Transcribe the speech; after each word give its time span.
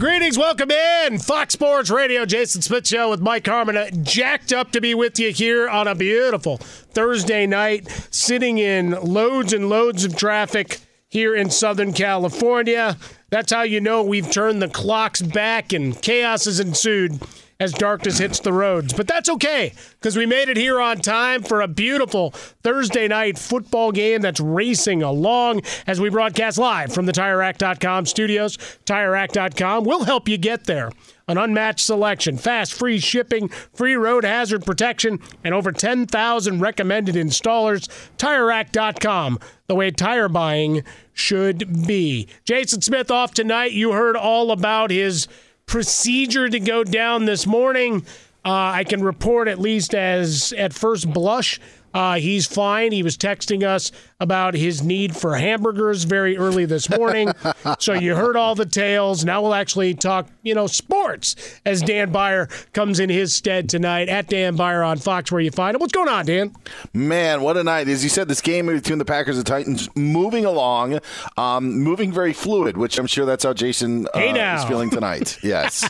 Greetings, 0.00 0.38
welcome 0.38 0.70
in 0.70 1.18
Fox 1.18 1.54
Sports 1.54 1.90
Radio, 1.90 2.24
Jason 2.24 2.62
Smith 2.62 2.86
Show 2.86 3.10
with 3.10 3.20
Mike 3.20 3.44
Harmon. 3.44 3.76
Uh, 3.76 3.90
jacked 4.02 4.52
up 4.52 4.70
to 4.70 4.80
be 4.80 4.94
with 4.94 5.18
you 5.18 5.32
here 5.32 5.68
on 5.68 5.88
a 5.88 5.94
beautiful 5.96 6.58
Thursday 6.58 7.48
night, 7.48 7.88
sitting 8.12 8.58
in 8.58 8.92
loads 8.92 9.52
and 9.52 9.68
loads 9.68 10.04
of 10.04 10.14
traffic 10.14 10.78
here 11.08 11.34
in 11.34 11.50
Southern 11.50 11.92
California. 11.92 12.96
That's 13.30 13.52
how 13.52 13.62
you 13.62 13.80
know 13.80 14.04
we've 14.04 14.30
turned 14.30 14.62
the 14.62 14.68
clocks 14.68 15.20
back 15.20 15.72
and 15.72 16.00
chaos 16.00 16.44
has 16.44 16.60
ensued 16.60 17.20
as 17.60 17.72
darkness 17.72 18.18
hits 18.18 18.38
the 18.40 18.52
roads. 18.52 18.92
But 18.92 19.08
that's 19.08 19.28
okay 19.28 19.72
because 19.92 20.16
we 20.16 20.26
made 20.26 20.48
it 20.48 20.56
here 20.56 20.80
on 20.80 20.98
time 20.98 21.42
for 21.42 21.60
a 21.60 21.68
beautiful 21.68 22.30
Thursday 22.30 23.08
night 23.08 23.36
football 23.36 23.90
game 23.90 24.20
that's 24.20 24.40
racing 24.40 25.02
along 25.02 25.62
as 25.86 26.00
we 26.00 26.08
broadcast 26.08 26.58
live 26.58 26.92
from 26.92 27.06
the 27.06 27.12
TireRack.com 27.12 28.06
studios. 28.06 28.56
TireRack.com 28.86 29.84
will 29.84 30.04
help 30.04 30.28
you 30.28 30.38
get 30.38 30.66
there. 30.66 30.92
An 31.26 31.36
unmatched 31.36 31.84
selection, 31.84 32.38
fast, 32.38 32.72
free 32.72 32.98
shipping, 32.98 33.48
free 33.48 33.96
road 33.96 34.24
hazard 34.24 34.64
protection, 34.64 35.18
and 35.44 35.52
over 35.52 35.72
10,000 35.72 36.60
recommended 36.60 37.16
installers. 37.16 37.86
TireRack.com, 38.16 39.38
the 39.66 39.74
way 39.74 39.90
tire 39.90 40.30
buying 40.30 40.84
should 41.12 41.86
be. 41.86 42.28
Jason 42.44 42.80
Smith 42.80 43.10
off 43.10 43.34
tonight. 43.34 43.72
You 43.72 43.92
heard 43.92 44.16
all 44.16 44.50
about 44.50 44.90
his 44.90 45.28
procedure 45.68 46.48
to 46.48 46.58
go 46.58 46.82
down 46.82 47.26
this 47.26 47.46
morning. 47.46 48.04
Uh, 48.44 48.72
I 48.74 48.84
can 48.84 49.02
report 49.02 49.46
at 49.46 49.60
least 49.60 49.94
as 49.94 50.52
at 50.54 50.72
first 50.72 51.12
blush, 51.12 51.60
uh, 51.94 52.16
he's 52.16 52.46
fine. 52.46 52.92
He 52.92 53.02
was 53.02 53.16
texting 53.16 53.62
us 53.62 53.92
about 54.20 54.54
his 54.54 54.82
need 54.82 55.16
for 55.16 55.36
hamburgers 55.36 56.02
very 56.02 56.36
early 56.36 56.64
this 56.64 56.90
morning. 56.90 57.30
so 57.78 57.92
you 57.92 58.16
heard 58.16 58.36
all 58.36 58.56
the 58.56 58.66
tales. 58.66 59.24
Now 59.24 59.42
we'll 59.42 59.54
actually 59.54 59.94
talk, 59.94 60.28
you 60.42 60.54
know, 60.54 60.66
sports 60.66 61.36
as 61.64 61.82
Dan 61.82 62.10
Beyer 62.10 62.48
comes 62.72 62.98
in 62.98 63.10
his 63.10 63.32
stead 63.32 63.68
tonight 63.68 64.08
at 64.08 64.28
Dan 64.28 64.56
Beyer 64.56 64.82
on 64.82 64.98
Fox, 64.98 65.30
where 65.30 65.40
you 65.40 65.52
find 65.52 65.76
him. 65.76 65.80
What's 65.80 65.92
going 65.92 66.08
on, 66.08 66.26
Dan? 66.26 66.52
Man, 66.92 67.42
what 67.42 67.56
a 67.56 67.62
night! 67.62 67.86
As 67.88 68.02
you 68.02 68.10
said, 68.10 68.26
this 68.26 68.40
game 68.40 68.66
between 68.66 68.98
the 68.98 69.04
Packers 69.04 69.36
and 69.36 69.46
Titans 69.46 69.88
moving 69.94 70.44
along, 70.44 70.98
um, 71.36 71.78
moving 71.78 72.12
very 72.12 72.32
fluid, 72.32 72.76
which 72.76 72.98
I'm 72.98 73.06
sure 73.06 73.24
that's 73.24 73.44
how 73.44 73.52
Jason 73.52 74.08
uh, 74.14 74.18
hey 74.18 74.56
is 74.56 74.64
feeling 74.64 74.90
tonight. 74.90 75.38
Yes, 75.48 75.88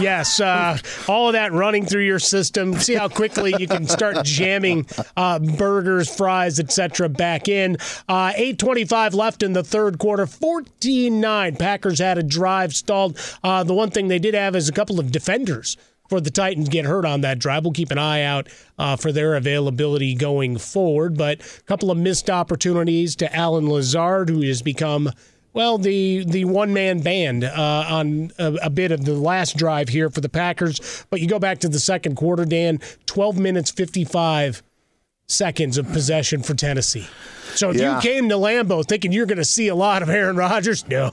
yes, 0.00 0.38
uh, 0.38 0.78
all 1.08 1.28
of 1.28 1.32
that 1.32 1.52
running 1.52 1.86
through 1.86 2.04
your 2.04 2.18
system. 2.18 2.74
See 2.74 2.94
how 2.94 3.08
quickly 3.08 3.54
you 3.58 3.66
can 3.66 3.86
start 3.86 4.24
jamming 4.24 4.86
uh, 5.16 5.38
burgers, 5.38 6.14
fries, 6.14 6.60
etc. 6.60 7.08
back 7.08 7.45
in. 7.48 7.76
Uh, 8.08 8.32
8.25 8.32 9.14
left 9.14 9.42
in 9.42 9.52
the 9.52 9.64
third 9.64 9.98
quarter, 9.98 10.26
14 10.26 11.20
9. 11.20 11.56
Packers 11.56 11.98
had 11.98 12.18
a 12.18 12.22
drive 12.22 12.74
stalled. 12.74 13.18
Uh, 13.42 13.64
the 13.64 13.74
one 13.74 13.90
thing 13.90 14.08
they 14.08 14.18
did 14.18 14.34
have 14.34 14.56
is 14.56 14.68
a 14.68 14.72
couple 14.72 15.00
of 15.00 15.12
defenders 15.12 15.76
for 16.08 16.20
the 16.20 16.30
Titans 16.30 16.68
get 16.68 16.84
hurt 16.84 17.04
on 17.04 17.22
that 17.22 17.38
drive. 17.38 17.64
We'll 17.64 17.72
keep 17.72 17.90
an 17.90 17.98
eye 17.98 18.22
out 18.22 18.48
uh, 18.78 18.96
for 18.96 19.12
their 19.12 19.34
availability 19.34 20.14
going 20.14 20.58
forward. 20.58 21.16
But 21.16 21.40
a 21.40 21.62
couple 21.62 21.90
of 21.90 21.98
missed 21.98 22.30
opportunities 22.30 23.16
to 23.16 23.34
Allen 23.34 23.68
Lazard, 23.68 24.28
who 24.28 24.42
has 24.42 24.62
become 24.62 25.10
well, 25.52 25.78
the 25.78 26.22
the 26.26 26.44
one 26.44 26.74
man 26.74 27.00
band 27.00 27.42
uh, 27.42 27.86
on 27.88 28.30
a, 28.38 28.58
a, 28.64 28.70
bit 28.70 28.92
of 28.92 29.06
the 29.06 29.14
last 29.14 29.56
drive 29.56 29.88
here 29.88 30.10
for 30.10 30.20
the 30.20 30.28
Packers. 30.28 31.06
But 31.08 31.22
you 31.22 31.28
go 31.28 31.38
back 31.38 31.60
to 31.60 31.68
the 31.70 31.80
second 31.80 32.16
quarter, 32.16 32.44
Dan, 32.44 32.78
12 33.06 33.38
minutes 33.38 33.70
55 33.70 34.62
seconds 35.28 35.78
of 35.78 35.90
possession 35.92 36.42
for 36.42 36.54
Tennessee. 36.54 37.06
So 37.54 37.70
if 37.70 37.76
yeah. 37.76 37.96
you 37.96 38.02
came 38.02 38.28
to 38.28 38.36
Lambeau 38.36 38.86
thinking 38.86 39.12
you're 39.12 39.26
going 39.26 39.38
to 39.38 39.44
see 39.44 39.68
a 39.68 39.74
lot 39.74 40.02
of 40.02 40.08
Aaron 40.08 40.36
Rodgers, 40.36 40.86
no. 40.88 41.12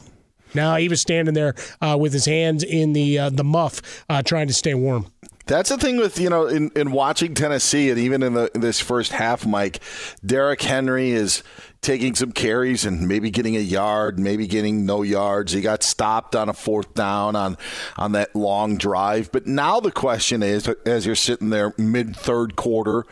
No, 0.56 0.76
he 0.76 0.88
was 0.88 1.02
standing 1.02 1.34
there 1.34 1.56
uh, 1.82 1.98
with 2.00 2.14
his 2.14 2.26
hands 2.26 2.64
in 2.64 2.94
the 2.94 3.18
uh, 3.18 3.30
the 3.32 3.44
muff, 3.44 4.06
uh, 4.08 4.22
trying 4.22 4.48
to 4.48 4.54
stay 4.54 4.76
warm. 4.76 5.08
That's 5.46 5.70
the 5.70 5.78
thing 5.78 5.98
with 5.98 6.20
you 6.20 6.30
know 6.30 6.46
in, 6.46 6.72
in 6.76 6.92
watching 6.92 7.34
Tennessee 7.34 7.90
and 7.90 8.00
even 8.00 8.24
in, 8.24 8.34
the, 8.34 8.52
in 8.56 8.62
this 8.62 8.80
first 8.80 9.12
half, 9.12 9.46
Mike, 9.46 9.80
Derrick 10.24 10.62
Henry 10.62 11.12
is 11.12 11.44
taking 11.82 12.16
some 12.16 12.32
carries 12.32 12.86
and 12.86 13.08
maybe 13.08 13.30
getting 13.30 13.58
a 13.58 13.60
yard, 13.60 14.18
maybe 14.18 14.48
getting 14.48 14.86
no 14.86 15.02
yards. 15.02 15.52
He 15.52 15.60
got 15.60 15.84
stopped 15.84 16.34
on 16.34 16.48
a 16.48 16.54
fourth 16.54 16.94
down 16.94 17.36
on 17.36 17.58
on 17.98 18.14
that 18.14 18.34
long 18.34 18.78
drive. 18.78 19.32
But 19.32 19.46
now 19.46 19.82
the 19.82 19.92
question 19.92 20.42
is, 20.42 20.68
as 20.86 21.06
you're 21.06 21.16
sitting 21.16 21.50
there 21.50 21.74
mid 21.78 22.16
third 22.16 22.56
quarter, 22.56 23.06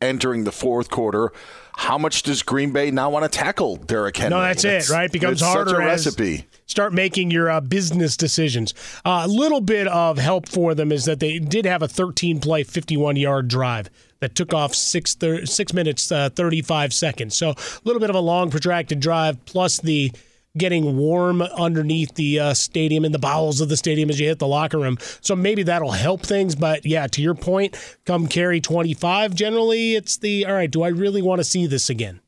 entering 0.00 0.44
the 0.44 0.52
fourth 0.52 0.90
quarter 0.90 1.32
how 1.76 1.98
much 1.98 2.22
does 2.22 2.42
Green 2.42 2.72
Bay 2.72 2.90
now 2.90 3.10
want 3.10 3.30
to 3.30 3.38
tackle 3.38 3.76
Derrick 3.76 4.16
Henry? 4.16 4.30
No, 4.30 4.40
that's, 4.40 4.62
that's 4.62 4.88
it, 4.88 4.92
right? 4.92 5.04
It 5.04 5.12
becomes 5.12 5.42
harder 5.42 5.82
as 5.82 6.06
recipe. 6.06 6.46
start 6.64 6.94
making 6.94 7.30
your 7.30 7.50
uh, 7.50 7.60
business 7.60 8.16
decisions. 8.16 8.72
Uh, 9.04 9.22
a 9.24 9.28
little 9.28 9.60
bit 9.60 9.86
of 9.86 10.16
help 10.16 10.48
for 10.48 10.74
them 10.74 10.90
is 10.90 11.04
that 11.04 11.20
they 11.20 11.38
did 11.38 11.66
have 11.66 11.82
a 11.82 11.88
13 11.88 12.40
play, 12.40 12.64
51 12.64 13.16
yard 13.16 13.48
drive 13.48 13.90
that 14.20 14.34
took 14.34 14.54
off 14.54 14.74
six, 14.74 15.14
thir- 15.14 15.44
six 15.44 15.74
minutes, 15.74 16.10
uh, 16.10 16.30
35 16.30 16.94
seconds. 16.94 17.36
So 17.36 17.50
a 17.50 17.56
little 17.84 18.00
bit 18.00 18.08
of 18.08 18.16
a 18.16 18.20
long, 18.20 18.50
protracted 18.50 18.98
drive, 18.98 19.44
plus 19.44 19.78
the 19.78 20.12
getting 20.56 20.96
warm 20.96 21.42
underneath 21.42 22.14
the 22.14 22.40
uh, 22.40 22.54
stadium 22.54 23.04
in 23.04 23.12
the 23.12 23.18
bowels 23.18 23.60
of 23.60 23.68
the 23.68 23.76
stadium 23.76 24.10
as 24.10 24.18
you 24.18 24.26
hit 24.26 24.38
the 24.38 24.46
locker 24.46 24.78
room. 24.78 24.98
So 25.20 25.36
maybe 25.36 25.62
that'll 25.62 25.92
help 25.92 26.22
things. 26.22 26.54
But 26.54 26.84
yeah, 26.86 27.06
to 27.08 27.22
your 27.22 27.34
point, 27.34 27.76
come 28.04 28.26
carry 28.26 28.60
25, 28.60 29.34
generally 29.34 29.94
it's 29.94 30.16
the 30.18 30.46
all 30.46 30.54
right, 30.54 30.70
do 30.70 30.82
I 30.82 30.88
really 30.88 31.22
want 31.22 31.40
to 31.40 31.44
see 31.44 31.66
this 31.66 31.90
again? 31.90 32.20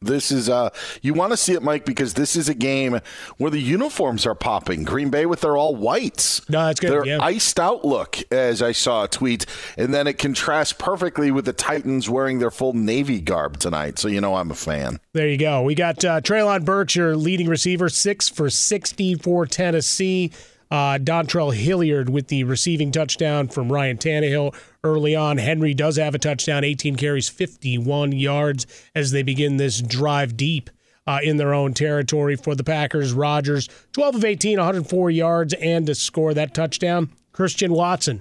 This 0.00 0.30
is 0.30 0.48
uh 0.48 0.70
you 1.02 1.12
want 1.14 1.32
to 1.32 1.36
see 1.36 1.54
it, 1.54 1.62
Mike, 1.62 1.84
because 1.84 2.14
this 2.14 2.36
is 2.36 2.48
a 2.48 2.54
game 2.54 3.00
where 3.36 3.50
the 3.50 3.60
uniforms 3.60 4.26
are 4.26 4.34
popping. 4.34 4.84
Green 4.84 5.10
Bay 5.10 5.26
with 5.26 5.40
their 5.40 5.56
all 5.56 5.74
whites. 5.74 6.48
No, 6.48 6.66
that's 6.66 6.80
good. 6.80 6.90
Their 6.90 7.06
yeah. 7.06 7.18
iced 7.20 7.58
out 7.58 7.84
look, 7.84 8.18
as 8.32 8.62
I 8.62 8.72
saw 8.72 9.04
a 9.04 9.08
tweet, 9.08 9.44
and 9.76 9.92
then 9.92 10.06
it 10.06 10.18
contrasts 10.18 10.72
perfectly 10.72 11.30
with 11.30 11.44
the 11.44 11.52
Titans 11.52 12.08
wearing 12.08 12.38
their 12.38 12.50
full 12.50 12.72
navy 12.72 13.20
garb 13.20 13.58
tonight. 13.58 13.98
So 13.98 14.08
you 14.08 14.20
know 14.20 14.36
I'm 14.36 14.50
a 14.50 14.54
fan. 14.54 15.00
There 15.14 15.28
you 15.28 15.38
go. 15.38 15.62
We 15.62 15.74
got 15.74 16.04
uh, 16.04 16.20
Treylon 16.20 16.64
Burks, 16.64 16.94
your 16.94 17.16
leading 17.16 17.48
receiver, 17.48 17.88
six 17.88 18.28
for 18.28 18.50
sixty 18.50 19.14
for 19.14 19.46
Tennessee. 19.46 20.32
Uh, 20.70 20.98
Dontrell 20.98 21.54
Hilliard 21.54 22.10
with 22.10 22.28
the 22.28 22.44
receiving 22.44 22.92
touchdown 22.92 23.48
from 23.48 23.72
Ryan 23.72 23.96
Tannehill 23.96 24.54
early 24.84 25.14
on. 25.16 25.38
Henry 25.38 25.74
does 25.74 25.96
have 25.96 26.14
a 26.14 26.18
touchdown, 26.18 26.64
18 26.64 26.96
carries, 26.96 27.28
51 27.28 28.12
yards 28.12 28.66
as 28.94 29.10
they 29.10 29.22
begin 29.22 29.56
this 29.56 29.80
drive 29.80 30.36
deep. 30.36 30.70
Uh, 31.06 31.20
in 31.22 31.38
their 31.38 31.54
own 31.54 31.72
territory 31.72 32.36
for 32.36 32.54
the 32.54 32.62
Packers. 32.62 33.14
Rodgers, 33.14 33.66
12 33.92 34.16
of 34.16 34.24
18, 34.26 34.58
104 34.58 35.10
yards, 35.10 35.54
and 35.54 35.86
to 35.86 35.94
score 35.94 36.34
that 36.34 36.52
touchdown. 36.52 37.08
Christian 37.32 37.72
Watson, 37.72 38.20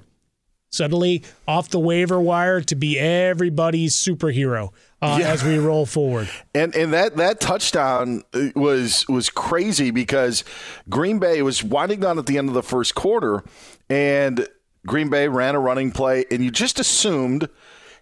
suddenly 0.70 1.24
off 1.48 1.68
the 1.68 1.80
waiver 1.80 2.20
wire 2.20 2.62
to 2.62 2.76
be 2.76 2.98
everybody's 2.98 3.94
superhero 3.94 4.72
uh, 5.02 5.18
yeah. 5.20 5.30
as 5.30 5.44
we 5.44 5.58
roll 5.58 5.86
forward. 5.86 6.30
And 6.54 6.76
and 6.76 6.94
that 6.94 7.18
that 7.18 7.40
touchdown 7.40 8.24
uh, 8.34 8.50
was 8.56 9.08
was 9.08 9.30
crazy 9.30 9.92
because 9.92 10.44
Green 10.90 11.20
Bay 11.20 11.42
was 11.42 11.64
winding 11.64 12.00
down 12.00 12.18
at 12.18 12.26
the 12.26 12.38
end 12.38 12.50
of 12.50 12.56
the 12.56 12.64
first 12.64 12.96
quarter, 12.96 13.44
and 13.90 14.48
Green 14.88 15.10
Bay 15.10 15.28
ran 15.28 15.54
a 15.54 15.60
running 15.60 15.92
play, 15.92 16.26
and 16.32 16.44
you 16.44 16.50
just 16.50 16.80
assumed. 16.80 17.50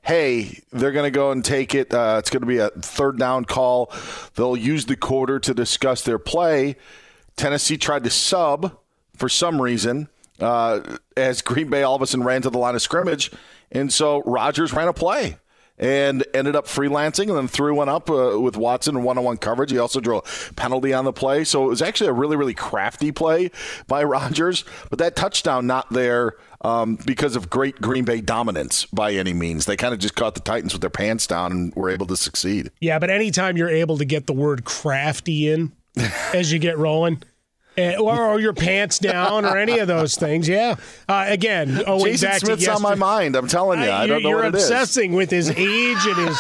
Hey, 0.04 0.62
they're 0.72 0.92
going 0.92 1.12
to 1.12 1.12
go 1.12 1.32
and 1.32 1.44
take 1.44 1.74
it. 1.74 1.92
Uh, 1.92 2.18
it's 2.20 2.30
going 2.30 2.42
to 2.42 2.48
be 2.48 2.60
a 2.60 2.70
third 2.70 3.18
down 3.18 3.44
call. 3.44 3.92
They'll 4.36 4.56
use 4.56 4.86
the 4.86 4.96
quarter 4.96 5.40
to 5.40 5.54
discuss 5.56 6.04
their 6.04 6.20
play. 6.20 6.76
Tennessee 7.36 7.76
tried 7.76 8.04
to 8.04 8.12
sub 8.12 8.78
for 9.18 9.28
some 9.30 9.60
reason 9.60 10.08
uh, 10.40 10.82
as 11.18 11.42
Green 11.42 11.72
Bay 11.72 11.82
all 11.82 11.96
of 11.96 12.04
a 12.04 12.08
sudden 12.08 12.24
ran 12.24 12.44
to 12.44 12.52
the 12.52 12.60
line 12.60 12.76
of 12.76 12.84
scrimmage. 12.84 13.32
And 13.72 13.92
so 13.92 14.22
Rodgers 14.22 14.74
ran 14.74 14.88
a 14.88 14.94
play 14.94 15.38
and 15.78 16.24
ended 16.34 16.56
up 16.56 16.68
freelancing 16.68 17.28
and 17.28 17.36
then 17.36 17.48
threw 17.48 17.76
one 17.76 17.90
up 17.90 18.10
uh, 18.10 18.40
with 18.40 18.56
Watson 18.56 18.96
in 18.96 19.04
one-on-one 19.04 19.38
coverage. 19.38 19.72
He 19.72 19.78
also 19.78 20.00
drew 20.00 20.20
a 20.20 20.22
penalty 20.56 20.94
on 20.94 21.04
the 21.04 21.12
play, 21.12 21.44
so 21.44 21.66
it 21.66 21.68
was 21.68 21.82
actually 21.82 22.10
a 22.10 22.14
really, 22.14 22.38
really 22.38 22.54
crafty 22.54 23.12
play 23.12 23.52
by 23.88 24.04
Rodgers. 24.04 24.64
But 24.90 25.00
that 25.00 25.16
touchdown 25.16 25.68
not 25.68 25.90
there 25.90 26.36
um, 26.66 26.98
because 27.06 27.36
of 27.36 27.50
great 27.50 27.80
Green 27.80 28.06
Bay 28.06 28.22
dominance 28.22 28.86
by 28.86 29.14
any 29.14 29.34
means. 29.34 29.66
They 29.66 29.78
kind 29.78 29.94
of 29.94 30.00
just 30.00 30.16
caught 30.16 30.34
the 30.34 30.42
Titans 30.42 30.74
with 30.74 30.82
their 30.82 30.90
pants 30.90 31.28
down 31.28 31.52
and 31.52 31.76
were 31.76 31.90
able 31.90 32.08
to 32.08 32.18
succeed. 32.18 32.72
Yeah, 32.82 32.98
but 32.98 33.12
anytime 33.12 33.56
you're 33.56 33.70
able 33.70 34.00
to 34.00 34.06
get 34.06 34.26
the 34.26 34.34
word 34.34 34.66
crafty 34.66 35.48
in 35.50 35.72
as 36.34 36.52
you 36.52 36.60
get 36.60 36.78
rolling– 36.78 37.22
uh, 37.78 37.96
or, 38.00 38.26
or, 38.26 38.40
your 38.40 38.54
pants 38.54 39.00
down, 39.00 39.44
or 39.44 39.58
any 39.58 39.80
of 39.80 39.88
those 39.88 40.16
things. 40.16 40.48
Yeah. 40.48 40.76
Uh, 41.10 41.26
again, 41.28 41.84
oh, 41.86 42.04
Jason 42.06 42.30
back 42.30 42.40
Smith's 42.40 42.66
to 42.66 42.74
on 42.74 42.82
my 42.82 42.96
mind. 42.96 43.36
I'm 43.36 43.48
telling 43.48 43.82
you, 43.82 43.90
I 43.90 44.08
don't 44.08 44.24
know 44.24 44.30
what 44.30 44.46
it 44.46 44.56
is. 44.56 44.70
you're 44.70 44.78
obsessing 44.78 45.14
with 45.14 45.30
his 45.30 45.50
age 45.58 46.06
and 46.06 46.30
his 46.30 46.38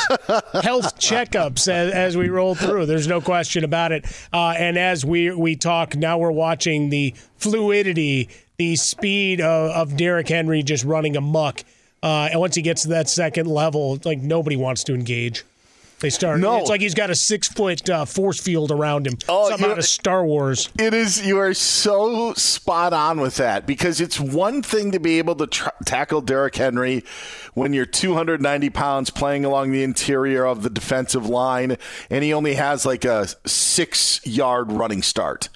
health 0.63 0.97
checkups 0.97 1.67
as, 1.67 1.93
as, 1.93 2.15
we 2.15 2.29
roll 2.29 2.55
through. 2.55 2.85
There's 2.85 3.07
no 3.07 3.19
question 3.19 3.65
about 3.65 3.91
it. 3.91 4.05
Uh, 4.31 4.53
and 4.57 4.77
as 4.77 5.03
we 5.03 5.31
we 5.31 5.57
talk, 5.57 5.97
now 5.97 6.17
we're 6.17 6.31
watching 6.31 6.89
the 6.89 7.13
fluidity, 7.37 8.29
the 8.57 8.75
speed 8.75 9.41
of, 9.41 9.71
of 9.71 9.97
Derrick 9.97 10.29
Henry 10.29 10.63
just 10.63 10.83
running 10.83 11.15
amok. 11.15 11.63
Uh, 12.01 12.29
and 12.31 12.39
once 12.39 12.55
he 12.55 12.61
gets 12.61 12.83
to 12.83 12.89
that 12.89 13.09
second 13.09 13.47
level, 13.47 13.99
like 14.05 14.19
nobody 14.19 14.55
wants 14.55 14.83
to 14.85 14.93
engage. 14.93 15.43
They 16.01 16.09
start. 16.09 16.39
No. 16.39 16.59
It's 16.59 16.69
like 16.69 16.81
he's 16.81 16.93
got 16.93 17.09
a 17.09 17.15
six 17.15 17.47
foot 17.47 17.89
uh, 17.89 18.03
force 18.05 18.39
field 18.39 18.69
around 18.69 19.07
him. 19.07 19.17
Oh, 19.29 19.49
Something 19.49 19.71
out 19.71 19.79
of 19.79 19.85
Star 19.85 20.25
Wars. 20.25 20.69
It 20.77 20.93
is. 20.93 21.25
You 21.25 21.39
are 21.39 21.53
so 21.53 22.33
spot 22.33 22.91
on 22.91 23.21
with 23.21 23.37
that 23.37 23.65
because 23.65 24.01
it's 24.01 24.19
one 24.19 24.61
thing 24.61 24.91
to 24.91 24.99
be 24.99 25.17
able 25.19 25.35
to 25.35 25.47
tr- 25.47 25.69
tackle 25.85 26.19
Derrick 26.19 26.55
Henry 26.57 27.03
when 27.53 27.71
you're 27.71 27.85
290 27.85 28.69
pounds 28.71 29.09
playing 29.09 29.45
along 29.45 29.71
the 29.71 29.83
interior 29.83 30.45
of 30.45 30.63
the 30.63 30.69
defensive 30.69 31.27
line 31.27 31.77
and 32.09 32.23
he 32.23 32.33
only 32.33 32.55
has 32.55 32.85
like 32.85 33.05
a 33.05 33.27
six 33.45 34.23
yard 34.25 34.73
running 34.73 35.01
start. 35.01 35.47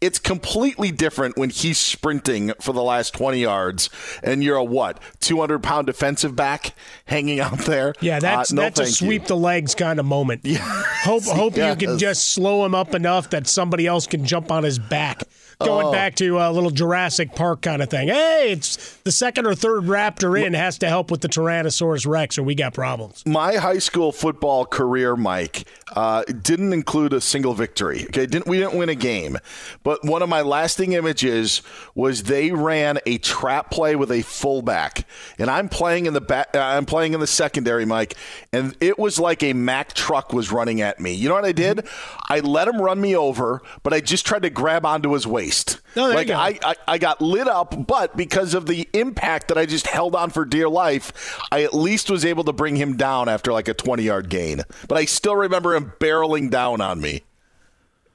It's 0.00 0.18
completely 0.18 0.90
different 0.90 1.36
when 1.36 1.50
he's 1.50 1.78
sprinting 1.78 2.52
for 2.60 2.72
the 2.72 2.82
last 2.82 3.14
20 3.14 3.38
yards 3.38 3.90
and 4.22 4.44
you're 4.44 4.56
a 4.56 4.64
what, 4.64 5.00
200 5.20 5.62
pound 5.62 5.86
defensive 5.86 6.36
back 6.36 6.74
hanging 7.06 7.40
out 7.40 7.58
there. 7.60 7.94
Yeah, 8.00 8.18
that's 8.20 8.52
uh, 8.52 8.56
no 8.56 8.62
that's 8.62 8.80
a 8.80 8.86
sweep 8.86 9.22
you. 9.22 9.28
the 9.28 9.36
legs 9.36 9.74
kind 9.74 9.98
of 9.98 10.06
moment. 10.06 10.42
Yeah. 10.54 10.84
Hope 11.02 11.24
hope 11.24 11.56
yes. 11.56 11.80
you 11.80 11.88
can 11.88 11.98
just 11.98 12.32
slow 12.32 12.64
him 12.64 12.76
up 12.76 12.94
enough 12.94 13.30
that 13.30 13.48
somebody 13.48 13.86
else 13.88 14.06
can 14.06 14.24
jump 14.24 14.52
on 14.52 14.62
his 14.62 14.78
back. 14.78 15.22
Going 15.64 15.86
oh. 15.86 15.92
back 15.92 16.14
to 16.16 16.38
a 16.38 16.50
little 16.50 16.70
Jurassic 16.70 17.34
Park 17.34 17.62
kind 17.62 17.82
of 17.82 17.90
thing. 17.90 18.08
Hey, 18.08 18.52
it's 18.52 18.96
the 18.98 19.12
second 19.12 19.46
or 19.46 19.54
third 19.54 19.84
raptor 19.84 20.40
in 20.40 20.54
has 20.54 20.78
to 20.78 20.88
help 20.88 21.10
with 21.10 21.20
the 21.20 21.28
Tyrannosaurus 21.28 22.06
Rex, 22.06 22.38
or 22.38 22.42
we 22.42 22.54
got 22.54 22.74
problems. 22.74 23.24
My 23.26 23.56
high 23.56 23.78
school 23.78 24.12
football 24.12 24.66
career, 24.66 25.16
Mike, 25.16 25.66
uh, 25.94 26.24
didn't 26.24 26.72
include 26.72 27.12
a 27.12 27.20
single 27.20 27.54
victory. 27.54 28.04
Okay, 28.04 28.26
didn't 28.26 28.46
we 28.46 28.58
didn't 28.58 28.74
win 28.74 28.88
a 28.88 28.94
game, 28.94 29.38
but 29.82 30.04
one 30.04 30.22
of 30.22 30.28
my 30.28 30.42
lasting 30.42 30.92
images 30.92 31.62
was 31.94 32.24
they 32.24 32.50
ran 32.50 32.98
a 33.06 33.18
trap 33.18 33.70
play 33.70 33.96
with 33.96 34.10
a 34.10 34.22
fullback, 34.22 35.06
and 35.38 35.50
I'm 35.50 35.68
playing 35.68 36.06
in 36.06 36.12
the 36.14 36.20
back. 36.20 36.48
Uh, 36.54 36.60
I'm 36.60 36.86
playing 36.86 37.14
in 37.14 37.20
the 37.20 37.26
secondary, 37.26 37.84
Mike, 37.84 38.14
and 38.52 38.76
it 38.80 38.98
was 38.98 39.18
like 39.18 39.42
a 39.42 39.52
Mack 39.52 39.94
truck 39.94 40.32
was 40.32 40.52
running 40.52 40.80
at 40.80 41.00
me. 41.00 41.14
You 41.14 41.28
know 41.28 41.34
what 41.34 41.44
I 41.44 41.52
did? 41.52 41.86
I 42.28 42.40
let 42.40 42.68
him 42.68 42.80
run 42.80 43.00
me 43.00 43.16
over, 43.16 43.62
but 43.82 43.92
I 43.92 44.00
just 44.00 44.26
tried 44.26 44.42
to 44.42 44.50
grab 44.50 44.84
onto 44.84 45.12
his 45.12 45.26
waist. 45.26 45.53
No, 45.96 46.08
like 46.08 46.30
I, 46.30 46.58
I, 46.62 46.74
I 46.88 46.98
got 46.98 47.20
lit 47.20 47.46
up, 47.46 47.86
but 47.86 48.16
because 48.16 48.54
of 48.54 48.66
the 48.66 48.88
impact 48.92 49.48
that 49.48 49.58
I 49.58 49.66
just 49.66 49.86
held 49.86 50.14
on 50.14 50.30
for 50.30 50.44
dear 50.44 50.68
life, 50.68 51.38
I 51.52 51.62
at 51.62 51.74
least 51.74 52.10
was 52.10 52.24
able 52.24 52.44
to 52.44 52.52
bring 52.52 52.76
him 52.76 52.96
down 52.96 53.28
after 53.28 53.52
like 53.52 53.68
a 53.68 53.74
20 53.74 54.02
yard 54.02 54.28
gain. 54.28 54.62
But 54.88 54.98
I 54.98 55.04
still 55.04 55.36
remember 55.36 55.74
him 55.74 55.92
barreling 56.00 56.50
down 56.50 56.80
on 56.80 57.00
me. 57.00 57.22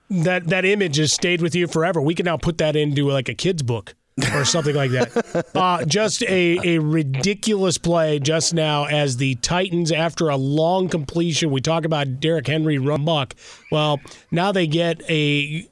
That 0.09 0.47
that 0.47 0.65
image 0.65 0.97
has 0.97 1.13
stayed 1.13 1.41
with 1.41 1.53
you 1.55 1.67
forever. 1.67 2.01
We 2.01 2.15
can 2.15 2.25
now 2.25 2.37
put 2.37 2.57
that 2.57 2.75
into 2.75 3.07
like 3.09 3.29
a 3.29 3.35
kid's 3.35 3.61
book 3.61 3.95
or 4.33 4.45
something 4.45 4.75
like 4.75 4.91
that. 4.91 5.45
Uh, 5.55 5.83
just 5.83 6.23
a, 6.23 6.59
a 6.63 6.79
ridiculous 6.79 7.77
play 7.77 8.19
just 8.19 8.53
now 8.53 8.85
as 8.85 9.17
the 9.17 9.35
Titans, 9.35 9.91
after 9.91 10.29
a 10.29 10.37
long 10.37 10.87
completion, 10.87 11.51
we 11.51 11.59
talk 11.59 11.85
about 11.85 12.19
Derrick 12.19 12.47
Henry 12.47 12.77
run 12.77 13.03
muck. 13.03 13.35
Well, 13.71 13.99
now 14.31 14.51
they 14.51 14.67
get 14.67 15.01
a 15.09 15.67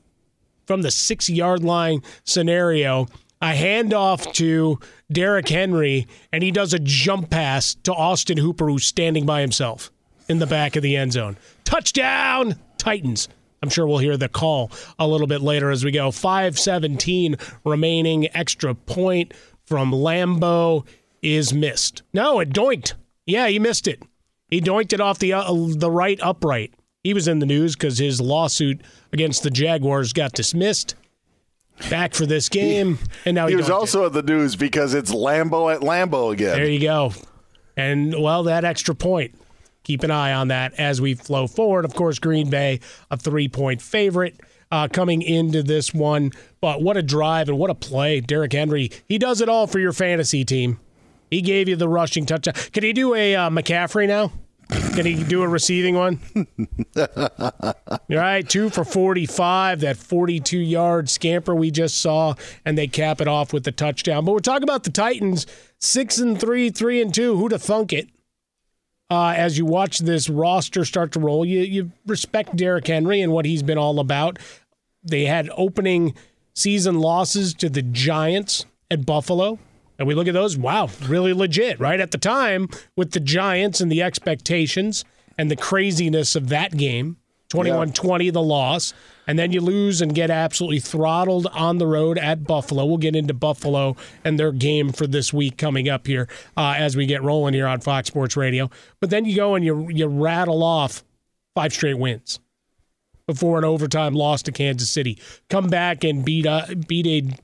from 0.68 0.84
the 0.84 0.92
six 0.92 1.30
yard 1.30 1.64
line 1.64 2.04
scenario, 2.26 3.08
a 3.42 3.54
handoff 3.54 4.32
to 4.34 4.80
Derrick 5.12 5.48
Henry, 5.48 6.06
and 6.32 6.44
he 6.44 6.52
does 6.52 6.74
a 6.74 6.80
jump 6.80 7.30
pass 7.30 7.76
to 7.84 7.94
Austin 7.94 8.38
Hooper, 8.38 8.68
who's 8.68 8.86
standing 8.86 9.26
by 9.26 9.42
himself 9.42 9.92
in 10.28 10.40
the 10.40 10.46
back 10.46 10.76
of 10.76 10.84
the 10.84 10.98
end 10.98 11.14
zone. 11.14 11.38
Touchdown, 11.64 12.56
Titans. 12.78 13.30
I'm 13.64 13.70
sure 13.70 13.88
we'll 13.88 13.98
hear 13.98 14.18
the 14.18 14.30
call 14.30 14.72
a 15.00 15.08
little 15.08 15.26
bit 15.26 15.42
later 15.42 15.72
as 15.72 15.84
we 15.84 15.92
go. 15.92 16.12
517 16.12 17.38
remaining 17.64 18.28
extra 18.36 18.76
point 18.76 19.34
from 19.66 19.92
Lambo 19.92 20.86
is 21.22 21.54
missed. 21.54 22.04
No, 22.14 22.40
it 22.40 22.50
doinked. 22.50 22.94
Yeah, 23.26 23.48
he 23.48 23.58
missed 23.58 23.88
it. 23.88 24.04
He 24.50 24.62
doinked 24.62 24.94
it 24.94 25.02
off 25.02 25.20
the 25.20 25.34
uh, 25.34 25.52
the 25.52 25.92
right 25.92 26.20
upright. 26.22 26.74
He 27.04 27.14
was 27.14 27.28
in 27.28 27.40
the 27.40 27.46
news 27.46 27.76
because 27.76 27.98
his 27.98 28.22
lawsuit 28.22 28.82
against 29.14 29.44
the 29.44 29.50
Jaguars 29.50 30.14
got 30.14 30.34
dismissed. 30.34 30.96
Back 31.92 32.16
for 32.16 32.26
this 32.26 32.50
game, 32.50 32.98
and 33.24 33.36
now 33.36 33.46
he, 33.46 33.52
He 33.52 33.56
was 33.56 33.70
also 33.70 34.08
in 34.08 34.14
the 34.14 34.24
news 34.24 34.56
because 34.56 34.96
it's 34.96 35.14
Lambo 35.14 35.72
at 35.72 35.82
Lambeau 35.82 36.34
again. 36.34 36.56
There 36.58 36.68
you 36.68 36.80
go. 36.80 37.14
And 37.76 38.20
well, 38.20 38.44
that 38.44 38.66
extra 38.66 38.96
point. 38.96 39.36
Keep 39.84 40.04
an 40.04 40.10
eye 40.12 40.34
on 40.34 40.48
that 40.50 40.74
as 40.80 41.00
we 41.00 41.14
flow 41.14 41.46
forward. 41.48 41.86
Of 41.86 41.94
course, 41.94 42.18
Green 42.18 42.50
Bay, 42.50 42.80
a 43.12 43.16
three 43.16 43.48
point 43.48 43.82
favorite 43.82 44.42
uh, 44.72 44.88
coming 44.92 45.22
into 45.22 45.64
this 45.64 45.94
one. 45.94 46.32
But 46.60 46.82
what 46.82 46.98
a 46.98 47.04
drive 47.04 47.48
and 47.48 47.58
what 47.58 47.70
a 47.70 47.76
play. 47.76 48.20
Derrick 48.22 48.54
Henry, 48.54 48.92
he 49.08 49.18
does 49.18 49.40
it 49.40 49.48
all 49.48 49.68
for 49.68 49.80
your 49.80 49.94
fantasy 49.94 50.44
team. 50.44 50.80
He 51.30 51.42
gave 51.42 51.70
you 51.70 51.76
the 51.76 51.88
rushing 51.88 52.26
touchdown. 52.26 52.56
Can 52.74 52.84
he 52.84 52.92
do 52.92 53.14
a 53.14 53.36
uh, 53.36 53.50
McCaffrey 53.50 54.08
now? 54.08 54.32
Can 54.98 55.06
he 55.06 55.24
do 55.24 55.44
a 55.44 55.48
receiving 55.48 55.94
one? 55.94 56.20
All 56.98 57.76
right, 58.10 58.50
two 58.50 58.72
for 58.72 58.84
45, 58.84 59.82
that 59.82 59.96
42 59.96 60.58
yard 60.58 61.08
scamper 61.08 61.54
we 61.54 61.70
just 61.70 62.02
saw, 62.02 62.34
and 62.66 62.76
they 62.76 62.88
cap 62.88 63.22
it 63.22 63.28
off 63.28 63.54
with 63.54 63.64
the 63.64 63.72
touchdown. 63.72 64.26
But 64.26 64.32
we're 64.32 64.40
talking 64.40 64.64
about 64.64 64.86
the 64.86 64.90
Titans, 64.90 65.46
six 65.78 66.18
and 66.18 66.40
three, 66.42 66.72
three 66.72 67.00
and 67.00 67.14
two. 67.14 67.38
Who'd 67.38 67.52
have 67.52 67.62
thunk 67.62 67.94
it? 67.94 68.10
Uh, 69.08 69.36
as 69.38 69.56
you 69.56 69.68
watch 69.68 70.00
this 70.00 70.30
roster 70.30 70.84
start 70.84 71.12
to 71.12 71.20
roll, 71.20 71.46
you, 71.46 71.60
you 71.60 71.92
respect 72.08 72.56
Derrick 72.56 72.88
Henry 72.88 73.22
and 73.22 73.32
what 73.32 73.46
he's 73.46 73.62
been 73.62 73.78
all 73.78 74.00
about. 74.00 74.40
They 75.04 75.26
had 75.26 75.48
opening 75.56 76.16
season 76.56 76.98
losses 76.98 77.54
to 77.54 77.70
the 77.70 77.84
Giants 77.84 78.66
at 78.90 79.06
Buffalo. 79.06 79.60
And 80.00 80.08
we 80.08 80.14
look 80.14 80.28
at 80.28 80.34
those, 80.34 80.58
wow, 80.58 80.90
really 81.08 81.34
legit, 81.34 81.80
right? 81.80 82.00
At 82.00 82.12
the 82.12 82.18
time, 82.18 82.70
with 82.96 83.12
the 83.12 83.20
Giants 83.20 83.82
and 83.82 83.92
the 83.92 84.04
expectations 84.04 85.04
and 85.38 85.50
the 85.50 85.56
craziness 85.56 86.36
of 86.36 86.50
that 86.50 86.78
game, 86.78 87.18
21 87.50 87.94
20, 87.94 88.30
the 88.30 88.42
loss. 88.42 88.94
And 89.26 89.38
then 89.38 89.52
you 89.52 89.62
lose 89.62 90.02
and 90.02 90.14
get 90.14 90.30
absolutely 90.30 90.80
throttled 90.80 91.48
on 91.48 91.78
the 91.78 91.88
road 91.88 92.18
at 92.18 92.46
Buffalo. 92.46 92.86
We'll 92.86 92.98
get 92.98 93.16
into 93.16 93.34
Buffalo 93.34 93.96
and 94.24 94.40
their 94.40 94.52
game 94.52 94.92
for 94.92 95.06
this 95.08 95.34
week 95.34 95.58
coming 95.58 95.90
up 95.90 96.08
here 96.08 96.30
uh, 96.56 96.76
as 96.78 96.96
we 96.96 97.06
get 97.06 97.24
rolling 97.24 97.54
here 97.54 97.68
on 97.68 97.82
Fox 97.82 98.08
Sports 98.08 98.38
Radio. 98.38 98.70
But 99.00 99.10
then 99.10 99.26
you 99.26 99.36
go 99.36 99.56
and 99.56 99.66
you, 99.66 99.90
you 99.90 100.08
rattle 100.08 100.64
off 100.64 101.04
five 101.56 101.74
straight 101.74 101.98
wins 101.98 102.40
before 103.28 103.58
an 103.58 103.66
overtime 103.66 104.14
loss 104.14 104.42
to 104.44 104.52
Kansas 104.52 104.90
City. 104.90 105.20
Come 105.50 105.68
back 105.68 106.04
and 106.04 106.24
beat 106.24 106.46
uh, 106.46 106.66
beat 106.88 107.08
a 107.08 107.38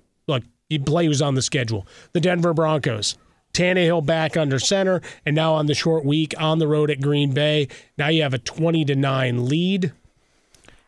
look. 0.74 0.88
You 0.88 0.92
play 0.92 1.06
who's 1.06 1.22
on 1.22 1.36
the 1.36 1.42
schedule. 1.42 1.88
The 2.12 2.20
Denver 2.20 2.54
Broncos. 2.54 3.18
Tannehill 3.54 4.04
back 4.04 4.36
under 4.36 4.58
center, 4.58 5.02
and 5.28 5.36
now 5.36 5.54
on 5.54 5.68
the 5.68 5.76
short 5.76 6.04
week 6.04 6.34
on 6.40 6.58
the 6.58 6.68
road 6.68 6.90
at 6.90 7.00
Green 7.00 7.34
Bay. 7.34 7.68
Now 8.00 8.08
you 8.08 8.24
have 8.24 8.34
a 8.34 8.40
twenty 8.40 8.84
to 8.86 8.96
nine 8.96 9.46
lead. 9.46 9.94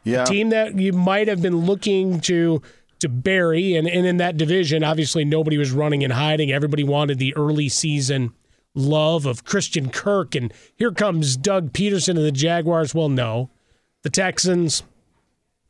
Yeah. 0.03 0.25
Team 0.25 0.49
that 0.49 0.75
you 0.75 0.91
might 0.91 1.27
have 1.27 1.41
been 1.43 1.57
looking 1.57 2.19
to 2.21 2.63
to 3.01 3.09
bury, 3.09 3.75
and, 3.75 3.87
and 3.87 4.07
in 4.07 4.17
that 4.17 4.37
division, 4.37 4.83
obviously 4.83 5.23
nobody 5.23 5.57
was 5.59 5.71
running 5.71 6.03
and 6.03 6.13
hiding. 6.13 6.51
Everybody 6.51 6.83
wanted 6.83 7.19
the 7.19 7.35
early 7.35 7.69
season 7.69 8.33
love 8.73 9.27
of 9.27 9.43
Christian 9.43 9.89
Kirk, 9.89 10.33
and 10.33 10.51
here 10.75 10.91
comes 10.91 11.37
Doug 11.37 11.71
Pederson 11.71 12.17
and 12.17 12.25
the 12.25 12.31
Jaguars. 12.31 12.95
Well, 12.95 13.09
no, 13.09 13.51
the 14.01 14.09
Texans 14.09 14.81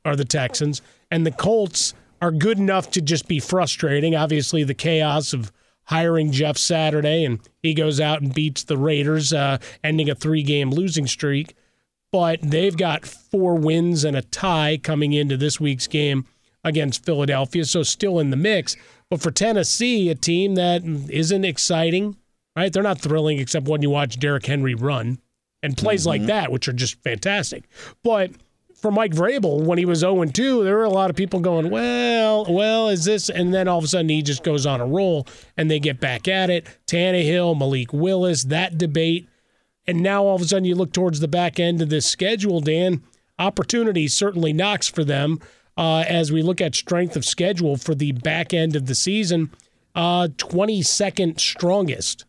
are 0.06 0.16
the 0.16 0.24
Texans, 0.24 0.82
and 1.12 1.26
the 1.26 1.32
Colts 1.32 1.94
are 2.22 2.32
good 2.32 2.58
enough 2.58 2.92
to 2.92 3.02
just 3.02 3.28
be 3.28 3.40
frustrating. 3.40 4.16
Obviously, 4.16 4.64
the 4.64 4.74
chaos 4.74 5.34
of 5.34 5.52
hiring 5.86 6.32
Jeff 6.32 6.58
Saturday, 6.58 7.24
and 7.24 7.40
he 7.62 7.74
goes 7.74 8.00
out 8.00 8.22
and 8.22 8.34
beats 8.34 8.64
the 8.64 8.78
Raiders, 8.78 9.34
uh, 9.34 9.58
ending 9.84 10.10
a 10.10 10.16
three 10.16 10.44
game 10.44 10.72
losing 10.72 11.08
streak. 11.08 11.56
But 12.12 12.40
they've 12.42 12.76
got 12.76 13.06
four 13.06 13.56
wins 13.56 14.04
and 14.04 14.16
a 14.16 14.22
tie 14.22 14.80
coming 14.82 15.14
into 15.14 15.38
this 15.38 15.60
week's 15.60 15.88
game 15.88 16.26
against 16.64 17.06
Philadelphia, 17.06 17.66
so 17.66 17.84
still 17.84 18.20
in 18.20 18.30
the 18.30 18.38
mix. 18.38 18.76
But 19.10 19.22
for 19.22 19.32
Tennessee, 19.32 20.10
a 20.10 20.16
team 20.16 20.56
that 20.56 20.84
isn't 20.84 21.46
exciting, 21.46 22.16
right? 22.56 22.72
They're 22.72 22.84
not 22.84 23.00
thrilling 23.02 23.40
except 23.40 23.68
when 23.68 23.82
you 23.82 23.90
watch 23.90 24.20
Derrick 24.20 24.46
Henry 24.46 24.74
run 24.74 25.20
and 25.62 25.78
plays 25.78 26.06
like 26.06 26.26
that, 26.26 26.52
which 26.52 26.68
are 26.68 26.74
just 26.74 27.02
fantastic. 27.04 27.66
But 28.04 28.32
for 28.86 28.92
Mike 28.92 29.16
Vrabel, 29.16 29.64
when 29.64 29.80
he 29.80 29.86
was 29.86 30.02
0 30.02 30.24
2, 30.26 30.64
there 30.64 30.78
were 30.78 30.84
a 30.84 30.90
lot 30.92 31.10
of 31.10 31.16
people 31.16 31.40
going, 31.40 31.72
well, 31.72 32.46
well, 32.48 32.88
is 32.90 33.04
this? 33.04 33.32
And 33.32 33.52
then 33.52 33.68
all 33.68 33.80
of 33.80 33.84
a 33.84 33.88
sudden 33.88 34.10
he 34.10 34.22
just 34.22 34.44
goes 34.44 34.68
on 34.68 34.80
a 34.80 34.86
roll 34.86 35.26
and 35.58 35.72
they 35.72 35.80
get 35.80 36.00
back 36.00 36.28
at 36.28 36.52
it. 36.52 36.68
Tannehill, 36.86 37.58
Malik 37.58 37.92
Willis, 37.92 38.44
that 38.44 38.78
debate. 38.78 39.28
And 39.88 40.04
now 40.04 40.26
all 40.26 40.36
of 40.36 40.44
a 40.44 40.46
sudden 40.46 40.66
you 40.66 40.76
look 40.76 40.94
towards 40.94 41.20
the 41.20 41.28
back 41.28 41.60
end 41.60 41.82
of 41.82 41.90
this 41.90 42.06
schedule, 42.06 42.62
Dan. 42.62 43.02
Opportunity 43.40 44.08
certainly 44.08 44.54
knocks 44.54 44.88
for 44.88 45.04
them 45.04 45.40
uh, 45.76 46.06
as 46.08 46.32
we 46.32 46.44
look 46.44 46.62
at 46.62 46.76
strength 46.76 47.16
of 47.16 47.26
schedule 47.26 47.78
for 47.78 47.96
the 47.96 48.12
back 48.12 48.54
end 48.54 48.76
of 48.76 48.86
the 48.86 48.94
season. 48.94 49.50
Uh, 49.96 50.28
22nd 50.38 51.40
strongest. 51.40 52.26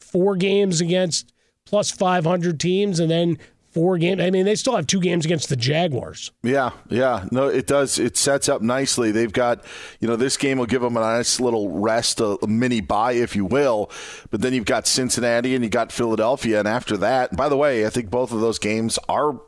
Four 0.00 0.34
games 0.34 0.80
against 0.80 1.32
plus 1.64 1.92
500 1.92 2.58
teams, 2.58 2.98
and 2.98 3.08
then 3.08 3.38
four 3.72 3.98
games. 3.98 4.20
I 4.20 4.30
mean, 4.30 4.44
they 4.44 4.54
still 4.54 4.76
have 4.76 4.86
two 4.86 5.00
games 5.00 5.24
against 5.24 5.48
the 5.48 5.56
Jaguars. 5.56 6.30
Yeah, 6.42 6.70
yeah. 6.88 7.26
No, 7.30 7.48
it 7.48 7.66
does. 7.66 7.98
It 7.98 8.16
sets 8.16 8.48
up 8.48 8.62
nicely. 8.62 9.10
They've 9.10 9.32
got, 9.32 9.64
you 10.00 10.08
know, 10.08 10.16
this 10.16 10.36
game 10.36 10.58
will 10.58 10.66
give 10.66 10.82
them 10.82 10.96
a 10.96 11.00
nice 11.00 11.40
little 11.40 11.70
rest, 11.80 12.20
a, 12.20 12.38
a 12.42 12.46
mini 12.46 12.80
bye, 12.80 13.12
if 13.12 13.34
you 13.34 13.44
will. 13.44 13.90
But 14.30 14.42
then 14.42 14.52
you've 14.52 14.64
got 14.64 14.86
Cincinnati 14.86 15.54
and 15.54 15.64
you 15.64 15.70
got 15.70 15.92
Philadelphia. 15.92 16.58
And 16.58 16.68
after 16.68 16.96
that, 16.98 17.36
by 17.36 17.48
the 17.48 17.56
way, 17.56 17.86
I 17.86 17.90
think 17.90 18.10
both 18.10 18.32
of 18.32 18.40
those 18.40 18.58
games 18.58 18.98
are. 19.08 19.40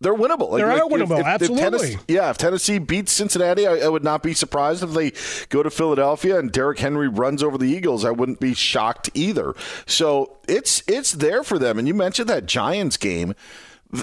They're 0.00 0.14
winnable. 0.14 0.50
Like, 0.50 0.62
They're 0.62 0.84
like, 0.84 0.92
winnable, 0.92 1.24
absolutely. 1.24 1.62
Tennessee, 1.62 1.98
yeah, 2.08 2.30
if 2.30 2.36
Tennessee 2.36 2.78
beats 2.78 3.12
Cincinnati, 3.12 3.66
I, 3.66 3.78
I 3.78 3.88
would 3.88 4.04
not 4.04 4.22
be 4.22 4.34
surprised 4.34 4.82
if 4.82 4.90
they 4.90 5.12
go 5.48 5.62
to 5.62 5.70
Philadelphia 5.70 6.38
and 6.38 6.52
Derrick 6.52 6.78
Henry 6.78 7.08
runs 7.08 7.42
over 7.42 7.56
the 7.56 7.68
Eagles. 7.68 8.04
I 8.04 8.10
wouldn't 8.10 8.40
be 8.40 8.54
shocked 8.54 9.08
either. 9.14 9.54
So 9.86 10.38
it's 10.48 10.82
it's 10.86 11.12
there 11.12 11.42
for 11.42 11.58
them. 11.58 11.78
And 11.78 11.88
you 11.88 11.94
mentioned 11.94 12.28
that 12.28 12.46
Giants 12.46 12.96
game, 12.96 13.34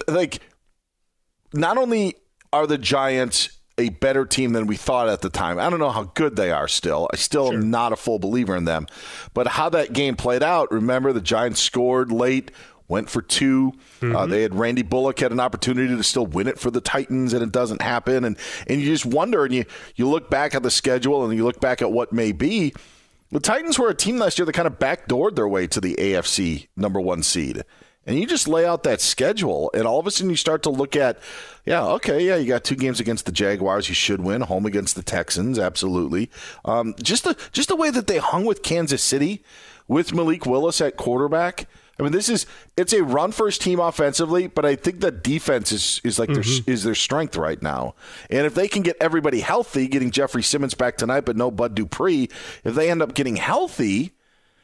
like 0.08 0.40
not 1.52 1.76
only 1.76 2.16
are 2.52 2.66
the 2.66 2.78
Giants 2.78 3.58
a 3.78 3.88
better 3.88 4.24
team 4.26 4.52
than 4.52 4.66
we 4.66 4.76
thought 4.76 5.08
at 5.08 5.22
the 5.22 5.30
time. 5.30 5.58
I 5.58 5.70
don't 5.70 5.78
know 5.78 5.90
how 5.90 6.04
good 6.14 6.36
they 6.36 6.50
are 6.50 6.68
still. 6.68 7.08
I 7.12 7.16
still 7.16 7.52
am 7.52 7.70
not 7.70 7.92
a 7.92 7.96
full 7.96 8.18
believer 8.18 8.54
in 8.54 8.64
them. 8.64 8.86
But 9.34 9.48
how 9.48 9.70
that 9.70 9.92
game 9.92 10.14
played 10.14 10.42
out, 10.42 10.70
remember 10.70 11.12
the 11.12 11.22
Giants 11.22 11.60
scored 11.60 12.12
late, 12.12 12.50
went 12.92 13.10
for 13.10 13.22
2 13.22 13.72
Uh, 14.02 14.26
they 14.26 14.42
had 14.42 14.54
Randy 14.54 14.82
Bullock 14.82 15.18
had 15.20 15.32
an 15.32 15.40
opportunity 15.40 15.96
to 15.96 16.02
still 16.02 16.26
win 16.26 16.46
it 16.46 16.58
for 16.58 16.70
the 16.70 16.80
Titans, 16.80 17.32
and 17.32 17.42
it 17.42 17.50
doesn't 17.52 17.80
happen. 17.80 18.24
And 18.24 18.36
and 18.66 18.80
you 18.80 18.86
just 18.86 19.06
wonder, 19.06 19.44
and 19.44 19.54
you 19.54 19.64
you 19.96 20.08
look 20.08 20.28
back 20.30 20.54
at 20.54 20.62
the 20.62 20.70
schedule, 20.70 21.24
and 21.24 21.34
you 21.34 21.44
look 21.44 21.60
back 21.60 21.80
at 21.82 21.90
what 21.90 22.12
may 22.12 22.32
be. 22.32 22.72
The 23.30 23.40
Titans 23.40 23.78
were 23.78 23.88
a 23.88 23.94
team 23.94 24.18
last 24.18 24.38
year 24.38 24.44
that 24.44 24.52
kind 24.52 24.66
of 24.68 24.78
backdoored 24.78 25.36
their 25.36 25.48
way 25.48 25.66
to 25.68 25.80
the 25.80 25.94
AFC 25.94 26.68
number 26.76 27.00
one 27.00 27.22
seed. 27.22 27.62
And 28.04 28.18
you 28.18 28.26
just 28.26 28.48
lay 28.48 28.66
out 28.66 28.82
that 28.82 29.00
schedule, 29.00 29.70
and 29.72 29.86
all 29.86 30.00
of 30.00 30.06
a 30.06 30.10
sudden 30.10 30.28
you 30.30 30.36
start 30.36 30.64
to 30.64 30.70
look 30.70 30.96
at, 30.96 31.18
yeah, 31.64 31.84
okay, 31.96 32.26
yeah, 32.26 32.36
you 32.36 32.46
got 32.48 32.64
two 32.64 32.74
games 32.74 32.98
against 32.98 33.24
the 33.26 33.32
Jaguars, 33.32 33.88
you 33.88 33.94
should 33.94 34.20
win. 34.20 34.40
Home 34.42 34.66
against 34.66 34.96
the 34.96 35.04
Texans, 35.04 35.56
absolutely. 35.58 36.28
Um, 36.64 36.94
just 37.00 37.22
the 37.24 37.36
just 37.52 37.68
the 37.68 37.76
way 37.76 37.90
that 37.90 38.08
they 38.08 38.18
hung 38.18 38.44
with 38.44 38.62
Kansas 38.62 39.02
City, 39.02 39.44
with 39.86 40.12
Malik 40.12 40.44
Willis 40.46 40.80
at 40.80 40.96
quarterback. 40.96 41.68
I 41.98 42.02
mean, 42.02 42.12
this 42.12 42.28
is 42.28 42.46
it's 42.76 42.92
a 42.92 43.02
run 43.02 43.32
first 43.32 43.60
team 43.60 43.78
offensively, 43.78 44.46
but 44.46 44.64
I 44.64 44.76
think 44.76 45.00
that 45.00 45.22
defense 45.22 45.72
is 45.72 46.00
is 46.04 46.18
like 46.18 46.30
their 46.30 46.44
is 46.66 46.84
their 46.84 46.94
strength 46.94 47.36
right 47.36 47.60
now. 47.62 47.94
And 48.30 48.46
if 48.46 48.54
they 48.54 48.68
can 48.68 48.82
get 48.82 48.96
everybody 49.00 49.40
healthy, 49.40 49.88
getting 49.88 50.10
Jeffrey 50.10 50.42
Simmons 50.42 50.74
back 50.74 50.96
tonight, 50.96 51.22
but 51.22 51.36
no 51.36 51.50
Bud 51.50 51.74
Dupree, 51.74 52.28
if 52.64 52.74
they 52.74 52.90
end 52.90 53.02
up 53.02 53.14
getting 53.14 53.36
healthy, 53.36 54.12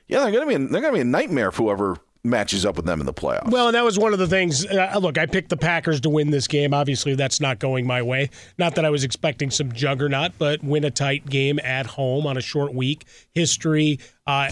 yeah, 0.08 0.20
they're 0.20 0.32
gonna 0.32 0.46
be 0.46 0.56
they're 0.72 0.80
gonna 0.80 0.94
be 0.94 1.00
a 1.00 1.04
nightmare 1.04 1.50
for 1.50 1.64
whoever 1.64 1.98
matches 2.24 2.66
up 2.66 2.76
with 2.76 2.84
them 2.84 3.00
in 3.00 3.06
the 3.06 3.12
playoffs. 3.12 3.50
Well, 3.50 3.68
and 3.68 3.74
that 3.74 3.84
was 3.84 3.98
one 3.98 4.12
of 4.12 4.18
the 4.18 4.26
things. 4.26 4.66
Uh, 4.66 4.98
look, 5.00 5.18
I 5.18 5.26
picked 5.26 5.50
the 5.50 5.56
Packers 5.56 6.00
to 6.02 6.10
win 6.10 6.30
this 6.30 6.46
game. 6.46 6.74
Obviously, 6.74 7.14
that's 7.14 7.40
not 7.40 7.58
going 7.58 7.86
my 7.86 8.02
way. 8.02 8.30
Not 8.58 8.74
that 8.74 8.84
I 8.84 8.90
was 8.90 9.04
expecting 9.04 9.50
some 9.50 9.72
juggernaut, 9.72 10.32
but 10.38 10.62
win 10.62 10.84
a 10.84 10.90
tight 10.90 11.26
game 11.26 11.58
at 11.60 11.86
home 11.86 12.26
on 12.26 12.36
a 12.36 12.40
short 12.40 12.74
week. 12.74 13.06
History 13.32 14.00
uh, 14.26 14.50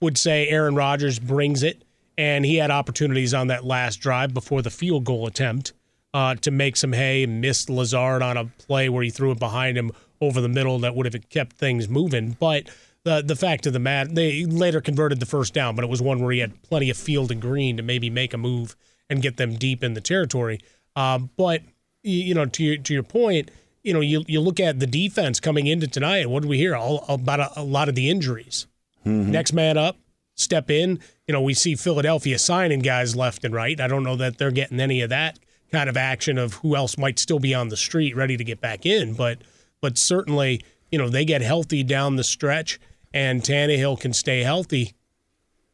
would 0.00 0.18
say 0.18 0.48
Aaron 0.48 0.74
Rodgers 0.74 1.18
brings 1.18 1.62
it, 1.62 1.82
and 2.18 2.44
he 2.44 2.56
had 2.56 2.70
opportunities 2.70 3.32
on 3.32 3.46
that 3.46 3.64
last 3.64 3.96
drive 3.96 4.34
before 4.34 4.60
the 4.60 4.70
field 4.70 5.04
goal 5.04 5.26
attempt 5.26 5.72
uh, 6.12 6.34
to 6.34 6.50
make 6.50 6.76
some 6.76 6.92
hay. 6.92 7.22
And 7.22 7.40
missed 7.40 7.70
Lazard 7.70 8.20
on 8.20 8.36
a 8.36 8.44
play 8.44 8.90
where 8.90 9.02
he 9.02 9.08
threw 9.08 9.30
it 9.30 9.38
behind 9.38 9.78
him 9.78 9.92
over 10.20 10.40
the 10.40 10.48
middle 10.48 10.80
that 10.80 10.94
would 10.94 11.06
have 11.06 11.28
kept 11.30 11.56
things 11.56 11.88
moving, 11.88 12.36
but 12.38 12.68
the 13.04 13.22
the 13.22 13.36
fact 13.36 13.66
of 13.66 13.72
the 13.72 13.78
matter, 13.78 14.10
they 14.10 14.44
later 14.44 14.80
converted 14.80 15.20
the 15.20 15.26
first 15.26 15.54
down, 15.54 15.76
but 15.76 15.84
it 15.84 15.88
was 15.88 16.02
one 16.02 16.20
where 16.20 16.32
he 16.32 16.40
had 16.40 16.60
plenty 16.62 16.90
of 16.90 16.96
field 16.96 17.30
and 17.30 17.40
green 17.40 17.76
to 17.76 17.82
maybe 17.82 18.10
make 18.10 18.34
a 18.34 18.38
move 18.38 18.76
and 19.08 19.22
get 19.22 19.36
them 19.36 19.54
deep 19.54 19.84
in 19.84 19.94
the 19.94 20.00
territory. 20.00 20.60
Um, 20.96 21.30
but 21.36 21.62
you 22.02 22.34
know, 22.34 22.46
to 22.46 22.64
your 22.64 22.76
to 22.78 22.92
your 22.92 23.02
point, 23.02 23.50
you 23.82 23.94
know, 23.94 24.00
you 24.00 24.24
you 24.26 24.40
look 24.40 24.60
at 24.60 24.80
the 24.80 24.86
defense 24.86 25.40
coming 25.40 25.66
into 25.66 25.86
tonight. 25.86 26.18
And 26.18 26.32
what 26.32 26.42
did 26.42 26.48
we 26.48 26.58
hear? 26.58 26.74
All 26.74 27.04
about 27.08 27.40
a, 27.40 27.60
a 27.60 27.62
lot 27.62 27.88
of 27.88 27.94
the 27.94 28.10
injuries. 28.10 28.66
Mm-hmm. 29.06 29.30
Next 29.30 29.52
man 29.52 29.78
up, 29.78 29.96
step 30.34 30.70
in. 30.70 31.00
You 31.28 31.34
know, 31.34 31.42
we 31.42 31.54
see 31.54 31.76
Philadelphia 31.76 32.38
signing 32.38 32.80
guys 32.80 33.14
left 33.14 33.44
and 33.44 33.54
right. 33.54 33.80
I 33.80 33.86
don't 33.86 34.02
know 34.02 34.16
that 34.16 34.38
they're 34.38 34.50
getting 34.50 34.80
any 34.80 35.02
of 35.02 35.10
that 35.10 35.38
kind 35.70 35.88
of 35.88 35.96
action 35.96 36.38
of 36.38 36.54
who 36.54 36.74
else 36.74 36.96
might 36.96 37.18
still 37.18 37.38
be 37.38 37.54
on 37.54 37.68
the 37.68 37.76
street 37.76 38.16
ready 38.16 38.36
to 38.36 38.44
get 38.44 38.60
back 38.60 38.86
in, 38.86 39.14
but 39.14 39.38
but 39.80 39.96
certainly, 39.96 40.62
you 40.90 40.98
know, 40.98 41.08
they 41.08 41.24
get 41.24 41.42
healthy 41.42 41.84
down 41.84 42.16
the 42.16 42.24
stretch 42.24 42.80
and 43.12 43.42
Tannehill 43.42 44.00
can 44.00 44.12
stay 44.12 44.42
healthy. 44.42 44.94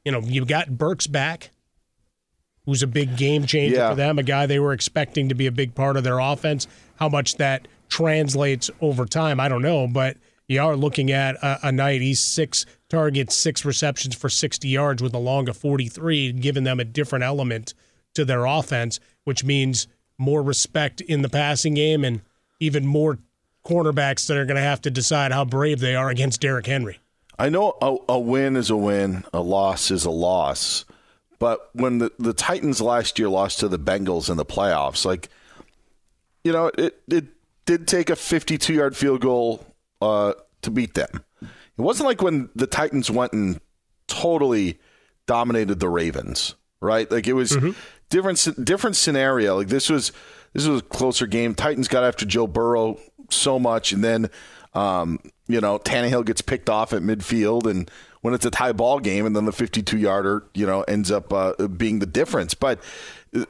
You 0.04 0.12
know, 0.12 0.20
you've 0.20 0.48
got 0.48 0.76
Burks 0.76 1.06
back, 1.06 1.50
who's 2.66 2.82
a 2.82 2.86
big 2.86 3.16
game 3.16 3.46
changer 3.46 3.76
yeah. 3.76 3.90
for 3.90 3.94
them, 3.94 4.18
a 4.18 4.22
guy 4.22 4.46
they 4.46 4.58
were 4.58 4.72
expecting 4.72 5.28
to 5.28 5.34
be 5.34 5.46
a 5.46 5.52
big 5.52 5.74
part 5.74 5.96
of 5.96 6.04
their 6.04 6.18
offense. 6.18 6.66
How 6.96 7.08
much 7.08 7.36
that 7.36 7.68
translates 7.88 8.70
over 8.80 9.06
time, 9.06 9.40
I 9.40 9.48
don't 9.48 9.62
know, 9.62 9.86
but 9.86 10.16
you 10.48 10.62
are 10.62 10.76
looking 10.76 11.10
at 11.10 11.36
a, 11.36 11.68
a 11.68 11.72
night. 11.72 12.00
He's 12.00 12.20
six 12.20 12.66
targets, 12.88 13.36
six 13.36 13.64
receptions 13.64 14.14
for 14.14 14.28
60 14.28 14.68
yards 14.68 15.02
with 15.02 15.14
a 15.14 15.18
long 15.18 15.48
of 15.48 15.56
43, 15.56 16.32
giving 16.32 16.64
them 16.64 16.80
a 16.80 16.84
different 16.84 17.24
element 17.24 17.74
to 18.14 18.24
their 18.24 18.44
offense, 18.44 19.00
which 19.24 19.44
means 19.44 19.88
more 20.18 20.42
respect 20.42 21.00
in 21.00 21.22
the 21.22 21.28
passing 21.28 21.74
game 21.74 22.04
and 22.04 22.20
even 22.60 22.86
more 22.86 23.18
cornerbacks 23.64 24.26
that 24.26 24.36
are 24.36 24.44
going 24.44 24.56
to 24.56 24.62
have 24.62 24.80
to 24.82 24.90
decide 24.90 25.32
how 25.32 25.44
brave 25.44 25.80
they 25.80 25.94
are 25.94 26.10
against 26.10 26.40
Derrick 26.40 26.66
Henry. 26.66 27.00
I 27.38 27.48
know 27.48 27.76
a, 27.82 27.96
a, 28.10 28.18
win 28.18 28.56
is 28.56 28.70
a 28.70 28.76
win, 28.76 29.24
a 29.32 29.40
loss 29.40 29.90
is 29.90 30.04
a 30.04 30.10
loss. 30.10 30.84
But 31.40 31.68
when 31.72 31.98
the, 31.98 32.12
the 32.18 32.32
Titans 32.32 32.80
last 32.80 33.18
year 33.18 33.28
lost 33.28 33.58
to 33.60 33.68
the 33.68 33.78
Bengals 33.78 34.30
in 34.30 34.36
the 34.36 34.44
playoffs, 34.44 35.04
like, 35.04 35.28
you 36.44 36.52
know, 36.52 36.70
it, 36.78 37.00
it 37.08 37.24
did 37.66 37.88
take 37.88 38.08
a 38.10 38.16
52 38.16 38.72
yard 38.72 38.96
field 38.96 39.20
goal 39.20 39.66
uh, 40.04 40.34
to 40.62 40.70
beat 40.70 40.94
them. 40.94 41.24
It 41.42 41.82
wasn't 41.82 42.08
like 42.08 42.22
when 42.22 42.50
the 42.54 42.66
Titans 42.66 43.10
went 43.10 43.32
and 43.32 43.60
totally 44.06 44.78
dominated 45.26 45.80
the 45.80 45.88
Ravens, 45.88 46.54
right? 46.80 47.10
Like 47.10 47.26
it 47.26 47.32
was 47.32 47.52
mm-hmm. 47.52 47.70
different 48.10 48.64
different 48.64 48.96
scenario. 48.96 49.56
Like 49.56 49.68
this 49.68 49.88
was 49.88 50.12
this 50.52 50.66
was 50.66 50.80
a 50.80 50.84
closer 50.84 51.26
game. 51.26 51.54
Titans 51.54 51.88
got 51.88 52.04
after 52.04 52.24
Joe 52.24 52.46
Burrow 52.46 52.98
so 53.30 53.58
much, 53.58 53.92
and 53.92 54.04
then 54.04 54.30
um, 54.74 55.18
you 55.48 55.60
know 55.60 55.78
Tannehill 55.78 56.24
gets 56.24 56.42
picked 56.42 56.70
off 56.70 56.92
at 56.92 57.02
midfield, 57.02 57.66
and 57.66 57.90
when 58.20 58.34
it's 58.34 58.46
a 58.46 58.50
tie 58.50 58.72
ball 58.72 59.00
game, 59.00 59.26
and 59.26 59.36
then 59.36 59.44
the 59.44 59.52
52 59.52 59.98
yarder, 59.98 60.44
you 60.54 60.64
know, 60.64 60.80
ends 60.82 61.10
up 61.10 61.30
uh, 61.30 61.68
being 61.68 61.98
the 61.98 62.06
difference. 62.06 62.54
But 62.54 62.80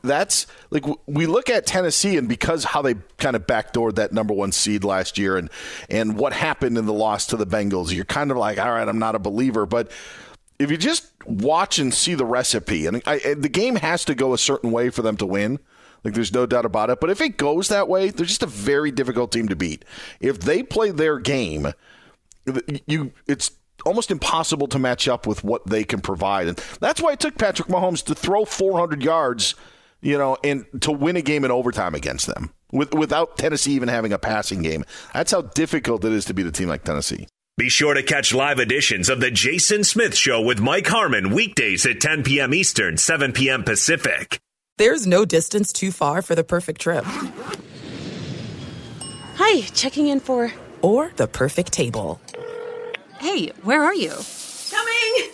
that's 0.03 0.47
like 0.71 0.85
we 1.07 1.27
look 1.27 1.51
at 1.51 1.67
Tennessee, 1.67 2.17
and 2.17 2.29
because 2.29 2.65
how 2.65 2.83
they 2.83 2.95
kind 3.19 3.37
of 3.37 3.47
backdoored 3.47 3.97
that 3.97 4.13
number 4.13 4.33
one 4.33 4.53
seed 4.53 4.85
last 4.85 5.19
year, 5.19 5.37
and 5.37 5.51
and 5.89 6.17
what 6.17 6.33
happened 6.33 6.79
in 6.79 6.87
the 6.87 6.93
loss 6.93 7.27
to 7.27 7.37
the 7.37 7.47
Bengals, 7.47 7.93
you're 7.93 8.05
kind 8.05 8.31
of 8.31 8.37
like, 8.37 8.59
all 8.59 8.71
right, 8.71 8.89
I'm 8.89 8.99
not 8.99 9.15
a 9.15 9.19
believer, 9.19 9.67
but 9.67 9.91
if 10.59 10.71
you 10.71 10.77
just 10.77 11.11
watch 11.27 11.79
and 11.79 11.93
see 11.93 12.15
the 12.15 12.25
recipe, 12.25 12.87
and 12.87 13.03
I, 13.07 13.35
the 13.35 13.49
game 13.49 13.77
has 13.77 14.05
to 14.07 14.15
go 14.15 14.33
a 14.33 14.39
certain 14.39 14.71
way 14.71 14.91
for 14.91 15.03
them 15.03 15.17
to 15.19 15.27
win. 15.27 15.59
Like 16.03 16.15
there's 16.15 16.35
no 16.35 16.45
doubt 16.45 16.67
about 16.67 16.91
it. 16.91 17.01
But 17.01 17.09
if 17.09 17.23
it 17.23 17.39
goes 17.39 17.69
that 17.69 17.89
way, 17.89 18.11
they're 18.11 18.27
just 18.27 18.43
a 18.43 18.47
very 18.47 18.91
difficult 18.91 19.33
team 19.33 19.49
to 19.49 19.57
beat. 19.57 19.87
If 20.21 20.41
they 20.41 20.63
play 20.63 20.91
their 20.91 21.19
game, 21.19 21.73
you 22.87 23.13
it's 23.27 23.53
almost 23.85 24.11
impossible 24.11 24.67
to 24.69 24.79
match 24.79 25.09
up 25.09 25.27
with 25.27 25.45
what 25.45 25.67
they 25.67 25.85
can 25.85 26.01
provide. 26.01 26.49
And 26.49 26.59
that's 26.81 27.01
why 27.01 27.13
it 27.13 27.21
took 27.21 27.39
Patrick 27.39 27.69
Mahomes 27.69 28.05
to 28.05 28.15
throw 28.15 28.45
400 28.45 29.03
yards, 29.03 29.55
you 30.05 30.19
know, 30.19 30.37
and 30.45 30.67
to 30.83 30.93
win 30.93 31.17
a 31.17 31.23
game 31.23 31.45
in 31.45 31.51
overtime 31.51 31.95
against 31.95 32.27
them 32.27 32.53
with, 32.71 32.95
without 32.95 33.39
Tennessee 33.39 33.73
even 33.73 33.89
having 33.89 34.13
a 34.13 34.19
passing 34.19 34.63
game. 34.63 34.85
That's 35.13 35.33
how 35.33 35.43
difficult 35.43 36.05
it 36.05 36.13
is 36.13 36.27
to 36.27 36.35
beat 36.35 36.47
a 36.47 36.53
team 36.53 36.69
like 36.69 36.85
Tennessee. 36.85 37.27
Be 37.57 37.69
sure 37.69 37.95
to 37.95 38.03
catch 38.03 38.35
live 38.35 38.59
editions 38.59 39.09
of 39.09 39.21
The 39.21 39.31
Jason 39.31 39.83
Smith 39.85 40.17
Show 40.17 40.43
with 40.43 40.61
Mike 40.61 40.87
Harmon 40.87 41.31
weekdays 41.31 41.87
at 41.87 42.01
10 42.01 42.25
p.m. 42.25 42.53
Eastern, 42.53 42.97
7 42.97 43.33
p.m. 43.33 43.65
Pacific. 43.65 44.41
There's 44.77 45.07
no 45.07 45.25
distance 45.25 45.73
too 45.73 45.93
far 45.93 46.21
for 46.21 46.35
the 46.35 46.45
perfect 46.45 46.81
trip. 46.81 47.05
Hi, 49.37 49.61
checking 49.73 50.09
in 50.09 50.21
for. 50.21 50.53
Or 50.83 51.13
the 51.17 51.29
perfect 51.29 51.73
table. 51.73 52.21
Hey, 53.21 53.49
where 53.63 53.83
are 53.85 53.95
you? 53.95 54.13
Coming! 54.71 55.34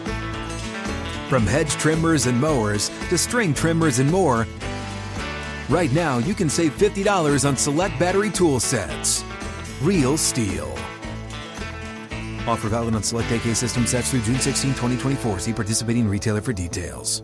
From 1.31 1.47
hedge 1.47 1.71
trimmers 1.71 2.25
and 2.25 2.37
mowers 2.41 2.89
to 3.07 3.17
string 3.17 3.53
trimmers 3.53 3.99
and 3.99 4.11
more, 4.11 4.45
right 5.69 5.89
now 5.93 6.17
you 6.17 6.33
can 6.33 6.49
save 6.49 6.77
$50 6.77 7.47
on 7.47 7.55
select 7.55 7.97
battery 7.97 8.29
tool 8.29 8.59
sets. 8.59 9.23
Real 9.81 10.17
STIHL. 10.17 10.69
Offer 12.49 12.67
valid 12.67 12.95
on 12.95 13.03
select 13.03 13.31
AK 13.31 13.55
system 13.55 13.85
sets 13.85 14.11
through 14.11 14.23
June 14.23 14.39
16, 14.39 14.71
2024. 14.71 15.39
See 15.39 15.53
participating 15.53 16.09
retailer 16.09 16.41
for 16.41 16.51
details. 16.51 17.23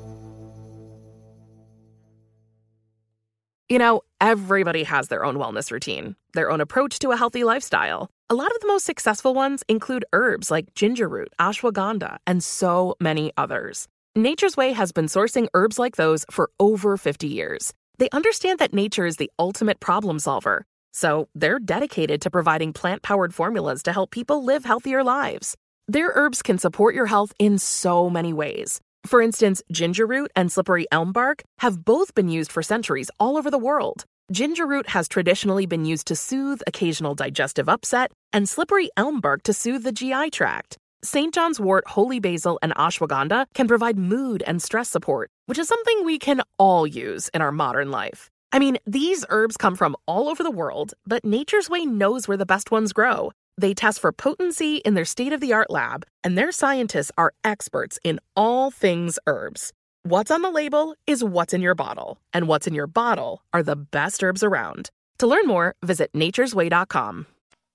You 3.68 3.78
know, 3.78 4.04
everybody 4.22 4.84
has 4.84 5.10
their 5.10 5.26
own 5.26 5.36
wellness 5.36 5.70
routine, 5.70 6.16
their 6.34 6.50
own 6.50 6.62
approach 6.62 7.00
to 7.00 7.12
a 7.12 7.18
healthy 7.18 7.44
lifestyle. 7.44 8.10
A 8.30 8.36
lot 8.36 8.56
of 8.56 8.62
the 8.62 8.68
most 8.68 8.86
successful 8.86 9.34
ones 9.34 9.66
include 9.68 10.06
herbs 10.14 10.50
like 10.50 10.74
ginger 10.76 11.10
root, 11.10 11.34
ashwagandha, 11.42 12.20
and 12.26 12.42
so 12.42 12.96
many 13.02 13.34
others. 13.36 13.90
Nature's 14.18 14.58
Way 14.58 14.72
has 14.72 14.92
been 14.92 15.06
sourcing 15.06 15.48
herbs 15.54 15.78
like 15.78 15.96
those 15.96 16.26
for 16.32 16.50
over 16.60 16.98
50 16.98 17.28
years. 17.28 17.72
They 18.00 18.10
understand 18.10 18.58
that 18.58 18.74
nature 18.74 19.06
is 19.06 19.18
the 19.18 19.30
ultimate 19.38 19.80
problem 19.80 20.18
solver. 20.18 20.66
So 20.92 21.30
they're 21.36 21.60
dedicated 21.60 22.20
to 22.24 22.32
providing 22.32 22.74
plant 22.74 23.04
powered 23.04 23.36
formulas 23.36 23.84
to 23.84 23.94
help 23.94 24.10
people 24.10 24.44
live 24.44 24.66
healthier 24.66 25.04
lives. 25.04 25.56
Their 25.88 26.12
herbs 26.16 26.42
can 26.42 26.58
support 26.58 26.96
your 26.96 27.06
health 27.06 27.32
in 27.38 27.60
so 27.60 28.10
many 28.10 28.34
ways. 28.34 28.82
For 29.06 29.22
instance, 29.22 29.62
ginger 29.72 30.08
root 30.08 30.32
and 30.36 30.52
slippery 30.52 30.88
elm 30.92 31.12
bark 31.12 31.44
have 31.60 31.86
both 31.86 32.16
been 32.16 32.28
used 32.28 32.52
for 32.52 32.64
centuries 32.64 33.12
all 33.20 33.38
over 33.38 33.52
the 33.52 33.60
world. 33.60 34.04
Ginger 34.32 34.66
root 34.66 34.90
has 34.90 35.08
traditionally 35.08 35.68
been 35.68 35.86
used 35.86 36.08
to 36.08 36.16
soothe 36.16 36.62
occasional 36.66 37.14
digestive 37.14 37.70
upset, 37.70 38.12
and 38.34 38.50
slippery 38.50 38.90
elm 38.98 39.22
bark 39.22 39.44
to 39.44 39.54
soothe 39.54 39.84
the 39.84 39.92
GI 39.92 40.32
tract. 40.32 40.76
St. 41.04 41.34
John's 41.34 41.60
wort, 41.60 41.88
holy 41.88 42.20
basil, 42.20 42.58
and 42.64 42.74
ashwagandha 42.76 43.46
can 43.54 43.68
provide 43.68 44.00
mood 44.00 44.44
and 44.48 44.62
stress 44.62 44.90
support, 44.90 45.30
which 45.46 45.60
is 45.60 45.68
something 45.68 46.04
we 46.04 46.18
can 46.18 46.42
all 46.58 46.88
use 46.88 47.30
in 47.30 47.42
our 47.42 47.52
modern 47.52 47.92
life. 47.92 48.32
I 48.52 48.60
mean, 48.60 48.78
these 48.88 49.24
herbs 49.30 49.58
come 49.58 49.76
from 49.76 49.96
all 50.08 50.28
over 50.28 50.42
the 50.42 50.52
world, 50.52 50.94
but 51.06 51.24
Nature's 51.24 51.70
Way 51.70 51.86
knows 51.86 52.28
where 52.28 52.38
the 52.38 52.46
best 52.46 52.72
ones 52.72 52.94
grow. 52.94 53.32
They 53.60 53.74
test 53.74 54.00
for 54.00 54.12
potency 54.12 54.78
in 54.78 54.96
their 54.96 55.06
state 55.06 55.34
of 55.34 55.40
the 55.40 55.54
art 55.54 55.70
lab, 55.70 56.06
and 56.24 56.36
their 56.38 56.52
scientists 56.52 57.12
are 57.18 57.34
experts 57.44 58.00
in 58.04 58.20
all 58.36 58.72
things 58.72 59.20
herbs. 59.28 59.74
What's 60.04 60.32
on 60.32 60.42
the 60.42 60.52
label 60.52 60.96
is 61.06 61.24
what's 61.24 61.54
in 61.54 61.62
your 61.62 61.76
bottle, 61.76 62.18
and 62.34 62.48
what's 62.48 62.66
in 62.66 62.74
your 62.74 62.88
bottle 62.88 63.44
are 63.54 63.62
the 63.62 63.76
best 63.76 64.24
herbs 64.24 64.44
around. 64.44 64.90
To 65.20 65.28
learn 65.28 65.46
more, 65.46 65.76
visit 65.84 66.12
nature'sway.com. 66.14 67.28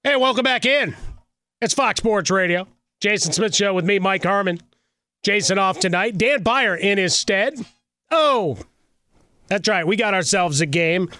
Hey, 0.02 0.16
welcome 0.16 0.44
back 0.44 0.64
in. 0.64 0.96
It's 1.60 1.74
Fox 1.74 1.98
Sports 1.98 2.30
Radio. 2.30 2.66
Jason 3.02 3.32
Smith 3.32 3.52
Show 3.52 3.74
with 3.74 3.84
me, 3.84 3.98
Mike 3.98 4.22
Harmon. 4.22 4.60
Jason 5.24 5.58
off 5.58 5.80
tonight. 5.80 6.16
Dan 6.16 6.44
Beyer 6.44 6.76
in 6.76 6.98
his 6.98 7.16
stead. 7.16 7.54
Oh, 8.12 8.58
that's 9.48 9.68
right. 9.68 9.84
We 9.84 9.96
got 9.96 10.14
ourselves 10.14 10.60
a 10.60 10.66
game. 10.66 11.10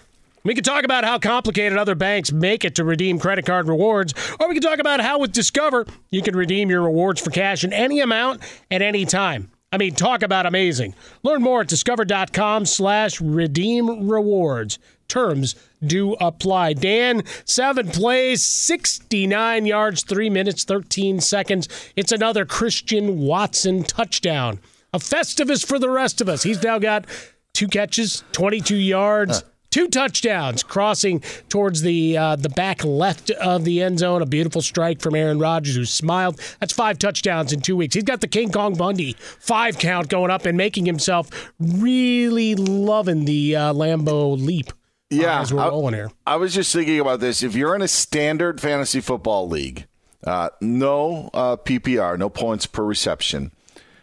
We 0.45 0.55
could 0.55 0.65
talk 0.65 0.85
about 0.85 1.03
how 1.03 1.19
complicated 1.19 1.77
other 1.77 1.97
banks 1.97 2.31
make 2.31 2.65
it 2.65 2.77
to 2.77 2.85
redeem 2.85 3.19
credit 3.19 3.47
card 3.47 3.67
rewards, 3.67 4.15
or 4.39 4.49
we 4.49 4.55
could 4.55 4.63
talk 4.63 4.79
about 4.79 5.01
how 5.01 5.19
with 5.19 5.33
Discover 5.33 5.87
you 6.13 6.23
can 6.23 6.37
redeem 6.37 6.71
your 6.71 6.83
rewards 6.83 7.21
for 7.21 7.31
cash 7.31 7.65
in 7.65 7.73
any 7.73 7.99
amount 7.99 8.43
at 8.71 8.81
any 8.81 9.05
time. 9.05 9.51
I 9.73 9.77
mean, 9.77 9.97
talk 9.97 10.23
about 10.23 10.47
amazing. 10.47 10.95
Learn 11.25 11.43
more 11.43 11.63
at 11.63 11.69
discover.com 11.69 12.65
slash 12.65 13.21
redeem 13.21 14.09
rewards. 14.09 14.79
Terms 15.13 15.57
do 15.85 16.15
apply. 16.15 16.73
Dan, 16.73 17.23
seven 17.45 17.89
plays, 17.89 18.43
69 18.43 19.67
yards, 19.67 20.05
three 20.05 20.31
minutes, 20.31 20.65
13 20.65 21.21
seconds. 21.21 21.69
It's 21.97 22.13
another 22.13 22.47
Christian 22.47 23.21
Watson 23.21 23.83
touchdown. 23.83 24.59
A 24.95 24.99
festivus 24.99 25.67
for 25.67 25.79
the 25.79 25.91
rest 25.91 26.23
of 26.23 26.31
us. 26.31 26.45
He's 26.45 26.63
now 26.63 26.79
got 26.79 27.05
two 27.53 27.69
catches, 27.69 28.25
22 28.33 28.75
yards. 28.75 29.45
Two 29.71 29.89
touchdowns 29.89 30.63
crossing 30.63 31.21
towards 31.51 31.83
the 31.83 32.17
uh, 32.17 32.37
the 32.37 32.51
back 32.51 32.85
left 32.85 33.31
of 33.31 33.65
the 33.65 33.83
end 33.83 33.99
zone. 33.99 34.21
A 34.21 34.27
beautiful 34.27 34.61
strike 34.61 35.01
from 35.01 35.15
Aaron 35.15 35.39
Rodgers, 35.39 35.77
who 35.77 35.87
smiled. 35.87 36.39
That's 36.61 36.75
five 36.75 36.99
touchdowns 36.99 37.55
in 37.55 37.63
two 37.63 37.77
weeks. 37.77 37.95
He's 37.95 38.05
got 38.05 38.21
the 38.21 38.29
King 38.29 38.53
Kong 38.53 38.75
Bundy 38.75 39.17
five 39.19 39.79
count 39.79 40.09
going 40.09 40.31
up 40.31 40.45
and 40.45 40.59
making 40.59 40.85
himself 40.85 41.53
really 41.59 42.55
loving 42.55 43.25
the 43.25 43.57
uh, 43.57 43.73
Lambeau 43.73 44.39
leap. 44.39 44.73
Uh, 45.13 45.23
Yeah, 45.23 45.41
as 45.41 45.53
we're 45.53 45.61
I, 45.61 45.69
rolling 45.69 45.95
here. 45.95 46.11
I 46.27 46.37
was 46.37 46.55
just 46.55 46.73
thinking 46.73 47.01
about 47.01 47.21
this. 47.21 47.43
If 47.43 47.55
you're 47.55 47.75
in 47.75 47.83
a 47.83 47.89
standard 47.89 48.61
fantasy 48.61 49.01
football 49.01 49.49
league, 49.49 49.87
uh, 50.25 50.51
no 50.61 51.31
uh, 51.35 51.57
PPR, 51.57 52.19
no 52.19 52.29
points 52.29 52.67
per 52.67 52.85
reception, 52.85 53.53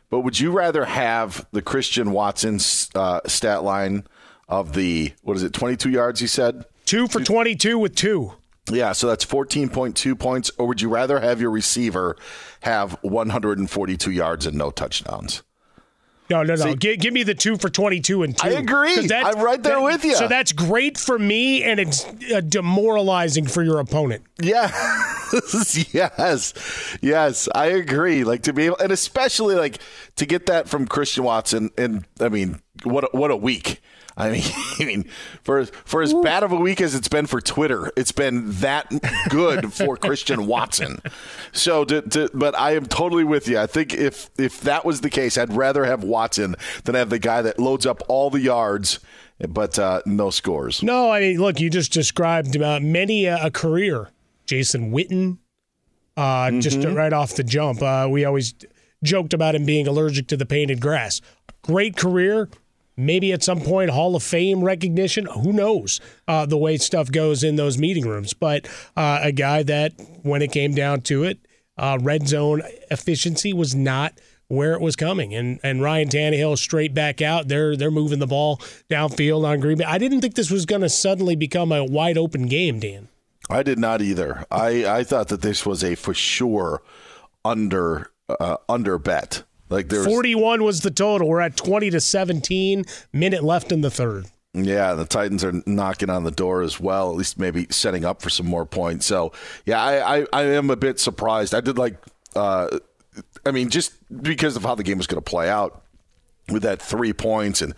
but 0.10 0.22
would 0.22 0.40
you 0.40 0.52
rather 0.52 0.86
have 0.86 1.48
the 1.52 1.62
Christian 1.62 2.12
Watson 2.12 2.60
uh, 2.96 3.22
stat 3.26 3.64
line 3.64 4.06
of 4.48 4.74
the 4.74 5.14
what 5.22 5.38
is 5.38 5.44
it, 5.44 5.54
22 5.54 5.90
yards? 5.90 6.20
He 6.20 6.28
said 6.28 6.66
two 6.86 7.08
for 7.08 7.24
22 7.24 7.78
with 7.78 7.96
two. 7.96 8.34
Yeah, 8.72 8.92
so 8.92 9.08
that's 9.08 9.26
14.2 9.26 10.20
points. 10.20 10.52
Or 10.58 10.68
would 10.68 10.82
you 10.82 10.90
rather 10.90 11.20
have 11.20 11.42
your 11.42 11.50
receiver 11.52 12.16
have 12.62 12.94
142 13.02 14.12
yards 14.12 14.46
and 14.46 14.58
no 14.58 14.70
touchdowns? 14.72 15.42
No, 16.30 16.44
no, 16.44 16.56
no. 16.56 16.66
See- 16.66 16.76
Gi- 16.76 16.98
give 16.98 17.14
me 17.14 17.24
the 17.24 17.34
two 17.34 17.58
for 17.58 17.70
22 17.70 18.24
and 18.24 18.38
two. 18.38 18.48
I 18.48 18.52
agree. 18.52 19.10
I'm 19.12 19.40
right 19.40 19.62
there 19.62 19.76
that- 19.76 19.84
with 19.84 20.04
you. 20.06 20.16
So 20.16 20.28
that's 20.28 20.52
great 20.52 20.98
for 20.98 21.18
me, 21.18 21.64
and 21.64 21.80
it's 21.80 22.06
uh, 22.34 22.42
demoralizing 22.42 23.48
for 23.48 23.64
your 23.64 23.80
opponent. 23.80 24.24
Yeah. 24.40 24.70
yes. 25.92 26.98
Yes, 27.02 27.50
I 27.54 27.68
agree. 27.68 28.24
Like 28.24 28.44
to 28.44 28.54
be 28.54 28.66
able 28.66 28.78
and 28.78 28.92
especially 28.92 29.56
like 29.56 29.80
to 30.16 30.26
get 30.26 30.46
that 30.48 30.70
from 30.70 30.88
Christian 30.88 31.24
Watson 31.24 31.70
and 31.78 32.06
I 32.20 32.30
mean, 32.30 32.62
what 32.84 33.04
a, 33.06 33.10
what 33.18 33.32
a 33.32 33.36
week. 33.36 33.82
I 34.20 34.32
mean, 34.32 34.44
I 34.80 34.86
mean, 34.86 35.04
for 35.44 35.66
for 35.66 36.02
as 36.02 36.14
bad 36.14 36.44
of 36.44 36.52
a 36.52 36.56
week 36.58 36.82
as 36.82 36.94
it's 36.94 37.08
been 37.08 37.26
for 37.26 37.40
Twitter, 37.42 37.92
it's 37.96 38.12
been 38.12 38.52
that 38.60 38.92
good 39.30 39.74
for 39.74 39.96
Christian 39.98 40.46
Watson. 40.46 41.02
So, 41.54 41.86
to, 41.86 42.02
to, 42.02 42.30
but 42.34 42.54
I 42.54 42.76
am 42.76 42.86
totally 42.86 43.24
with 43.24 43.48
you. 43.48 43.58
I 43.58 43.66
think 43.66 43.94
if 43.94 44.30
if 44.38 44.62
that 44.62 44.84
was 44.86 45.02
the 45.02 45.10
case, 45.10 45.38
I'd 45.38 45.54
rather 45.54 45.86
have 45.86 46.04
Watson 46.04 46.56
than 46.84 46.96
have 46.96 47.10
the 47.10 47.20
guy 47.20 47.42
that 47.42 47.58
loads 47.60 47.86
up 47.86 48.04
all 48.08 48.30
the 48.30 48.42
yards, 48.42 49.00
but 49.48 49.80
uh, 49.80 50.02
no 50.06 50.30
scores. 50.30 50.84
No, 50.84 51.10
I 51.10 51.22
mean, 51.22 51.38
look, 51.40 51.60
you 51.60 51.70
just 51.70 51.94
described 51.94 52.56
uh, 52.62 52.80
many 52.82 53.26
a, 53.26 53.46
a 53.46 53.52
career. 53.52 54.10
Jason 54.46 54.92
Witten, 54.92 55.38
uh, 56.18 56.52
just 56.60 56.80
Mm-hmm. 56.80 56.96
right 56.96 57.14
off 57.14 57.36
the 57.36 57.44
jump. 57.44 57.82
Uh, 57.82 58.08
we 58.10 58.26
always 58.26 58.54
joked 59.04 59.34
about 59.34 59.56
him 59.56 59.64
being 59.66 59.88
allergic 59.88 60.28
to 60.28 60.36
the 60.36 60.46
painted 60.46 60.82
grass. 60.82 61.22
Great 61.62 61.96
career. 61.96 62.50
Maybe 63.00 63.32
at 63.32 63.44
some 63.44 63.62
point 63.62 63.92
Hall 63.92 64.16
of 64.16 64.24
Fame 64.24 64.64
recognition. 64.64 65.26
Who 65.26 65.54
knows 65.54 66.02
uh, 66.28 66.46
the 66.46 66.58
way 66.58 66.78
stuff 66.78 67.12
goes 67.12 67.44
in 67.44 67.56
those 67.56 67.78
meeting 67.78 68.08
rooms? 68.08 68.34
But 68.34 68.68
uh, 68.96 69.20
a 69.24 69.32
guy 69.32 69.64
that, 69.64 69.94
when 70.24 70.42
it 70.42 70.52
came 70.52 70.74
down 70.74 71.02
to 71.02 71.24
it, 71.24 71.40
uh, 71.78 71.98
red 72.02 72.28
zone 72.28 72.62
efficiency 72.92 73.54
was 73.54 73.74
not 73.74 74.20
where 74.50 74.74
it 74.74 74.82
was 74.82 74.96
coming. 74.96 75.34
And 75.34 75.60
and 75.64 75.82
Ryan 75.82 76.10
Tannehill 76.10 76.58
straight 76.58 76.94
back 76.94 77.22
out. 77.22 77.48
They're 77.48 77.78
they're 77.78 77.92
moving 77.92 78.20
the 78.20 78.28
ball 78.28 78.58
downfield 78.90 79.46
on 79.46 79.60
Green 79.62 79.78
Bay. 79.78 79.86
I 79.86 79.98
didn't 79.98 80.22
think 80.22 80.36
this 80.36 80.52
was 80.52 80.66
going 80.66 80.82
to 80.82 80.90
suddenly 80.90 81.36
become 81.36 81.72
a 81.72 81.86
wide 81.86 82.18
open 82.18 82.48
game, 82.48 82.80
Dan. 82.80 83.08
I 83.50 83.64
did 83.64 83.80
not 83.80 84.02
either. 84.02 84.46
I, 84.52 84.86
I 84.86 85.04
thought 85.04 85.30
that 85.30 85.42
this 85.42 85.66
was 85.66 85.84
a 85.84 85.96
for 85.96 86.14
sure 86.14 86.84
under 87.44 88.12
uh, 88.28 88.58
under 88.68 89.00
bet. 89.00 89.44
Like 89.70 89.90
there's 89.90 90.06
41 90.06 90.64
was 90.64 90.82
the 90.82 90.92
total. 90.92 91.28
We're 91.30 91.42
at 91.42 91.56
20 91.58 91.90
to 91.92 92.00
17. 92.02 92.86
Minute 93.14 93.44
left 93.44 93.72
in 93.72 93.82
the 93.82 93.92
third. 93.92 94.26
yeah, 94.54 94.94
the 94.94 95.06
Titans 95.06 95.44
are 95.44 95.54
knocking 95.68 96.10
on 96.10 96.24
the 96.24 96.32
door 96.32 96.62
as 96.64 96.80
well. 96.80 97.12
At 97.12 97.18
least 97.18 97.38
maybe 97.40 97.68
setting 97.70 98.04
up 98.06 98.22
for 98.22 98.30
some 98.30 98.48
more 98.48 98.66
points. 98.66 99.06
So 99.06 99.32
yeah, 99.66 99.82
I 99.82 100.20
I, 100.22 100.26
I 100.34 100.42
am 100.44 100.70
a 100.70 100.76
bit 100.76 101.00
surprised. 101.00 101.54
I 101.54 101.62
did 101.62 101.78
like, 101.78 101.98
uh, 102.36 102.68
I 103.46 103.52
mean, 103.52 103.70
just 103.70 103.94
because 104.24 104.56
of 104.56 104.64
how 104.64 104.76
the 104.76 104.84
game 104.84 104.98
was 104.98 105.08
going 105.08 105.22
to 105.22 105.30
play 105.30 105.50
out 105.50 105.84
with 106.50 106.64
that 106.64 106.82
three 106.82 107.14
points, 107.14 107.62
and 107.62 107.74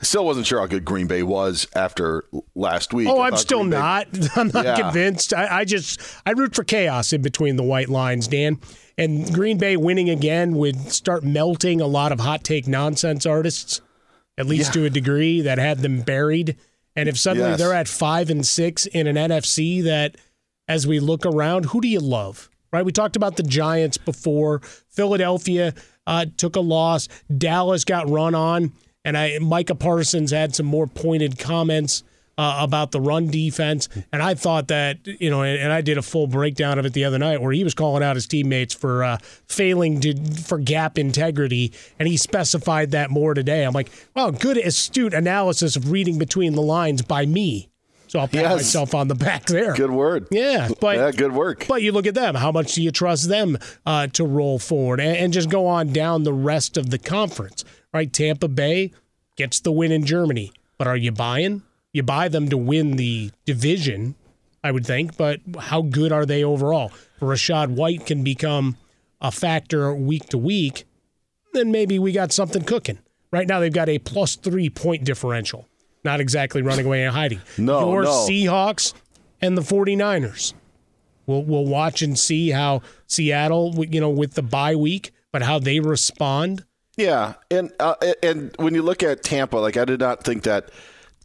I 0.00 0.04
still 0.04 0.24
wasn't 0.24 0.46
sure 0.46 0.58
how 0.60 0.66
good 0.66 0.84
Green 0.86 1.06
Bay 1.06 1.22
was 1.22 1.66
after 1.76 2.24
last 2.54 2.94
week. 2.94 3.06
Oh, 3.06 3.20
I'm 3.20 3.36
still 3.36 3.58
Green 3.58 3.70
Bay- 3.72 3.78
not. 3.78 4.06
I'm 4.36 4.48
not 4.48 4.64
Yeah. 4.64 4.76
convinced. 4.80 5.34
I, 5.34 5.58
I 5.58 5.64
just 5.66 6.00
I 6.24 6.30
root 6.30 6.54
for 6.54 6.64
chaos 6.64 7.12
in 7.12 7.20
between 7.20 7.56
the 7.56 7.62
white 7.62 7.90
lines, 7.90 8.28
Dan. 8.28 8.60
And 8.96 9.32
Green 9.32 9.58
Bay 9.58 9.76
winning 9.76 10.08
again 10.08 10.54
would 10.54 10.92
start 10.92 11.24
melting 11.24 11.80
a 11.80 11.86
lot 11.86 12.12
of 12.12 12.20
hot 12.20 12.44
take 12.44 12.68
nonsense 12.68 13.26
artists, 13.26 13.80
at 14.38 14.46
least 14.46 14.68
Yeah. 14.74 14.82
to 14.82 14.84
a 14.86 14.90
degree 14.90 15.40
that 15.40 15.58
had 15.58 15.80
them 15.80 16.02
buried. 16.02 16.56
And 16.96 17.08
if 17.08 17.18
suddenly 17.18 17.50
Yes. 17.50 17.58
they're 17.58 17.74
at 17.74 17.88
five 17.88 18.30
and 18.30 18.46
six 18.46 18.86
in 18.86 19.06
an 19.06 19.16
NFC 19.16 19.80
that, 19.82 20.16
as 20.68 20.86
we 20.86 21.00
look 21.00 21.26
around, 21.26 21.66
who 21.66 21.80
do 21.80 21.88
you 21.88 22.00
love? 22.00 22.48
Right? 22.72 22.84
We 22.84 22.92
talked 22.92 23.16
about 23.16 23.36
the 23.36 23.42
Giants 23.42 23.98
before. 23.98 24.60
Philadelphia 24.90 25.74
uh, 26.06 26.26
took 26.36 26.56
a 26.56 26.60
loss. 26.60 27.08
Dallas 27.36 27.84
got 27.84 28.08
run 28.10 28.34
on, 28.34 28.72
and 29.04 29.16
I 29.16 29.38
Micah 29.40 29.74
Parsons 29.74 30.30
had 30.30 30.54
some 30.54 30.66
more 30.66 30.86
pointed 30.86 31.38
comments 31.38 32.02
uh, 32.36 32.58
about 32.60 32.90
the 32.92 33.00
run 33.00 33.28
defense. 33.28 33.88
And 34.12 34.22
I 34.22 34.34
thought 34.34 34.68
that, 34.68 35.06
you 35.06 35.30
know, 35.30 35.42
and, 35.42 35.58
and, 35.60 35.72
I 35.72 35.80
did 35.80 35.98
a 35.98 36.02
full 36.02 36.26
breakdown 36.26 36.78
of 36.78 36.86
it 36.86 36.92
the 36.92 37.04
other 37.04 37.18
night 37.18 37.40
where 37.40 37.52
he 37.52 37.64
was 37.64 37.74
calling 37.74 38.02
out 38.02 38.16
his 38.16 38.26
teammates 38.26 38.74
for 38.74 39.04
uh, 39.04 39.18
failing 39.46 40.00
to 40.00 40.14
for 40.34 40.58
gap 40.58 40.98
integrity. 40.98 41.72
And 41.98 42.08
he 42.08 42.16
specified 42.16 42.90
that 42.92 43.10
more 43.10 43.34
today. 43.34 43.64
I'm 43.64 43.72
like, 43.72 43.90
well, 44.14 44.32
good, 44.32 44.56
astute 44.56 45.14
analysis 45.14 45.76
of 45.76 45.90
reading 45.90 46.18
between 46.18 46.54
the 46.54 46.62
lines 46.62 47.02
by 47.02 47.26
me. 47.26 47.68
So 48.14 48.20
I'll 48.20 48.28
pat 48.28 48.42
yes. 48.42 48.54
myself 48.54 48.94
on 48.94 49.08
the 49.08 49.16
back 49.16 49.46
there. 49.46 49.74
Good 49.74 49.90
word. 49.90 50.28
Yeah, 50.30 50.68
but 50.80 50.96
yeah, 50.96 51.10
good 51.10 51.32
work. 51.32 51.66
But 51.66 51.82
you 51.82 51.90
look 51.90 52.06
at 52.06 52.14
them. 52.14 52.36
How 52.36 52.52
much 52.52 52.74
do 52.74 52.82
you 52.82 52.92
trust 52.92 53.28
them 53.28 53.58
uh, 53.84 54.06
to 54.08 54.24
roll 54.24 54.60
forward 54.60 55.00
and, 55.00 55.16
and 55.16 55.32
just 55.32 55.50
go 55.50 55.66
on 55.66 55.92
down 55.92 56.22
the 56.22 56.32
rest 56.32 56.76
of 56.76 56.90
the 56.90 56.98
conference? 56.98 57.64
Right, 57.92 58.12
Tampa 58.12 58.46
Bay 58.46 58.92
gets 59.36 59.58
the 59.58 59.72
win 59.72 59.90
in 59.90 60.04
Germany, 60.04 60.52
but 60.78 60.86
are 60.86 60.96
you 60.96 61.10
buying? 61.10 61.62
You 61.94 62.02
buy 62.02 62.26
them 62.28 62.48
to 62.50 62.56
win 62.56 62.96
the 62.96 63.30
division, 63.46 64.16
I 64.64 64.72
would 64.72 64.84
think, 64.84 65.16
but 65.16 65.40
how 65.60 65.80
good 65.80 66.10
are 66.10 66.26
they 66.26 66.42
overall? 66.42 66.90
Rachaad 67.20 67.68
White 67.68 68.04
can 68.04 68.24
become 68.24 68.76
a 69.20 69.30
factor 69.30 69.94
week 69.94 70.28
to 70.30 70.38
week, 70.38 70.86
then 71.52 71.70
maybe 71.70 72.00
we 72.00 72.10
got 72.10 72.32
something 72.32 72.64
cooking. 72.64 72.98
Right 73.30 73.46
now, 73.46 73.60
they've 73.60 73.72
got 73.72 73.88
a 73.88 74.00
plus 74.00 74.34
three 74.34 74.68
point 74.68 75.04
differential. 75.04 75.68
Not 76.02 76.20
exactly 76.20 76.62
running 76.62 76.84
away 76.84 77.04
and 77.04 77.14
hiding. 77.14 77.40
No, 77.58 77.92
Your 77.92 78.02
no. 78.02 78.10
Seahawks 78.10 78.92
and 79.40 79.56
the 79.56 79.62
49ers. 79.62 80.52
We'll, 81.26 81.44
we'll 81.44 81.64
watch 81.64 82.02
and 82.02 82.18
see 82.18 82.50
how 82.50 82.82
Seattle, 83.06 83.72
you 83.86 84.00
know, 84.00 84.10
with 84.10 84.34
the 84.34 84.42
bye 84.42 84.74
week, 84.74 85.12
but 85.30 85.42
how 85.42 85.60
they 85.60 85.78
respond. 85.78 86.64
Yeah, 86.96 87.34
and 87.52 87.72
uh, 87.78 87.94
and 88.20 88.52
when 88.58 88.74
you 88.74 88.82
look 88.82 89.04
at 89.04 89.22
Tampa, 89.22 89.56
like 89.56 89.76
I 89.76 89.84
did 89.84 90.00
not 90.00 90.24
think 90.24 90.42
that– 90.42 90.70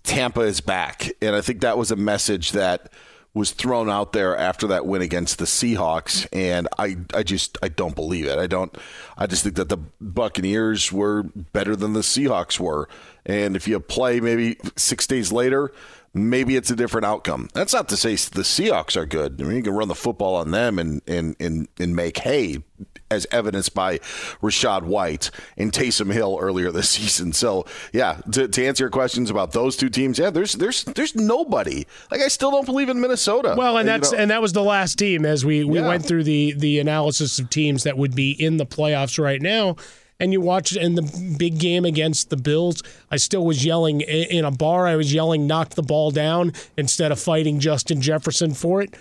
Tampa 0.09 0.41
is 0.41 0.59
back. 0.59 1.11
And 1.21 1.35
I 1.35 1.41
think 1.41 1.61
that 1.61 1.77
was 1.77 1.91
a 1.91 1.95
message 1.95 2.53
that 2.53 2.91
was 3.35 3.51
thrown 3.51 3.91
out 3.91 4.11
there 4.11 4.35
after 4.35 4.65
that 4.65 4.87
win 4.87 5.03
against 5.03 5.37
the 5.37 5.45
Seahawks 5.45 6.27
and 6.33 6.67
I 6.79 6.97
I 7.13 7.21
just 7.21 7.59
I 7.61 7.67
don't 7.67 7.93
believe 7.93 8.25
it. 8.25 8.39
I 8.39 8.47
don't 8.47 8.75
I 9.19 9.27
just 9.27 9.43
think 9.43 9.55
that 9.57 9.69
the 9.69 9.77
Buccaneers 10.01 10.91
were 10.91 11.23
better 11.53 11.75
than 11.75 11.93
the 11.93 11.99
Seahawks 11.99 12.59
were. 12.59 12.89
And 13.23 13.55
if 13.55 13.67
you 13.67 13.79
play 13.79 14.19
maybe 14.19 14.57
6 14.75 15.05
days 15.05 15.31
later, 15.31 15.71
maybe 16.13 16.55
it's 16.55 16.71
a 16.71 16.75
different 16.75 17.05
outcome. 17.05 17.49
That's 17.53 17.73
not 17.73 17.89
to 17.89 17.97
say 17.97 18.11
the 18.11 18.41
Seahawks 18.41 18.95
are 18.95 19.05
good. 19.05 19.41
I 19.41 19.45
mean, 19.45 19.57
you 19.57 19.63
can 19.63 19.73
run 19.73 19.87
the 19.87 19.95
football 19.95 20.35
on 20.35 20.51
them 20.51 20.79
and 20.79 21.01
and 21.07 21.35
and, 21.39 21.67
and 21.79 21.95
make 21.95 22.19
hay, 22.19 22.63
as 23.11 23.27
evidenced 23.31 23.73
by 23.73 23.99
Rachaad 24.41 24.83
White 24.83 25.31
and 25.57 25.71
Taysom 25.71 26.11
Hill 26.11 26.37
earlier 26.39 26.71
this 26.71 26.89
season. 26.91 27.33
So 27.33 27.65
yeah, 27.93 28.21
to, 28.31 28.47
to 28.47 28.65
answer 28.65 28.83
your 28.83 28.91
questions 28.91 29.29
about 29.29 29.51
those 29.51 29.75
two 29.75 29.89
teams, 29.89 30.19
yeah, 30.19 30.29
there's 30.29 30.53
there's 30.53 30.83
there's 30.83 31.15
nobody. 31.15 31.85
Like 32.11 32.21
I 32.21 32.27
still 32.27 32.51
don't 32.51 32.65
believe 32.65 32.89
in 32.89 32.99
Minnesota. 33.01 33.55
Well, 33.57 33.77
and 33.77 33.87
that's 33.87 34.11
you 34.11 34.17
know, 34.17 34.23
and 34.23 34.31
that 34.31 34.41
was 34.41 34.53
the 34.53 34.63
last 34.63 34.97
team 34.97 35.25
as 35.25 35.45
we 35.45 35.63
we 35.63 35.79
yeah. 35.79 35.87
went 35.87 36.05
through 36.05 36.23
the 36.23 36.53
the 36.53 36.79
analysis 36.79 37.39
of 37.39 37.49
teams 37.49 37.83
that 37.83 37.97
would 37.97 38.15
be 38.15 38.31
in 38.31 38.57
the 38.57 38.65
playoffs 38.65 39.21
right 39.21 39.41
now 39.41 39.75
and 40.19 40.34
you 40.34 40.41
watch 40.41 40.75
in 40.75 40.95
the 40.95 41.36
big 41.38 41.60
game 41.60 41.86
against 41.86 42.29
the 42.29 42.38
Bills, 42.38 42.84
I 43.10 43.17
still 43.17 43.45
was 43.45 43.65
yelling 43.65 44.01
in 44.01 44.45
a 44.45 44.51
bar. 44.51 44.88
I 44.88 44.95
was 44.95 45.13
yelling, 45.13 45.47
knock 45.47 45.69
the 45.69 45.84
ball 45.84 46.12
down 46.12 46.53
instead 46.77 47.12
of 47.12 47.19
fighting 47.19 47.60
Justin 47.60 48.01
Jefferson 48.01 48.53
for 48.53 48.82
it. 48.82 48.95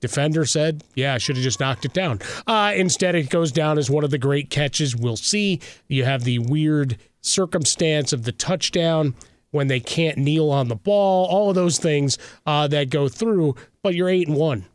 Defender 0.00 0.44
said, 0.44 0.84
Yeah, 0.94 1.14
I 1.14 1.18
should 1.18 1.36
have 1.36 1.42
just 1.44 1.60
knocked 1.60 1.84
it 1.84 1.92
down. 1.92 2.20
Uh, 2.46 2.72
instead, 2.76 3.14
it 3.14 3.30
goes 3.30 3.50
down 3.50 3.78
as 3.78 3.90
one 3.90 4.04
of 4.04 4.10
the 4.10 4.18
great 4.18 4.50
catches 4.50 4.94
we'll 4.94 5.16
see. 5.16 5.60
You 5.88 6.04
have 6.04 6.24
the 6.24 6.38
weird 6.38 6.98
circumstance 7.22 8.12
of 8.12 8.24
the 8.24 8.32
touchdown 8.32 9.14
when 9.50 9.68
they 9.68 9.80
can't 9.80 10.18
kneel 10.18 10.50
on 10.50 10.68
the 10.68 10.76
ball, 10.76 11.26
all 11.26 11.48
of 11.48 11.54
those 11.54 11.78
things 11.78 12.18
uh, 12.44 12.68
that 12.68 12.90
go 12.90 13.08
through, 13.08 13.54
but 13.82 13.94
you're 13.94 14.08
8 14.08 14.28
and 14.28 14.36
1, 14.36 14.66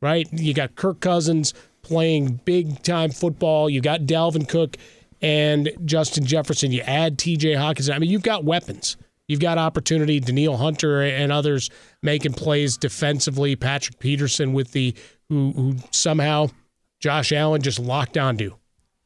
right? 0.00 0.28
You 0.32 0.54
got 0.54 0.76
Kirk 0.76 1.00
Cousins 1.00 1.52
playing 1.82 2.40
big 2.44 2.82
time 2.82 3.10
football. 3.10 3.68
You 3.68 3.80
got 3.80 4.02
Dalvin 4.02 4.48
Cook 4.48 4.76
and 5.22 5.70
Justin 5.84 6.24
Jefferson. 6.24 6.72
You 6.72 6.82
add 6.82 7.18
TJ 7.18 7.56
Hockenson. 7.56 7.94
I 7.94 7.98
mean, 7.98 8.10
you've 8.10 8.22
got 8.22 8.44
weapons. 8.44 8.96
You've 9.28 9.40
got 9.40 9.58
opportunity. 9.58 10.18
Danielle 10.18 10.56
Hunter 10.56 11.02
and 11.02 11.30
others 11.30 11.70
making 12.02 12.32
plays 12.32 12.76
defensively. 12.76 13.54
Patrick 13.54 13.98
Peterson 13.98 14.52
with 14.52 14.72
the 14.72 14.94
who, 15.28 15.52
who 15.52 15.76
somehow 15.92 16.48
Josh 16.98 17.32
Allen 17.32 17.62
just 17.62 17.78
locked 17.78 18.18
onto, 18.18 18.56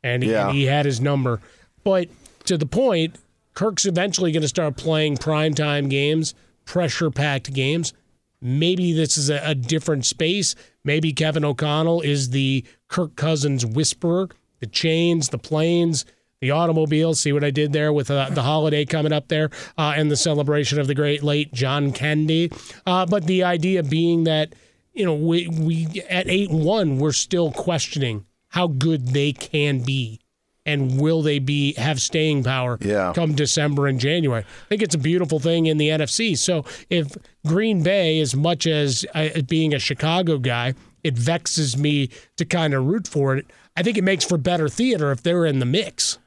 and 0.03 0.23
he, 0.23 0.31
yeah. 0.31 0.49
and 0.49 0.57
he 0.57 0.65
had 0.65 0.87
his 0.87 1.01
number. 1.01 1.41
But 1.83 2.09
to 2.45 2.57
the 2.57 2.67
point, 2.67 3.17
Kirk's 3.53 3.85
eventually 3.87 4.33
going 4.33 4.43
to 4.43 4.49
start 4.49 4.77
playing 4.77 5.19
primetime 5.19 5.91
games, 5.91 6.35
pressure 6.65 7.11
packed 7.11 7.53
games. 7.53 7.93
Maybe 8.41 8.93
this 8.93 9.17
is 9.17 9.31
a, 9.31 9.41
a 9.45 9.55
different 9.55 10.07
space. 10.07 10.55
Maybe 10.85 11.13
Kevin 11.13 11.45
O'Connell 11.45 12.01
is 12.01 12.31
the 12.31 12.65
Kirk 12.89 13.17
Cousins 13.17 13.65
whisperer 13.65 14.29
the 14.65 14.71
chains, 14.71 15.29
the 15.29 15.37
planes, 15.37 16.07
the 16.41 16.51
automobiles. 16.51 17.21
See 17.21 17.35
what 17.35 17.45
I 17.45 17.51
did 17.51 17.75
there 17.75 17.93
with 17.93 18.11
uh, 18.11 18.31
the 18.31 18.43
holiday 18.43 18.87
coming 18.87 19.13
up 19.13 19.29
there 19.29 19.51
uh, 19.77 19.93
and 19.95 20.11
the 20.11 20.17
celebration 20.17 20.81
of 20.81 20.87
the 20.87 20.95
great 20.95 21.23
late 21.23 21.53
John 21.53 21.93
Candy. 21.93 22.51
Uh, 22.87 23.05
but 23.05 23.27
the 23.27 23.45
idea 23.45 23.83
being 23.83 24.25
that 24.25 24.55
you 24.95 25.05
know 25.05 25.15
we 25.15 25.49
we 25.49 26.03
at 26.09 26.27
eight 26.29 26.51
one 26.51 26.99
we're 26.99 27.13
still 27.13 27.53
questioning 27.53 28.25
how 28.49 28.69
good 28.69 29.09
they 29.09 29.33
can 29.33 29.81
be 29.81 30.21
and 30.65 30.99
will 30.99 31.21
they 31.21 31.39
be 31.39 31.75
have 31.75 32.01
staying 32.01 32.43
power 32.43 32.79
yeah. 32.81 33.13
come 33.15 33.35
December 33.35 33.87
and 33.87 34.01
January? 34.01 34.45
I 34.45 34.69
think 34.71 34.81
it's 34.81 34.95
a 34.95 34.99
beautiful 34.99 35.41
thing 35.41 35.67
in 35.67 35.77
the 35.77 35.91
NFC. 35.91 36.39
So 36.39 36.65
if 36.89 37.15
Green 37.47 37.83
Bay, 37.83 38.19
as 38.21 38.35
much 38.35 38.67
as 38.67 39.05
uh, 39.15 39.43
being 39.47 39.75
a 39.75 39.79
Chicago 39.79 40.39
guy, 40.39 40.73
it 41.03 41.19
vexes 41.19 41.77
me 41.77 42.09
to 42.39 42.47
kind 42.47 42.73
of 42.73 42.87
root 42.87 43.07
for 43.07 43.37
it. 43.37 43.47
I 43.77 43.83
think 43.83 43.97
it 43.97 44.05
makes 44.05 44.25
for 44.25 44.39
better 44.39 44.69
theater 44.69 45.11
if 45.11 45.23
they're 45.23 45.47
in 45.47 45.59
the 45.59 45.67
mix. 45.67 46.19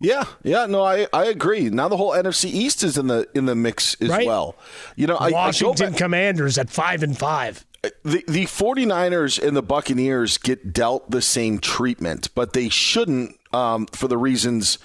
Yeah, 0.00 0.24
yeah, 0.42 0.66
no, 0.66 0.82
I, 0.82 1.06
I 1.12 1.26
agree. 1.26 1.70
Now 1.70 1.88
the 1.88 1.96
whole 1.96 2.10
NFC 2.10 2.46
East 2.46 2.82
is 2.82 2.98
in 2.98 3.06
the 3.06 3.28
in 3.34 3.46
the 3.46 3.54
mix 3.54 3.94
as 4.00 4.08
right? 4.08 4.26
well. 4.26 4.56
You 4.96 5.06
know, 5.06 5.16
Washington 5.20 5.92
I, 5.92 5.96
I 5.96 5.98
Commanders 5.98 6.58
at 6.58 6.70
five 6.70 7.04
and 7.04 7.16
five. 7.16 7.64
The 8.02 8.24
the 8.26 8.44
49ers 8.46 9.40
and 9.40 9.56
the 9.56 9.62
Buccaneers 9.62 10.38
get 10.38 10.72
dealt 10.72 11.10
the 11.10 11.22
same 11.22 11.60
treatment, 11.60 12.34
but 12.34 12.52
they 12.52 12.68
shouldn't 12.68 13.36
um, 13.52 13.86
for 13.86 14.08
the 14.08 14.18
reasons 14.18 14.78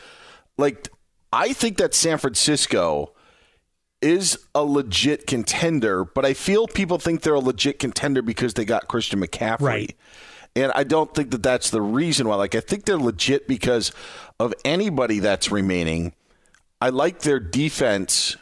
like 0.57 0.87
I 1.33 1.53
think 1.53 1.77
that 1.77 1.95
San 1.95 2.19
Francisco 2.19 3.13
is 4.01 4.37
a 4.53 4.63
legit 4.63 5.25
contender, 5.25 6.05
but 6.05 6.25
I 6.25 6.33
feel 6.33 6.67
people 6.67 6.99
think 6.99 7.21
they're 7.21 7.33
a 7.33 7.39
legit 7.39 7.79
contender 7.79 8.21
because 8.21 8.53
they 8.53 8.65
got 8.65 8.87
Christian 8.87 9.19
McCaffrey. 9.19 9.61
Right. 9.61 9.97
And 10.63 10.71
I 10.73 10.83
don't 10.83 11.13
think 11.13 11.31
that 11.31 11.43
that's 11.43 11.69
the 11.69 11.81
reason 11.81 12.27
why. 12.27 12.35
Like, 12.35 12.55
I 12.55 12.59
think 12.59 12.85
they're 12.85 12.97
legit 12.97 13.47
because 13.47 13.91
of 14.39 14.53
anybody 14.65 15.19
that's 15.19 15.51
remaining. 15.51 16.13
I 16.81 16.89
like 16.89 17.19
their 17.19 17.39
defense 17.39 18.35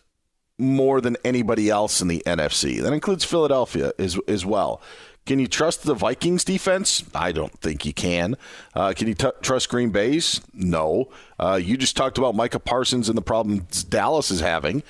more 0.57 1.01
than 1.01 1.17
anybody 1.25 1.69
else 1.69 2.01
in 2.01 2.07
the 2.07 2.23
NFC. 2.25 2.81
That 2.81 2.93
includes 2.93 3.25
Philadelphia 3.25 3.91
as, 3.99 4.17
as 4.27 4.45
well. 4.45 4.81
Can 5.25 5.39
you 5.39 5.47
trust 5.47 5.83
the 5.83 5.95
Vikings 5.95 6.43
defense? 6.43 7.03
I 7.15 7.31
don't 7.31 7.53
think 7.59 7.83
you 7.83 7.93
can. 7.93 8.35
Uh, 8.75 8.93
can 8.95 9.07
you 9.07 9.15
t- 9.15 9.31
trust 9.41 9.69
Green 9.69 9.89
Bay's? 9.89 10.39
No. 10.53 11.09
Uh, 11.39 11.59
you 11.61 11.77
just 11.77 11.97
talked 11.97 12.19
about 12.19 12.35
Micah 12.35 12.59
Parsons 12.59 13.09
and 13.09 13.17
the 13.17 13.23
problems 13.23 13.83
Dallas 13.83 14.29
is 14.29 14.39
having. 14.41 14.83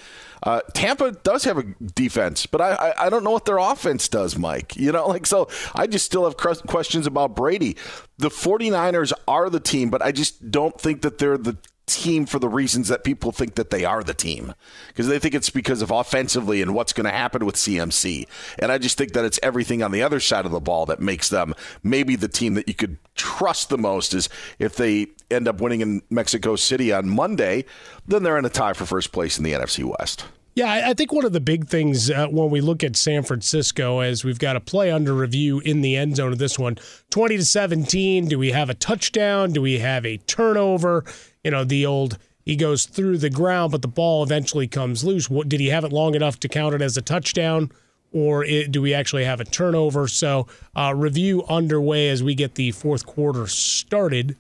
Uh, 0.44 0.60
Tampa 0.74 1.12
does 1.12 1.46
have 1.46 1.58
a 1.58 1.64
defense, 1.64 2.46
but 2.46 2.60
I, 2.60 2.74
I, 2.74 3.06
I 3.06 3.10
don't 3.10 3.24
know 3.24 3.32
what 3.32 3.46
their 3.46 3.58
offense 3.58 4.10
does, 4.10 4.38
Mike. 4.38 4.76
You 4.76 4.92
know, 4.92 5.08
like 5.16 5.26
so 5.26 5.48
I 5.74 5.88
just 5.88 6.06
still 6.06 6.26
have 6.26 6.36
questions 6.38 7.08
about 7.08 7.36
Brady. 7.36 7.78
The 8.18 8.30
49ers 8.30 9.14
are 9.28 9.50
the 9.50 9.62
team, 9.62 9.90
but 9.90 10.02
I 10.02 10.12
just 10.12 10.52
don't 10.52 10.80
think 10.80 11.02
that 11.02 11.18
they're 11.18 11.38
the 11.38 11.58
team 11.86 12.26
for 12.26 12.40
the 12.40 12.50
reasons 12.50 12.88
that 12.88 13.04
people 13.04 13.32
think 13.32 13.56
that 13.56 13.70
they 13.70 13.86
are 13.86 14.04
the 14.04 14.14
team 14.14 14.54
because 14.88 15.08
they 15.08 15.20
think 15.20 15.36
it's 15.36 15.50
because 15.50 15.82
of 15.82 15.92
offensively 15.92 16.62
and 16.62 16.74
what's 16.74 16.94
going 16.94 17.06
to 17.06 17.12
happen 17.12 17.46
with 17.46 17.56
CMC. 17.56 18.28
And 18.60 18.72
I 18.72 18.78
just 18.78 18.98
think 18.98 19.14
that 19.14 19.26
it's 19.26 19.40
everything 19.44 19.84
on 19.84 19.92
the 19.92 20.02
other 20.02 20.20
side 20.20 20.46
of 20.46 20.52
the 20.52 20.60
ball 20.60 20.86
that 20.88 21.00
makes 21.00 21.30
them 21.30 21.54
maybe 21.84 22.16
the 22.16 22.28
team 22.28 22.56
that 22.56 22.68
you 22.68 22.74
could 22.74 22.98
trust 23.16 23.70
the 23.70 23.78
most 23.78 24.14
is 24.14 24.30
if 24.58 24.76
they 24.76 25.08
end 25.30 25.48
up 25.48 25.62
winning 25.62 25.82
in 25.82 26.02
Mexico 26.10 26.56
City 26.56 26.92
on 26.92 27.08
Monday, 27.10 27.66
then 28.08 28.24
they're 28.24 28.38
in 28.38 28.46
a 28.46 28.50
tie 28.50 28.74
for 28.74 28.86
first 28.86 29.12
place 29.12 29.38
in 29.38 29.44
the 29.44 29.54
NFC 29.54 29.84
West. 29.84 30.26
Yeah, 30.56 30.88
I 30.88 30.94
think 30.94 31.12
one 31.12 31.26
of 31.26 31.34
the 31.34 31.42
big 31.42 31.68
things 31.68 32.10
uh, 32.10 32.28
when 32.28 32.50
we 32.50 32.62
look 32.62 32.82
at 32.82 32.96
San 32.96 33.24
Francisco 33.24 34.00
is 34.00 34.24
we've 34.24 34.40
got 34.40 34.56
a 34.56 34.62
play 34.62 34.90
under 34.90 35.14
review 35.14 35.60
in 35.60 35.82
the 35.82 35.98
end 35.98 36.16
zone 36.16 36.32
of 36.32 36.38
this 36.38 36.58
one. 36.58 36.78
20 37.10 37.36
to 37.36 37.44
17, 37.44 38.30
do 38.30 38.40
we 38.40 38.52
have 38.52 38.70
a 38.70 38.74
touchdown? 38.74 39.52
Do 39.52 39.62
we 39.62 39.80
have 39.80 40.06
a 40.06 40.16
turnover? 40.16 41.04
You 41.46 41.52
know, 41.52 41.64
the 41.64 41.86
old 41.86 42.18
he 42.44 42.56
goes 42.56 42.86
through 42.86 43.20
the 43.20 43.30
ground 43.30 43.72
but 43.72 43.82
the 43.82 43.88
ball 43.88 44.22
eventually 44.24 44.68
comes 44.68 45.04
loose. 45.06 45.30
What 45.30 45.48
did 45.48 45.60
he 45.62 45.68
have 45.68 45.84
it 45.86 45.94
long 45.94 46.14
enough 46.16 46.40
to 46.42 46.50
count 46.50 46.76
it 46.76 46.82
as 46.82 46.98
a 46.98 47.02
touchdown? 47.02 47.72
Or 48.12 48.44
it, 48.46 48.72
do 48.72 48.82
we 48.82 48.94
actually 48.94 49.26
have 49.26 49.40
a 49.42 49.46
turnover? 49.46 50.08
So, 50.08 50.48
uh, 50.76 50.94
review 50.96 51.44
underway 51.50 52.10
as 52.10 52.24
we 52.24 52.34
get 52.34 52.56
the 52.56 52.72
fourth 52.72 53.06
quarter 53.06 53.46
started. 53.48 54.38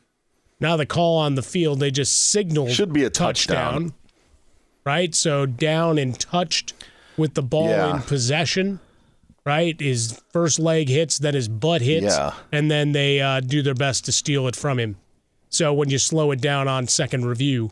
Now 0.59 0.77
the 0.77 0.85
call 0.85 1.17
on 1.17 1.35
the 1.35 1.41
field, 1.41 1.79
they 1.79 1.91
just 1.91 2.29
signaled 2.31 2.71
should 2.71 2.93
be 2.93 3.03
a 3.03 3.09
touchdown. 3.09 3.73
touchdown 3.73 3.93
right? 4.85 5.13
So 5.15 5.45
down 5.45 5.97
and 5.97 6.17
touched 6.19 6.73
with 7.17 7.33
the 7.33 7.41
ball 7.41 7.69
Yeah. 7.69 7.95
in 7.97 8.01
possession. 8.03 8.79
Right, 9.45 9.79
his 9.79 10.19
first 10.33 10.57
leg 10.57 10.89
hits, 10.89 11.19
then 11.19 11.35
his 11.35 11.47
butt 11.47 11.81
hits, 11.83 12.15
Yeah. 12.17 12.33
and 12.51 12.71
then 12.71 12.93
they 12.93 13.21
uh, 13.21 13.41
do 13.41 13.61
their 13.61 13.75
best 13.75 14.03
to 14.05 14.11
steal 14.11 14.47
it 14.47 14.55
from 14.55 14.79
him. 14.79 14.95
So 15.55 15.73
when 15.73 15.89
you 15.89 15.97
slow 15.97 16.31
it 16.31 16.41
down 16.41 16.67
on 16.67 16.87
second 16.87 17.25
review, 17.25 17.71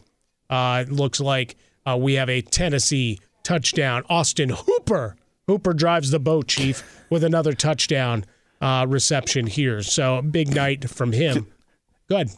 uh, 0.50 0.86
it 0.88 0.92
looks 0.92 1.20
like 1.20 1.58
uh, 1.86 1.98
we 2.00 2.14
have 2.14 2.30
a 2.30 2.42
Tennessee 2.42 3.20
touchdown. 3.44 4.04
Austin 4.10 4.50
Hooper, 4.50 5.18
Hooper 5.48 5.74
drives 5.74 6.10
the 6.10 6.20
boat, 6.20 6.48
Chief, 6.48 7.04
with 7.10 7.26
another 7.26 7.52
touchdown 7.52 8.24
uh, 8.62 8.86
reception 8.88 9.48
here. 9.48 9.84
So 9.84 10.22
big 10.22 10.56
night 10.56 10.90
from 10.90 11.12
him. 11.12 11.48
Good. 12.08 12.30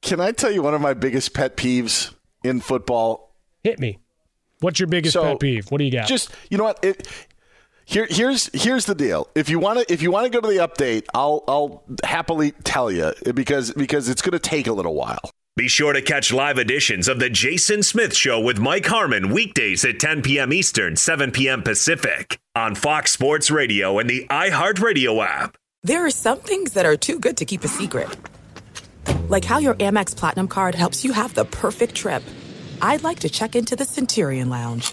Can 0.00 0.18
I 0.18 0.32
tell 0.32 0.50
you 0.50 0.62
one 0.62 0.72
of 0.72 0.80
my 0.80 0.94
biggest 0.94 1.34
pet 1.34 1.58
peeves 1.58 2.14
in 2.42 2.60
football? 2.60 3.34
Hit 3.62 3.78
me. 3.78 3.98
What's 4.60 4.80
your 4.80 4.86
biggest 4.86 5.12
So, 5.12 5.22
pet 5.24 5.40
peeve? 5.40 5.70
What 5.70 5.76
do 5.76 5.84
you 5.84 5.92
got? 5.92 6.08
Just 6.08 6.32
you 6.48 6.56
know 6.56 6.64
what? 6.64 6.82
It, 6.82 7.06
here, 7.86 8.06
here's 8.10 8.50
here's 8.52 8.84
the 8.84 8.96
deal. 8.96 9.28
If 9.36 9.48
you 9.48 9.60
want 9.60 9.78
to, 9.78 9.92
if 9.92 10.02
you 10.02 10.10
want 10.10 10.24
to 10.24 10.30
go 10.30 10.40
to 10.40 10.48
the 10.48 10.66
update, 10.66 11.06
I'll 11.14 11.44
I'll 11.46 11.84
happily 12.02 12.50
tell 12.64 12.90
you 12.90 13.12
because 13.32 13.70
because 13.72 14.08
it's 14.08 14.22
going 14.22 14.32
to 14.32 14.40
take 14.40 14.66
a 14.66 14.72
little 14.72 14.94
while. 14.94 15.30
Be 15.56 15.68
sure 15.68 15.92
to 15.92 16.02
catch 16.02 16.32
live 16.32 16.58
editions 16.58 17.08
of 17.08 17.18
The 17.20 17.30
Jason 17.30 17.82
Smith 17.82 18.14
Show 18.14 18.40
with 18.40 18.58
Mike 18.58 18.84
Harmon 18.84 19.30
weekdays 19.30 19.86
at 19.86 19.98
10 19.98 20.20
p.m. 20.20 20.52
Eastern, 20.52 20.96
7 20.96 21.30
p.m. 21.30 21.62
Pacific 21.62 22.38
on 22.54 22.74
Fox 22.74 23.12
Sports 23.12 23.50
Radio 23.50 23.98
and 23.98 24.10
the 24.10 24.26
iHeartRadio 24.28 25.24
app. 25.24 25.56
There 25.82 26.04
are 26.04 26.10
some 26.10 26.40
things 26.40 26.72
that 26.72 26.84
are 26.84 26.96
too 26.96 27.18
good 27.18 27.38
to 27.38 27.46
keep 27.46 27.64
a 27.64 27.68
secret. 27.68 28.08
Like 29.28 29.46
how 29.46 29.58
your 29.58 29.74
Amex 29.76 30.14
Platinum 30.14 30.48
card 30.48 30.74
helps 30.74 31.04
you 31.04 31.12
have 31.12 31.32
the 31.32 31.46
perfect 31.46 31.94
trip. 31.94 32.22
I'd 32.82 33.02
like 33.02 33.20
to 33.20 33.30
check 33.30 33.56
into 33.56 33.76
the 33.76 33.86
Centurion 33.86 34.50
Lounge. 34.50 34.92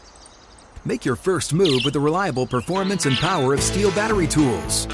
Make 0.83 1.05
your 1.05 1.15
first 1.15 1.53
move 1.53 1.81
with 1.85 1.93
the 1.93 1.99
reliable 1.99 2.47
performance 2.47 3.05
and 3.05 3.15
power 3.17 3.53
of 3.53 3.59
STIHL 3.59 3.91
battery 3.91 4.27
tools. 4.27 4.87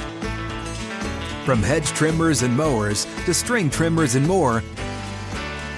From 1.45 1.63
hedge 1.63 1.87
trimmers 1.87 2.41
and 2.41 2.55
mowers 2.55 3.05
to 3.25 3.33
string 3.33 3.69
trimmers 3.69 4.15
and 4.15 4.27
more, 4.27 4.61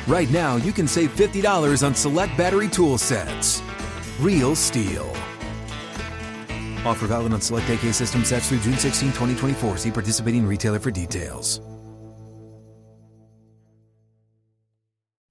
right 0.08 0.30
now 0.32 0.56
you 0.56 0.72
can 0.72 0.88
save 0.88 1.16
$50 1.16 1.86
on 1.86 1.94
select 1.94 2.36
battery 2.38 2.68
tool 2.68 2.98
sets. 2.98 3.62
Real 4.20 4.56
STIHL. 4.56 5.08
Offer 6.86 7.08
valid 7.08 7.34
on 7.34 7.42
select 7.42 7.70
AK 7.70 7.94
system 7.94 8.26
sets 8.26 8.50
through 8.50 8.60
June 8.60 8.78
16, 8.78 9.10
2024. 9.10 9.78
See 9.78 9.92
participating 9.92 10.48
retailer 10.48 10.80
for 10.80 10.92
details. 10.92 11.62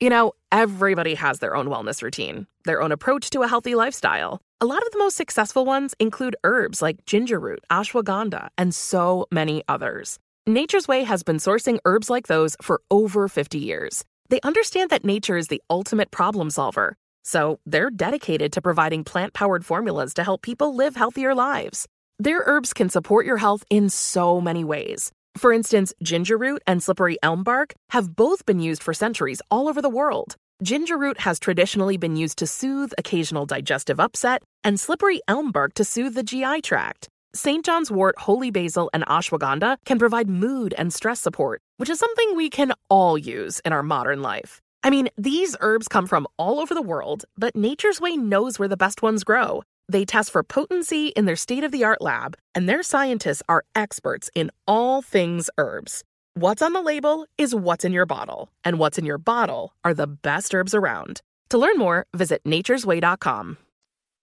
You 0.01 0.11
know, 0.11 0.35
everybody 0.53 1.15
has 1.15 1.41
their 1.41 1.57
own 1.57 1.67
wellness 1.67 2.03
routine, 2.03 2.47
their 2.65 2.81
own 2.81 2.93
approach 2.93 3.31
to 3.31 3.43
a 3.43 3.49
healthy 3.49 3.75
lifestyle. 3.75 4.41
A 4.61 4.67
lot 4.67 4.85
of 4.85 4.91
the 4.91 4.99
most 4.99 5.17
successful 5.17 5.65
ones 5.65 5.95
include 6.01 6.35
herbs 6.43 6.83
like 6.83 7.07
ginger 7.07 7.39
root, 7.39 7.61
ashwagandha, 7.71 8.49
and 8.59 8.75
so 8.75 9.25
many 9.31 9.63
others. 9.69 10.19
Nature's 10.49 10.89
Way 10.89 11.05
has 11.05 11.23
been 11.23 11.37
sourcing 11.37 11.79
herbs 11.85 12.11
like 12.11 12.27
those 12.27 12.57
for 12.61 12.81
over 12.91 13.29
50 13.29 13.57
years. 13.57 14.05
They 14.31 14.41
understand 14.41 14.91
that 14.91 15.05
nature 15.05 15.37
is 15.37 15.47
the 15.47 15.63
ultimate 15.71 16.11
problem 16.11 16.51
solver. 16.51 16.97
So 17.23 17.61
they're 17.67 17.89
dedicated 17.89 18.53
to 18.53 18.61
providing 18.61 19.05
plant 19.05 19.33
powered 19.33 19.65
formulas 19.65 20.13
to 20.15 20.25
help 20.25 20.43
people 20.43 20.75
live 20.75 20.97
healthier 20.97 21.37
lives. 21.37 21.87
Their 22.19 22.43
herbs 22.45 22.75
can 22.75 22.89
support 22.89 23.27
your 23.27 23.37
health 23.37 23.63
in 23.71 23.89
so 23.89 24.41
many 24.41 24.65
ways. 24.65 25.13
For 25.37 25.53
instance, 25.53 25.95
ginger 26.03 26.37
root 26.37 26.65
and 26.67 26.83
slippery 26.83 27.17
elm 27.23 27.45
bark 27.45 27.75
have 27.91 28.17
both 28.17 28.45
been 28.45 28.59
used 28.59 28.83
for 28.83 28.93
centuries 28.93 29.41
all 29.53 29.69
over 29.69 29.81
the 29.81 29.89
world. 29.89 30.35
Ginger 30.61 30.99
root 30.99 31.21
has 31.21 31.39
traditionally 31.39 31.97
been 31.97 32.17
used 32.17 32.39
to 32.39 32.47
soothe 32.47 32.93
occasional 32.99 33.47
digestive 33.47 34.01
upset, 34.01 34.43
and 34.65 34.81
slippery 34.81 35.21
elm 35.29 35.53
bark 35.53 35.73
to 35.75 35.85
soothe 35.85 36.15
the 36.15 36.25
GI 36.25 36.63
tract. 36.63 37.09
St. 37.33 37.65
John's 37.65 37.93
wort, 37.93 38.19
holy 38.19 38.51
basil, 38.51 38.91
and 38.93 39.07
ashwagandha 39.07 39.77
can 39.85 40.01
provide 40.01 40.29
mood 40.29 40.75
and 40.77 40.93
stress 40.93 41.21
support, 41.21 41.61
which 41.77 41.89
is 41.89 42.01
something 42.01 42.35
we 42.35 42.51
can 42.51 42.73
all 42.91 43.17
use 43.17 43.61
in 43.61 43.73
our 43.73 43.85
modern 43.85 44.21
life. 44.21 44.61
I 44.83 44.91
mean, 44.91 45.09
these 45.17 45.55
herbs 45.61 45.87
come 45.87 46.09
from 46.09 46.27
all 46.39 46.59
over 46.59 46.75
the 46.75 46.83
world, 46.83 47.25
but 47.37 47.55
Nature's 47.55 48.01
Way 48.01 48.17
knows 48.17 48.59
where 48.59 48.67
the 48.69 48.77
best 48.77 49.01
ones 49.01 49.23
grow. 49.23 49.63
They 49.89 50.05
test 50.05 50.33
for 50.33 50.43
potency 50.43 51.09
in 51.09 51.25
their 51.25 51.37
state 51.37 51.63
of 51.63 51.71
the 51.71 51.85
art 51.85 52.01
lab, 52.03 52.37
and 52.57 52.69
their 52.69 52.83
scientists 52.83 53.45
are 53.49 53.65
experts 53.77 54.29
in 54.35 54.51
all 54.67 55.03
things 55.03 55.51
herbs. 55.57 56.03
What's 56.39 56.63
on 56.63 56.73
the 56.73 56.83
label 56.83 57.27
is 57.37 57.53
what's 57.53 57.85
in 57.85 57.93
your 57.93 58.07
bottle, 58.07 58.49
and 58.63 58.79
what's 58.79 58.97
in 58.97 59.05
your 59.05 59.19
bottle 59.19 59.75
are 59.83 59.93
the 59.93 60.07
best 60.07 60.55
herbs 60.55 60.73
around. 60.73 61.21
To 61.49 61.59
learn 61.59 61.77
more, 61.77 62.07
visit 62.15 62.45
nature'sway.com. 62.45 63.59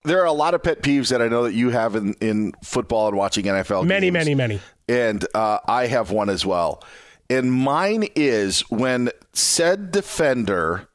There 0.05 0.21
are 0.21 0.25
a 0.25 0.31
lot 0.31 0.53
of 0.53 0.63
pet 0.63 0.81
peeves 0.81 1.09
that 1.09 1.21
I 1.21 1.27
know 1.27 1.43
that 1.43 1.51
you 1.51 1.71
have 1.71 1.93
in, 1.93 2.13
in 2.21 2.53
football 2.63 3.09
and 3.09 3.17
watching 3.17 3.43
NFL. 3.43 3.85
Many, 3.85 4.05
games. 4.05 4.13
many, 4.13 4.33
many. 4.33 4.61
And 4.87 5.25
uh, 5.35 5.59
I 5.67 5.87
have 5.87 6.09
one 6.09 6.29
as 6.29 6.45
well. 6.45 6.81
And 7.29 7.51
mine 7.51 8.07
is 8.15 8.61
when 8.69 9.09
said 9.33 9.91
defender 9.91 10.87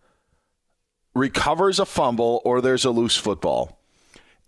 recovers 1.15 1.79
a 1.79 1.85
fumble 1.85 2.41
or 2.47 2.63
there's 2.63 2.87
a 2.87 2.91
loose 2.91 3.19
football 3.19 3.79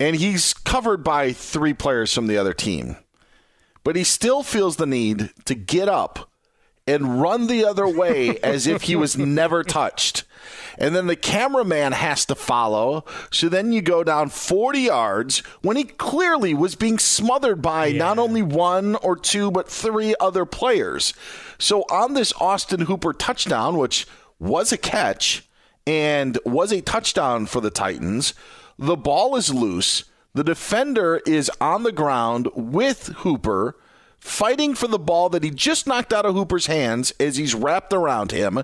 and 0.00 0.16
he's 0.16 0.54
covered 0.54 1.04
by 1.04 1.34
three 1.34 1.74
players 1.74 2.14
from 2.14 2.28
the 2.28 2.38
other 2.38 2.54
team. 2.54 2.96
But 3.84 3.94
he 3.94 4.04
still 4.04 4.42
feels 4.42 4.76
the 4.76 4.86
need 4.86 5.28
to 5.44 5.54
get 5.54 5.86
up 5.86 6.30
and 6.86 7.20
run 7.20 7.46
the 7.46 7.64
other 7.64 7.88
way 7.88 8.38
as 8.42 8.66
if 8.66 8.82
he 8.82 8.96
was 8.96 9.16
never 9.16 9.62
touched. 9.62 10.24
And 10.78 10.94
then 10.94 11.06
the 11.06 11.16
cameraman 11.16 11.92
has 11.92 12.24
to 12.26 12.34
follow. 12.34 13.04
So 13.30 13.48
then 13.48 13.72
you 13.72 13.82
go 13.82 14.02
down 14.02 14.30
40 14.30 14.80
yards 14.80 15.38
when 15.60 15.76
he 15.76 15.84
clearly 15.84 16.54
was 16.54 16.74
being 16.74 16.98
smothered 16.98 17.62
by 17.62 17.86
yeah. 17.86 17.98
not 17.98 18.18
only 18.18 18.42
one 18.42 18.96
or 18.96 19.16
two, 19.16 19.50
but 19.50 19.68
three 19.68 20.14
other 20.18 20.44
players. 20.44 21.14
So 21.58 21.82
on 21.82 22.14
this 22.14 22.32
Austin 22.40 22.82
Hooper 22.82 23.12
touchdown, 23.12 23.76
which 23.76 24.06
was 24.38 24.72
a 24.72 24.78
catch 24.78 25.46
and 25.86 26.38
was 26.44 26.72
a 26.72 26.80
touchdown 26.80 27.46
for 27.46 27.60
the 27.60 27.70
Titans, 27.70 28.34
the 28.78 28.96
ball 28.96 29.36
is 29.36 29.52
loose. 29.52 30.04
The 30.34 30.44
defender 30.44 31.20
is 31.26 31.50
on 31.60 31.82
the 31.82 31.92
ground 31.92 32.48
with 32.54 33.08
Hooper, 33.18 33.76
fighting 34.22 34.72
for 34.76 34.86
the 34.86 35.00
ball 35.00 35.28
that 35.28 35.42
he 35.42 35.50
just 35.50 35.84
knocked 35.84 36.12
out 36.12 36.24
of 36.24 36.34
Hooper's 36.34 36.66
hands 36.66 37.12
as 37.18 37.36
he's 37.36 37.56
wrapped 37.56 37.92
around 37.92 38.30
him, 38.30 38.62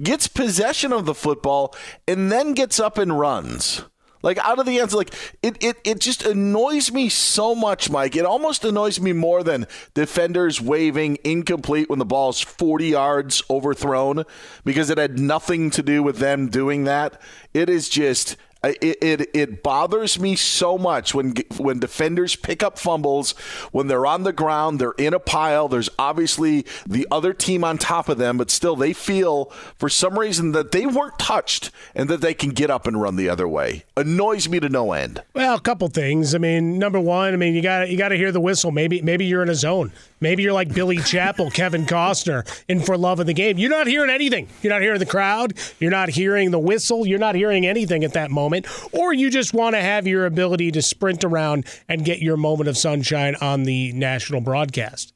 gets 0.00 0.28
possession 0.28 0.92
of 0.92 1.06
the 1.06 1.14
football, 1.14 1.74
and 2.06 2.30
then 2.30 2.54
gets 2.54 2.78
up 2.78 2.98
and 2.98 3.18
runs. 3.18 3.82
Like 4.22 4.38
out 4.38 4.60
of 4.60 4.66
the 4.66 4.78
end, 4.78 4.92
like 4.92 5.12
it, 5.42 5.60
it, 5.60 5.78
it 5.82 6.00
just 6.00 6.24
annoys 6.24 6.92
me 6.92 7.08
so 7.08 7.56
much, 7.56 7.90
Mike. 7.90 8.14
It 8.14 8.24
almost 8.24 8.64
annoys 8.64 9.00
me 9.00 9.12
more 9.12 9.42
than 9.42 9.66
defenders 9.92 10.60
waving 10.60 11.18
incomplete 11.24 11.90
when 11.90 11.98
the 11.98 12.04
ball's 12.04 12.40
40 12.40 12.86
yards 12.86 13.42
overthrown 13.50 14.22
because 14.64 14.88
it 14.88 14.98
had 14.98 15.18
nothing 15.18 15.70
to 15.70 15.82
do 15.82 16.00
with 16.04 16.18
them 16.18 16.48
doing 16.48 16.84
that. 16.84 17.20
It 17.52 17.68
is 17.68 17.88
just 17.88 18.36
it, 18.64 18.98
it, 19.02 19.30
it 19.34 19.62
bothers 19.62 20.20
me 20.20 20.36
so 20.36 20.78
much 20.78 21.14
when 21.14 21.34
when 21.56 21.80
defenders 21.80 22.36
pick 22.36 22.62
up 22.62 22.78
fumbles 22.78 23.32
when 23.72 23.88
they're 23.88 24.06
on 24.06 24.22
the 24.22 24.32
ground 24.32 24.78
they're 24.78 24.92
in 24.92 25.12
a 25.12 25.18
pile 25.18 25.66
there's 25.68 25.88
obviously 25.98 26.64
the 26.86 27.06
other 27.10 27.32
team 27.32 27.64
on 27.64 27.76
top 27.76 28.08
of 28.08 28.18
them 28.18 28.38
but 28.38 28.50
still 28.50 28.76
they 28.76 28.92
feel 28.92 29.46
for 29.76 29.88
some 29.88 30.18
reason 30.18 30.52
that 30.52 30.70
they 30.70 30.86
weren't 30.86 31.18
touched 31.18 31.70
and 31.94 32.08
that 32.08 32.20
they 32.20 32.34
can 32.34 32.50
get 32.50 32.70
up 32.70 32.86
and 32.86 33.00
run 33.00 33.16
the 33.16 33.28
other 33.28 33.48
way. 33.48 33.84
Annoys 33.96 34.48
me 34.48 34.60
to 34.60 34.68
no 34.68 34.92
end. 34.92 35.22
Well 35.34 35.56
a 35.56 35.60
couple 35.60 35.88
things. 35.88 36.34
I 36.34 36.38
mean 36.38 36.78
number 36.78 37.00
one 37.00 37.34
i 37.34 37.36
mean 37.36 37.54
you 37.54 37.62
got 37.62 37.90
you 37.90 37.98
got 37.98 38.08
to 38.08 38.16
hear 38.16 38.32
the 38.32 38.40
whistle. 38.40 38.70
Maybe 38.70 39.02
maybe 39.02 39.24
you're 39.24 39.42
in 39.42 39.48
a 39.48 39.54
zone 39.54 39.92
Maybe 40.22 40.44
you're 40.44 40.52
like 40.52 40.72
Billy 40.72 40.98
Chapel, 40.98 41.50
Kevin 41.50 41.84
Costner 41.84 42.48
in 42.68 42.78
For 42.80 42.96
Love 42.96 43.18
of 43.18 43.26
the 43.26 43.34
Game. 43.34 43.58
You're 43.58 43.68
not 43.68 43.88
hearing 43.88 44.08
anything. 44.08 44.48
You're 44.62 44.72
not 44.72 44.80
hearing 44.80 45.00
the 45.00 45.04
crowd. 45.06 45.54
You're 45.80 45.90
not 45.90 46.10
hearing 46.10 46.52
the 46.52 46.60
whistle. 46.60 47.04
You're 47.04 47.18
not 47.18 47.34
hearing 47.34 47.66
anything 47.66 48.04
at 48.04 48.12
that 48.12 48.30
moment. 48.30 48.68
Or 48.92 49.12
you 49.12 49.30
just 49.30 49.52
want 49.52 49.74
to 49.74 49.80
have 49.80 50.06
your 50.06 50.24
ability 50.24 50.70
to 50.72 50.80
sprint 50.80 51.24
around 51.24 51.66
and 51.88 52.04
get 52.04 52.20
your 52.20 52.36
moment 52.36 52.68
of 52.68 52.78
sunshine 52.78 53.34
on 53.40 53.64
the 53.64 53.92
national 53.94 54.40
broadcast. 54.40 55.12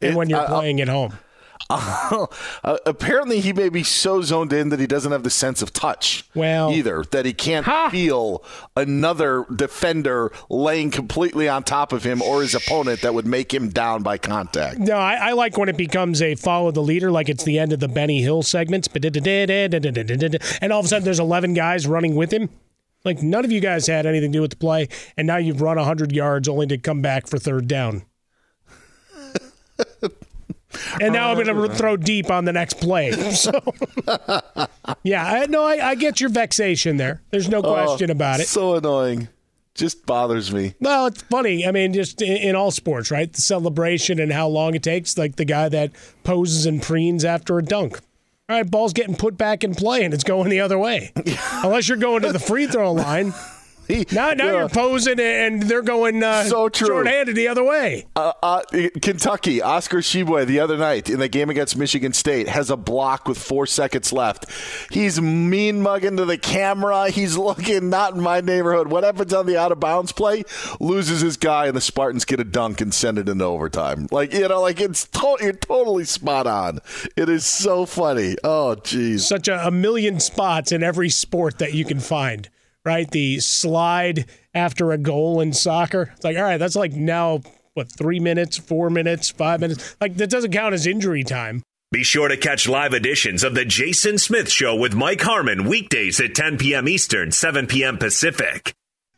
And 0.00 0.12
it, 0.12 0.16
when 0.16 0.30
you're 0.30 0.46
playing 0.46 0.80
at 0.80 0.88
home. 0.88 1.18
Uh, 2.64 2.76
apparently, 2.86 3.40
he 3.40 3.52
may 3.52 3.68
be 3.68 3.82
so 3.82 4.20
zoned 4.20 4.52
in 4.52 4.70
that 4.70 4.80
he 4.80 4.86
doesn't 4.86 5.12
have 5.12 5.22
the 5.22 5.30
sense 5.30 5.62
of 5.62 5.72
touch. 5.72 6.24
Well, 6.34 6.70
either 6.70 7.04
that 7.10 7.24
he 7.24 7.32
can't 7.32 7.64
ha! 7.66 7.88
feel 7.90 8.42
another 8.76 9.44
defender 9.54 10.32
laying 10.48 10.90
completely 10.90 11.48
on 11.48 11.62
top 11.62 11.92
of 11.92 12.04
him 12.04 12.20
or 12.20 12.42
his 12.42 12.54
opponent 12.54 13.02
that 13.02 13.14
would 13.14 13.26
make 13.26 13.52
him 13.52 13.68
down 13.68 14.02
by 14.02 14.18
contact. 14.18 14.78
No, 14.78 14.96
I, 14.96 15.14
I 15.14 15.32
like 15.32 15.56
when 15.56 15.68
it 15.68 15.76
becomes 15.76 16.20
a 16.20 16.34
follow 16.34 16.70
the 16.70 16.82
leader, 16.82 17.10
like 17.10 17.28
it's 17.28 17.44
the 17.44 17.58
end 17.58 17.72
of 17.72 17.80
the 17.80 17.88
Benny 17.88 18.22
Hill 18.22 18.42
segments, 18.42 18.88
and 18.88 20.72
all 20.72 20.80
of 20.80 20.86
a 20.86 20.88
sudden 20.88 21.04
there's 21.04 21.20
11 21.20 21.54
guys 21.54 21.86
running 21.86 22.16
with 22.16 22.32
him. 22.32 22.48
Like 23.04 23.22
none 23.22 23.44
of 23.44 23.52
you 23.52 23.60
guys 23.60 23.86
had 23.86 24.06
anything 24.06 24.32
to 24.32 24.38
do 24.38 24.42
with 24.42 24.50
the 24.50 24.56
play, 24.56 24.88
and 25.16 25.26
now 25.26 25.36
you've 25.36 25.62
run 25.62 25.76
100 25.76 26.12
yards 26.12 26.48
only 26.48 26.66
to 26.66 26.78
come 26.78 27.00
back 27.00 27.26
for 27.26 27.38
third 27.38 27.68
down. 27.68 28.02
And 31.00 31.12
now 31.12 31.28
oh, 31.28 31.32
I'm 31.32 31.44
going 31.44 31.68
to 31.68 31.74
throw 31.74 31.96
deep 31.96 32.30
on 32.30 32.44
the 32.44 32.52
next 32.52 32.80
play. 32.80 33.12
So, 33.38 33.52
yeah, 35.04 35.24
I, 35.24 35.46
no, 35.46 35.62
I, 35.62 35.90
I, 35.90 35.94
get 35.94 36.20
your 36.20 36.30
vexation 36.30 36.96
there. 36.96 37.22
There's 37.30 37.48
no 37.48 37.58
oh, 37.58 37.72
question 37.72 38.10
oh, 38.10 38.12
about 38.12 38.40
it. 38.40 38.48
So 38.48 38.74
annoying. 38.74 39.28
Just 39.74 40.06
bothers 40.06 40.52
me. 40.52 40.74
Well, 40.80 41.06
it's 41.06 41.22
funny. 41.22 41.66
I 41.66 41.70
mean, 41.70 41.92
just 41.92 42.20
in, 42.20 42.36
in, 42.36 42.56
all 42.56 42.72
sports, 42.72 43.12
right? 43.12 43.32
The 43.32 43.40
celebration 43.40 44.18
and 44.18 44.32
how 44.32 44.48
long 44.48 44.74
it 44.74 44.82
takes. 44.82 45.16
Like 45.16 45.36
the 45.36 45.44
guy 45.44 45.68
that 45.68 45.92
poses 46.24 46.66
and 46.66 46.80
preens 46.80 47.24
after 47.24 47.58
a 47.58 47.62
dunk. 47.62 48.00
All 48.48 48.56
right, 48.56 48.68
ball's 48.68 48.92
getting 48.92 49.14
put 49.14 49.36
back 49.36 49.62
in 49.62 49.74
play 49.74 50.04
and 50.04 50.12
it's 50.12 50.24
going 50.24 50.48
the 50.48 50.60
other 50.60 50.78
way. 50.78 51.12
Unless 51.62 51.88
you're 51.88 51.98
going 51.98 52.22
to 52.22 52.32
the 52.32 52.38
free 52.38 52.66
throw 52.66 52.92
line. 52.92 53.34
Now, 53.88 54.32
now 54.32 54.44
yeah. 54.44 54.52
you're 54.52 54.68
posing 54.68 55.18
and 55.18 55.62
they're 55.62 55.82
going 55.82 56.22
uh, 56.22 56.44
so 56.44 56.68
true. 56.68 56.88
shorthanded 56.88 57.34
the 57.34 57.48
other 57.48 57.64
way. 57.64 58.06
Uh, 58.14 58.32
uh, 58.42 58.62
Kentucky, 59.00 59.62
Oscar 59.62 59.98
Tshiebwe 59.98 60.46
the 60.46 60.60
other 60.60 60.76
night 60.76 61.08
in 61.08 61.18
the 61.18 61.28
game 61.28 61.50
against 61.50 61.76
Michigan 61.76 62.12
State 62.12 62.48
has 62.48 62.70
a 62.70 62.76
block 62.76 63.26
with 63.26 63.38
four 63.38 63.66
seconds 63.66 64.12
left. 64.12 64.46
He's 64.90 65.20
mean 65.20 65.82
mugging 65.82 66.16
to 66.18 66.24
the 66.24 66.38
camera. 66.38 67.10
He's 67.10 67.36
looking 67.36 67.88
not 67.88 68.14
in 68.14 68.20
my 68.20 68.40
neighborhood. 68.40 68.88
What 68.88 69.04
happens 69.04 69.32
on 69.32 69.46
the 69.46 69.58
out 69.58 69.72
of 69.72 69.80
bounds 69.80 70.12
play? 70.12 70.44
Loses 70.80 71.20
his 71.20 71.36
guy, 71.36 71.66
and 71.66 71.76
the 71.76 71.80
Spartans 71.80 72.24
get 72.24 72.40
a 72.40 72.44
dunk 72.44 72.80
and 72.80 72.92
send 72.92 73.18
it 73.18 73.28
into 73.28 73.44
overtime. 73.44 74.08
Like 74.10 74.32
you 74.32 74.48
know, 74.48 74.60
like 74.60 74.80
it's 74.80 75.06
to- 75.08 75.38
you're 75.40 75.52
totally 75.52 76.04
spot 76.04 76.46
on. 76.46 76.80
It 77.16 77.28
is 77.28 77.46
so 77.46 77.86
funny. 77.86 78.36
Oh, 78.44 78.74
geez, 78.74 79.26
such 79.26 79.48
a, 79.48 79.66
a 79.66 79.70
million 79.70 80.20
spots 80.20 80.72
in 80.72 80.82
every 80.82 81.08
sport 81.08 81.58
that 81.58 81.72
you 81.72 81.84
can 81.84 82.00
find 82.00 82.48
right? 82.88 83.10
The 83.10 83.38
slide 83.40 84.24
after 84.54 84.92
a 84.92 84.98
goal 84.98 85.42
in 85.42 85.52
soccer. 85.52 86.10
It's 86.16 86.24
like, 86.24 86.38
all 86.38 86.42
right, 86.42 86.56
that's 86.56 86.74
like 86.74 86.94
now, 86.94 87.42
what, 87.74 87.92
three 87.92 88.18
minutes, 88.18 88.56
four 88.56 88.88
minutes, 88.88 89.28
five 89.28 89.60
minutes? 89.60 89.94
Like, 90.00 90.16
that 90.16 90.30
doesn't 90.30 90.52
count 90.52 90.72
as 90.72 90.86
injury 90.86 91.22
time. 91.22 91.62
Be 91.92 92.02
sure 92.02 92.28
to 92.28 92.36
catch 92.38 92.66
live 92.66 92.94
editions 92.94 93.44
of 93.44 93.54
The 93.54 93.66
Jason 93.66 94.16
Smith 94.16 94.50
Show 94.50 94.74
with 94.74 94.94
Mike 94.94 95.20
Harmon 95.20 95.68
weekdays 95.68 96.18
at 96.18 96.34
10 96.34 96.56
p.m. 96.56 96.88
Eastern, 96.88 97.30
7 97.30 97.66
p.m. 97.66 97.98
Pacific. 97.98 98.72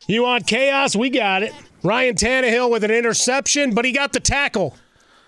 You 0.05 0.23
want 0.23 0.47
chaos? 0.47 0.93
We 0.93 1.09
got 1.09 1.41
it. 1.41 1.53
Ryan 1.81 2.15
Tannehill 2.15 2.69
with 2.69 2.83
an 2.83 2.91
interception, 2.91 3.73
but 3.73 3.85
he 3.85 3.93
got 3.93 4.11
the 4.11 4.19
tackle. 4.19 4.75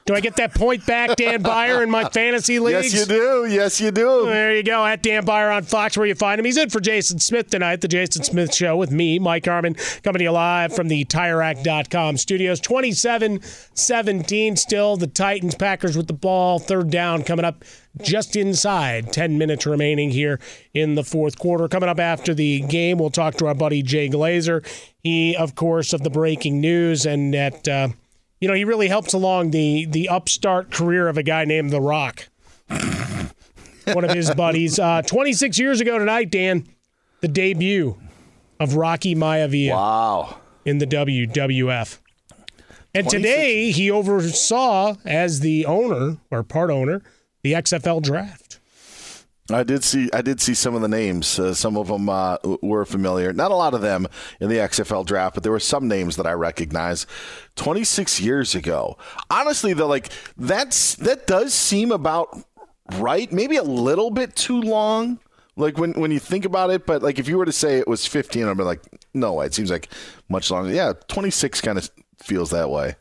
Do 0.06 0.14
I 0.14 0.20
get 0.20 0.36
that 0.36 0.54
point 0.54 0.86
back, 0.86 1.16
Dan 1.16 1.42
Beyer, 1.42 1.82
in 1.82 1.90
my 1.90 2.10
fantasy 2.10 2.60
leagues? 2.60 2.94
Yes, 2.94 3.08
you 3.08 3.16
do. 3.16 3.46
Yes, 3.46 3.80
you 3.80 3.90
do. 3.90 4.26
There 4.26 4.54
you 4.54 4.62
go. 4.62 4.86
At 4.86 5.02
Dan 5.02 5.24
Beyer 5.24 5.50
on 5.50 5.64
Fox, 5.64 5.98
where 5.98 6.06
you 6.06 6.14
find 6.14 6.40
him. 6.40 6.46
He's 6.46 6.58
in 6.58 6.70
for 6.70 6.82
Jason 6.82 7.20
Smith 7.20 7.50
tonight, 7.50 7.80
the 7.80 7.88
Jason 7.88 8.22
Smith 8.24 8.54
Show 8.54 8.76
with 8.76 8.92
me, 8.92 9.18
Mike 9.18 9.46
Harmon, 9.46 9.76
coming 10.04 10.20
to 10.20 10.24
you 10.26 10.32
live 10.32 10.76
from 10.76 10.90
the 10.90 11.06
TireRack.com 11.06 12.18
studios. 12.18 12.60
27 12.60 13.40
17 13.74 14.56
still. 14.58 14.98
The 14.98 15.08
Titans, 15.08 15.56
Packers 15.56 15.96
with 15.96 16.08
the 16.08 16.14
ball. 16.14 16.60
Third 16.60 16.90
down 16.90 17.24
coming 17.24 17.46
up 17.46 17.64
just 18.02 18.36
inside 18.36 19.14
10 19.14 19.38
minutes 19.38 19.66
remaining 19.66 20.12
here 20.12 20.40
in 20.74 20.96
the 20.96 21.04
fourth 21.04 21.40
quarter. 21.40 21.70
Coming 21.70 21.88
up 21.88 22.00
after 22.00 22.34
the 22.34 22.60
game, 22.62 22.98
we'll 22.98 23.10
talk 23.10 23.36
to 23.36 23.48
our 23.48 23.56
buddy 23.56 23.82
Jay 23.82 24.10
Glazer. 24.10 24.66
He, 25.02 25.34
of 25.36 25.56
course, 25.56 25.94
of 25.94 26.02
the 26.02 26.10
breaking 26.10 26.60
news 26.60 27.06
and 27.06 27.34
at. 27.34 27.66
Uh, 27.68 27.88
you 28.44 28.50
know, 28.50 28.56
he 28.56 28.66
really 28.66 28.90
helps 28.90 29.14
along 29.14 29.52
the 29.52 29.86
the 29.86 30.10
upstart 30.10 30.70
career 30.70 31.08
of 31.08 31.18
a 31.18 31.24
guy 31.24 31.46
named 31.46 31.72
The 31.72 31.80
Rock. 31.80 32.28
One 32.68 34.04
of 34.04 34.12
his 34.12 34.32
buddies. 34.36 34.78
Uh, 34.78 35.02
26 35.02 35.58
years 35.58 35.80
ago 35.80 35.98
tonight, 35.98 36.30
Dan, 36.30 36.68
the 37.22 37.30
debut 37.30 37.98
of 38.60 38.76
Rocky 38.76 39.16
Maivia. 39.16 39.70
Wow. 39.72 40.42
In 40.66 40.80
the 40.80 40.86
WWF. 40.86 42.00
And 42.94 43.08
26. 43.08 43.12
today 43.14 43.72
he 43.72 43.90
oversaw, 43.90 44.96
as 45.06 45.40
the 45.40 45.66
owner 45.66 46.18
or 46.30 46.44
part 46.44 46.70
owner, 46.70 47.02
the 47.44 47.54
XFL 47.54 48.04
draft. 48.04 48.43
I 49.52 49.64
did 49.64 49.84
see 49.84 50.10
I 50.14 50.22
did 50.22 50.40
see 50.40 50.54
some 50.54 50.74
of 50.74 50.82
the 50.82 50.88
names. 50.88 51.38
Uh, 51.38 51.54
some 51.54 51.76
of 51.76 51.88
them 51.88 52.08
uh, 52.08 52.38
were 52.62 52.86
familiar. 52.86 53.34
Not 53.34 53.52
a 53.52 53.56
lot 53.56 53.74
of 53.74 53.82
them 53.82 54.08
in 54.40 54.48
the 54.48 54.56
XFL 54.56 55.06
draft, 55.06 55.36
but 55.36 55.44
there 55.44 55.52
were 55.52 55.60
some 55.60 55.88
names 55.88 56.16
that 56.16 56.26
I 56.26 56.32
recognize. 56.32 57.06
26 57.56 58.22
years 58.22 58.56
ago. 58.56 58.98
Honestly, 59.30 59.74
though, 59.74 59.88
like 59.88 60.10
that's 60.38 60.96
that 60.96 61.28
does 61.28 61.54
seem 61.54 61.92
about 61.92 62.38
right. 62.94 63.32
Maybe 63.34 63.58
a 63.58 63.64
little 63.64 64.12
bit 64.12 64.36
too 64.36 64.62
long. 64.62 65.20
Like 65.58 65.78
when 65.78 65.92
when 65.94 66.12
you 66.12 66.20
think 66.20 66.46
about 66.46 66.70
it, 66.70 66.86
but 66.86 67.04
like 67.04 67.20
if 67.20 67.28
you 67.28 67.38
were 67.38 67.46
to 67.46 67.52
say 67.52 67.80
it 67.80 67.88
was 67.88 68.06
15, 68.06 68.48
I'd 68.48 68.58
be 68.58 68.64
like, 68.64 68.82
no 69.14 69.34
way. 69.34 69.46
It 69.46 69.54
seems 69.54 69.70
like 69.70 69.90
much 70.30 70.50
longer. 70.52 70.72
Yeah, 70.74 70.94
26 71.10 71.60
kind 71.60 71.78
of 71.78 71.92
feels 72.18 72.52
that 72.52 72.70
way. 72.70 72.96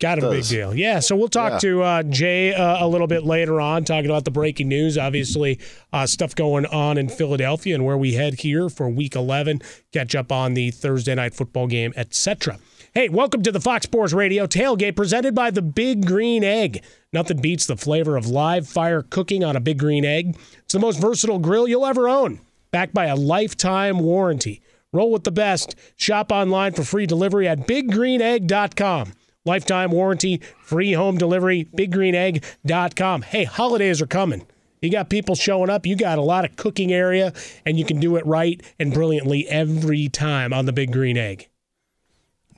Got 0.00 0.18
a 0.18 0.28
big 0.30 0.44
deal. 0.44 0.74
Yeah. 0.74 1.00
So 1.00 1.16
we'll 1.16 1.28
talk 1.28 1.52
Yeah. 1.52 1.58
to 1.60 1.82
uh, 1.82 2.02
Jay 2.02 2.52
uh, 2.52 2.84
a 2.84 2.88
little 2.88 3.06
bit 3.06 3.24
later 3.24 3.60
on, 3.60 3.84
talking 3.84 4.10
about 4.10 4.24
the 4.24 4.30
breaking 4.30 4.68
news. 4.68 4.98
Obviously, 4.98 5.58
uh, 5.92 6.06
stuff 6.06 6.34
going 6.34 6.66
on 6.66 6.98
in 6.98 7.08
Philadelphia 7.08 7.74
and 7.74 7.84
where 7.84 7.96
we 7.96 8.14
head 8.14 8.40
here 8.40 8.68
for 8.68 8.88
Week 8.88 9.14
11. 9.14 9.60
Catch 9.92 10.14
up 10.14 10.30
on 10.32 10.54
the 10.54 10.70
Thursday 10.72 11.14
night 11.14 11.32
football 11.34 11.66
game, 11.66 11.92
etc. 11.96 12.58
Hey, 12.92 13.08
welcome 13.08 13.42
to 13.42 13.50
the 13.52 13.60
Fox 13.60 13.84
Sports 13.84 14.12
Radio 14.12 14.46
tailgate 14.46 14.94
presented 14.96 15.34
by 15.34 15.50
the 15.50 15.62
Big 15.62 16.06
Green 16.06 16.44
Egg. 16.44 16.84
Nothing 17.12 17.40
beats 17.40 17.66
the 17.66 17.76
flavor 17.76 18.16
of 18.16 18.26
live 18.26 18.68
fire 18.68 19.02
cooking 19.02 19.42
on 19.42 19.56
a 19.56 19.60
Big 19.60 19.78
Green 19.78 20.04
Egg. 20.04 20.36
It's 20.64 20.74
the 20.74 20.78
most 20.80 21.00
versatile 21.00 21.38
grill 21.38 21.66
you'll 21.66 21.86
ever 21.86 22.08
own, 22.08 22.40
backed 22.72 22.94
by 22.94 23.06
a 23.06 23.16
lifetime 23.16 23.98
warranty. 24.00 24.60
Roll 24.92 25.10
with 25.10 25.24
the 25.24 25.32
best. 25.32 25.74
Shop 25.96 26.30
online 26.30 26.72
for 26.72 26.84
free 26.84 27.06
delivery 27.06 27.48
at 27.48 27.66
biggreenegg.com. 27.66 29.12
Lifetime 29.44 29.90
warranty, 29.90 30.40
free 30.62 30.92
home 30.92 31.18
delivery, 31.18 31.66
biggreenegg.com. 31.76 33.22
Hey, 33.22 33.44
holidays 33.44 34.00
are 34.00 34.06
coming. 34.06 34.46
You 34.80 34.90
got 34.90 35.10
people 35.10 35.34
showing 35.34 35.70
up. 35.70 35.86
You 35.86 35.96
got 35.96 36.18
a 36.18 36.22
lot 36.22 36.44
of 36.44 36.56
cooking 36.56 36.92
area, 36.92 37.32
and 37.64 37.78
you 37.78 37.84
can 37.84 38.00
do 38.00 38.16
it 38.16 38.26
right 38.26 38.62
and 38.78 38.92
brilliantly 38.92 39.46
every 39.48 40.08
time 40.08 40.52
on 40.52 40.66
the 40.66 40.72
Big 40.72 40.92
Green 40.92 41.16
Egg. 41.16 41.48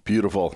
Beautiful. 0.05 0.55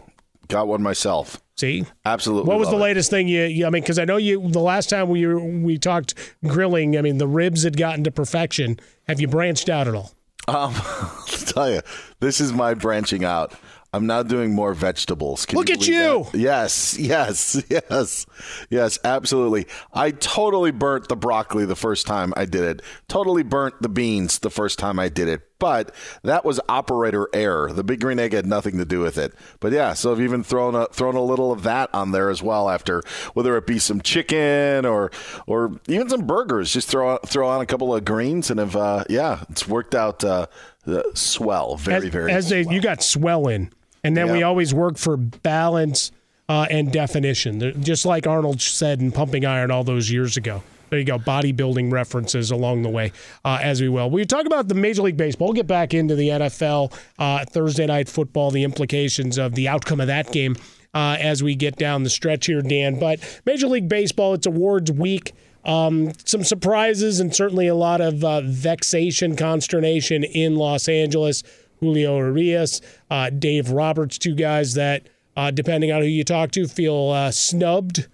Got 0.48 0.68
one 0.68 0.82
myself. 0.82 1.40
See? 1.56 1.84
Absolutely. 2.04 2.48
What 2.48 2.58
was 2.58 2.70
the 2.70 2.76
it. 2.76 2.80
latest 2.80 3.10
thing 3.10 3.28
you, 3.28 3.42
you 3.44 3.66
I 3.66 3.70
mean, 3.70 3.82
because 3.82 3.98
I 3.98 4.04
know 4.04 4.16
you, 4.16 4.48
the 4.48 4.60
last 4.60 4.88
time 4.88 5.08
we, 5.08 5.26
we 5.26 5.78
talked 5.78 6.14
grilling, 6.46 6.96
I 6.96 7.02
mean, 7.02 7.18
the 7.18 7.28
ribs 7.28 7.64
had 7.64 7.76
gotten 7.76 8.02
to 8.04 8.10
perfection. 8.10 8.80
Have 9.06 9.20
you 9.20 9.28
branched 9.28 9.68
out 9.68 9.86
at 9.86 9.94
all? 9.94 10.12
Um, 10.48 10.74
I'll 10.76 11.24
tell 11.26 11.70
you, 11.70 11.82
this 12.20 12.40
is 12.40 12.52
my 12.52 12.74
branching 12.74 13.24
out. 13.24 13.52
I'm 13.92 14.06
now 14.06 14.22
doing 14.22 14.54
more 14.54 14.72
vegetables. 14.72 15.46
Can 15.46 15.58
Look 15.58 15.70
at 15.70 15.86
you! 15.86 16.26
that? 16.30 16.38
Yes, 16.38 16.96
yes, 16.98 17.60
yes, 17.70 18.26
yes, 18.68 18.98
absolutely. 19.02 19.66
I 19.92 20.12
totally 20.12 20.70
burnt 20.70 21.08
the 21.08 21.16
broccoli 21.16 21.64
the 21.64 21.76
first 21.76 22.06
time 22.06 22.32
I 22.36 22.44
did 22.44 22.62
it. 22.62 22.82
Totally 23.08 23.42
burnt 23.42 23.82
the 23.82 23.88
beans 23.88 24.38
the 24.38 24.50
first 24.50 24.78
time 24.78 25.00
I 25.00 25.08
did 25.08 25.26
it. 25.26 25.42
But 25.58 25.94
that 26.22 26.44
was 26.44 26.58
operator 26.70 27.28
error. 27.34 27.70
The 27.70 27.84
big 27.84 28.00
green 28.00 28.18
egg 28.18 28.32
had 28.32 28.46
nothing 28.46 28.78
to 28.78 28.86
do 28.86 29.00
with 29.00 29.18
it. 29.18 29.34
But 29.58 29.72
yeah, 29.72 29.92
so 29.92 30.10
I've 30.10 30.20
even 30.20 30.42
thrown 30.42 30.74
a 30.74 30.86
thrown 30.86 31.16
a 31.16 31.22
little 31.22 31.52
of 31.52 31.64
that 31.64 31.90
on 31.92 32.12
there 32.12 32.30
as 32.30 32.42
well. 32.42 32.70
After 32.70 33.02
whether 33.34 33.56
it 33.58 33.66
be 33.66 33.78
some 33.78 34.00
chicken 34.00 34.86
or 34.86 35.10
or 35.46 35.78
even 35.86 36.08
some 36.08 36.26
burgers, 36.26 36.72
just 36.72 36.88
throw 36.88 37.18
throw 37.18 37.46
on 37.48 37.60
a 37.60 37.66
couple 37.66 37.94
of 37.94 38.06
greens 38.06 38.50
and 38.50 38.58
have 38.58 38.74
uh, 38.74 39.04
yeah, 39.10 39.44
it's 39.50 39.68
worked 39.68 39.94
out 39.94 40.24
uh, 40.24 40.46
uh, 40.86 41.02
swell. 41.12 41.76
Very 41.76 42.06
as, 42.06 42.12
very 42.12 42.32
as 42.32 42.48
they, 42.48 42.64
you 42.66 42.80
got 42.80 43.02
swell 43.02 43.48
in, 43.48 43.70
and 44.04 44.16
then 44.16 44.32
we 44.32 44.42
always 44.42 44.72
work 44.72 44.98
for 44.98 45.16
balance 45.16 46.12
uh, 46.48 46.66
and 46.70 46.92
definition, 46.92 47.82
just 47.82 48.04
like 48.04 48.26
Arnold 48.26 48.60
said 48.60 49.00
in 49.00 49.12
Pumping 49.12 49.44
Iron 49.44 49.70
all 49.70 49.84
those 49.84 50.10
years 50.10 50.36
ago. 50.36 50.62
There 50.90 50.98
you 50.98 51.04
go, 51.04 51.18
bodybuilding 51.18 51.92
references 51.92 52.50
along 52.50 52.82
the 52.82 52.88
way 52.88 53.12
uh, 53.44 53.60
as 53.62 53.80
we 53.80 53.88
will. 53.88 54.10
We 54.10 54.24
talk 54.24 54.46
about 54.46 54.66
the 54.66 54.74
Major 54.74 55.02
League 55.02 55.16
Baseball. 55.16 55.48
We'll 55.48 55.54
get 55.54 55.68
back 55.68 55.94
into 55.94 56.16
the 56.16 56.28
NFL 56.28 56.92
uh, 57.20 57.44
Thursday 57.44 57.86
night 57.86 58.08
football, 58.08 58.50
the 58.50 58.64
implications 58.64 59.38
of 59.38 59.54
the 59.54 59.68
outcome 59.68 60.00
of 60.00 60.08
that 60.08 60.32
game 60.32 60.56
uh, 60.92 61.16
as 61.20 61.42
we 61.42 61.54
get 61.54 61.76
down 61.76 62.02
the 62.02 62.10
stretch 62.10 62.46
here, 62.46 62.62
Dan. 62.62 62.98
But 62.98 63.20
Major 63.46 63.68
League 63.68 63.88
Baseball, 63.88 64.34
it's 64.34 64.46
awards 64.46 64.90
week. 64.90 65.32
Um, 65.64 66.12
some 66.24 66.42
surprises 66.42 67.20
and 67.20 67.34
certainly 67.34 67.68
a 67.68 67.74
lot 67.74 68.00
of 68.00 68.24
uh, 68.24 68.40
vexation, 68.40 69.36
consternation 69.36 70.24
in 70.24 70.56
Los 70.56 70.88
Angeles. 70.88 71.44
Julio 71.80 72.16
Urias, 72.18 72.80
uh, 73.10 73.30
Dave 73.30 73.70
Roberts, 73.70 74.18
two 74.18 74.34
guys 74.34 74.74
that, 74.74 75.08
uh, 75.36 75.50
depending 75.50 75.90
on 75.90 76.02
who 76.02 76.08
you 76.08 76.24
talk 76.24 76.50
to, 76.52 76.66
feel 76.68 77.10
uh, 77.10 77.30
snubbed 77.30 78.06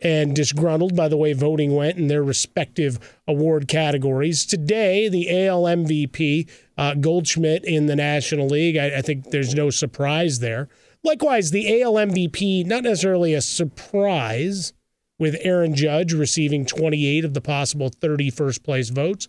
and 0.00 0.36
disgruntled 0.36 0.94
by 0.94 1.08
the 1.08 1.16
way 1.16 1.32
voting 1.32 1.74
went 1.74 1.96
in 1.96 2.08
their 2.08 2.22
respective 2.22 2.98
award 3.26 3.66
categories. 3.66 4.44
Today, 4.44 5.08
the 5.08 5.46
AL 5.46 5.62
MVP, 5.62 6.48
uh, 6.76 6.94
Goldschmidt 6.94 7.64
in 7.64 7.86
the 7.86 7.96
National 7.96 8.46
League, 8.46 8.76
I, 8.76 8.98
I 8.98 9.02
think 9.02 9.30
there's 9.30 9.54
no 9.54 9.70
surprise 9.70 10.40
there. 10.40 10.68
Likewise, 11.02 11.50
the 11.50 11.82
AL 11.82 11.94
MVP, 11.94 12.66
not 12.66 12.82
necessarily 12.82 13.32
a 13.32 13.40
surprise, 13.40 14.72
with 15.18 15.36
Aaron 15.40 15.74
Judge 15.74 16.12
receiving 16.12 16.66
28 16.66 17.24
of 17.24 17.34
the 17.34 17.40
possible 17.40 17.88
30 17.88 18.30
first 18.30 18.62
place 18.62 18.90
votes, 18.90 19.28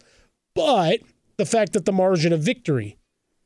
but 0.54 1.00
the 1.38 1.46
fact 1.46 1.74
that 1.74 1.86
the 1.86 1.92
margin 1.92 2.34
of 2.34 2.42
victory 2.42 2.97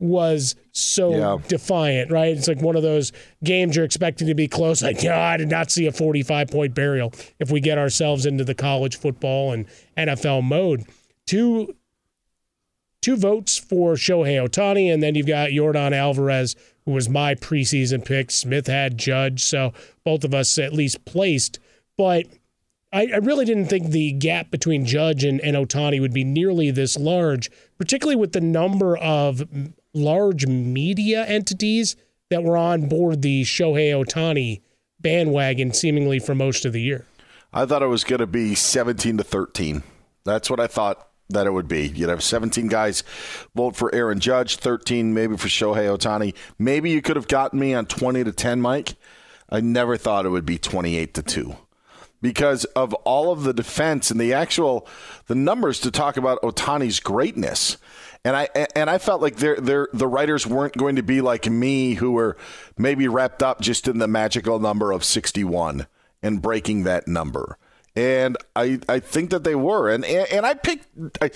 was 0.01 0.55
so 0.71 1.11
Yeah. 1.15 1.37
defiant, 1.47 2.11
right? 2.11 2.35
It's 2.35 2.47
like 2.47 2.61
one 2.61 2.75
of 2.75 2.83
those 2.83 3.11
games 3.43 3.75
you're 3.75 3.85
expecting 3.85 4.27
to 4.27 4.35
be 4.35 4.47
close. 4.47 4.81
Like, 4.81 5.03
yeah, 5.03 5.19
I 5.19 5.37
did 5.37 5.49
not 5.49 5.69
see 5.71 5.85
a 5.85 5.91
45 5.91 6.47
point 6.49 6.73
burial 6.73 7.13
if 7.39 7.51
we 7.51 7.61
get 7.61 7.77
ourselves 7.77 8.25
into 8.25 8.43
the 8.43 8.55
college 8.55 8.97
football 8.97 9.51
and 9.53 9.65
NFL 9.97 10.41
mode. 10.43 10.85
Two 11.27 11.75
two 13.01 13.15
votes 13.17 13.57
for 13.57 13.93
Shohei 13.93 14.43
Ohtani, 14.47 14.93
and 14.93 15.01
then 15.01 15.15
you've 15.15 15.25
got 15.27 15.49
Yordan 15.49 15.91
Alvarez, 15.91 16.55
who 16.85 16.91
was 16.91 17.09
my 17.09 17.33
preseason 17.33 18.03
pick. 18.05 18.29
Smith 18.29 18.67
had 18.67 18.97
Judge, 18.97 19.43
so 19.43 19.73
both 20.03 20.23
of 20.23 20.33
us 20.35 20.57
at 20.59 20.73
least 20.73 21.03
placed. 21.05 21.57
But 21.97 22.25
I, 22.93 23.07
I 23.07 23.17
really 23.17 23.45
didn't 23.45 23.67
think 23.67 23.89
the 23.89 24.11
gap 24.11 24.51
between 24.51 24.85
Judge 24.85 25.23
and, 25.23 25.39
and 25.41 25.55
Ohtani 25.55 25.99
would 25.99 26.13
be 26.13 26.23
nearly 26.23 26.69
this 26.71 26.97
large, 26.97 27.49
particularly 27.77 28.17
with 28.17 28.33
the 28.33 28.41
number 28.41 28.97
of 28.97 29.47
large 29.93 30.47
media 30.47 31.25
entities 31.25 31.95
that 32.29 32.43
were 32.43 32.57
on 32.57 32.87
board 32.87 33.21
the 33.21 33.43
Shohei 33.43 33.91
Ohtani 33.91 34.61
bandwagon 34.99 35.73
seemingly 35.73 36.19
for 36.19 36.35
most 36.35 36.65
of 36.65 36.73
the 36.73 36.81
year. 36.81 37.05
I 37.53 37.65
thought 37.65 37.83
it 37.83 37.87
was 37.87 38.03
going 38.03 38.19
to 38.19 38.27
be 38.27 38.55
17 38.55 39.17
to 39.17 39.23
13. 39.23 39.83
That's 40.23 40.49
what 40.49 40.59
I 40.59 40.67
thought 40.67 41.07
that 41.29 41.47
it 41.47 41.51
would 41.51 41.67
be. 41.67 41.87
You'd 41.87 42.09
have 42.09 42.23
17 42.23 42.67
guys 42.67 43.03
vote 43.55 43.75
for 43.75 43.93
Aaron 43.93 44.19
Judge, 44.19 44.57
13 44.57 45.13
maybe 45.13 45.35
for 45.37 45.47
Shohei 45.47 45.97
Ohtani. 45.97 46.35
Maybe 46.57 46.91
you 46.91 47.01
could 47.01 47.15
have 47.15 47.27
gotten 47.27 47.59
me 47.59 47.73
on 47.73 47.85
20 47.85 48.23
to 48.23 48.31
10, 48.31 48.61
Mike. 48.61 48.95
I 49.49 49.59
never 49.59 49.97
thought 49.97 50.25
it 50.25 50.29
would 50.29 50.45
be 50.45 50.57
28 50.57 51.13
to 51.15 51.21
2 51.21 51.57
because 52.21 52.63
of 52.65 52.93
all 52.93 53.31
of 53.31 53.43
the 53.43 53.53
defense 53.53 54.11
and 54.11 54.19
the 54.19 54.33
actual 54.33 54.87
the 55.27 55.35
numbers 55.35 55.79
to 55.81 55.91
talk 55.91 56.15
about 56.15 56.41
Ohtani's 56.41 56.99
greatness. 56.99 57.77
And 58.23 58.35
I 58.35 58.49
and 58.75 58.89
I 58.89 58.99
felt 58.99 59.21
like 59.21 59.37
they're, 59.37 59.55
they're, 59.55 59.87
the 59.93 60.07
writers 60.07 60.45
weren't 60.45 60.77
going 60.77 60.95
to 60.97 61.03
be 61.03 61.21
like 61.21 61.49
me, 61.49 61.95
who 61.95 62.11
were 62.11 62.37
maybe 62.77 63.07
wrapped 63.07 63.41
up 63.41 63.61
just 63.61 63.87
in 63.87 63.97
the 63.97 64.07
magical 64.07 64.59
number 64.59 64.91
of 64.91 65.03
61 65.03 65.87
and 66.21 66.41
breaking 66.41 66.83
that 66.83 67.07
number. 67.07 67.57
And 67.95 68.37
I 68.55 68.79
I 68.87 68.99
think 68.99 69.31
that 69.31 69.43
they 69.43 69.55
were. 69.55 69.89
And 69.89 70.05
and, 70.05 70.31
and 70.31 70.45
I 70.45 70.53
picked. 70.53 70.87
I, 71.21 71.31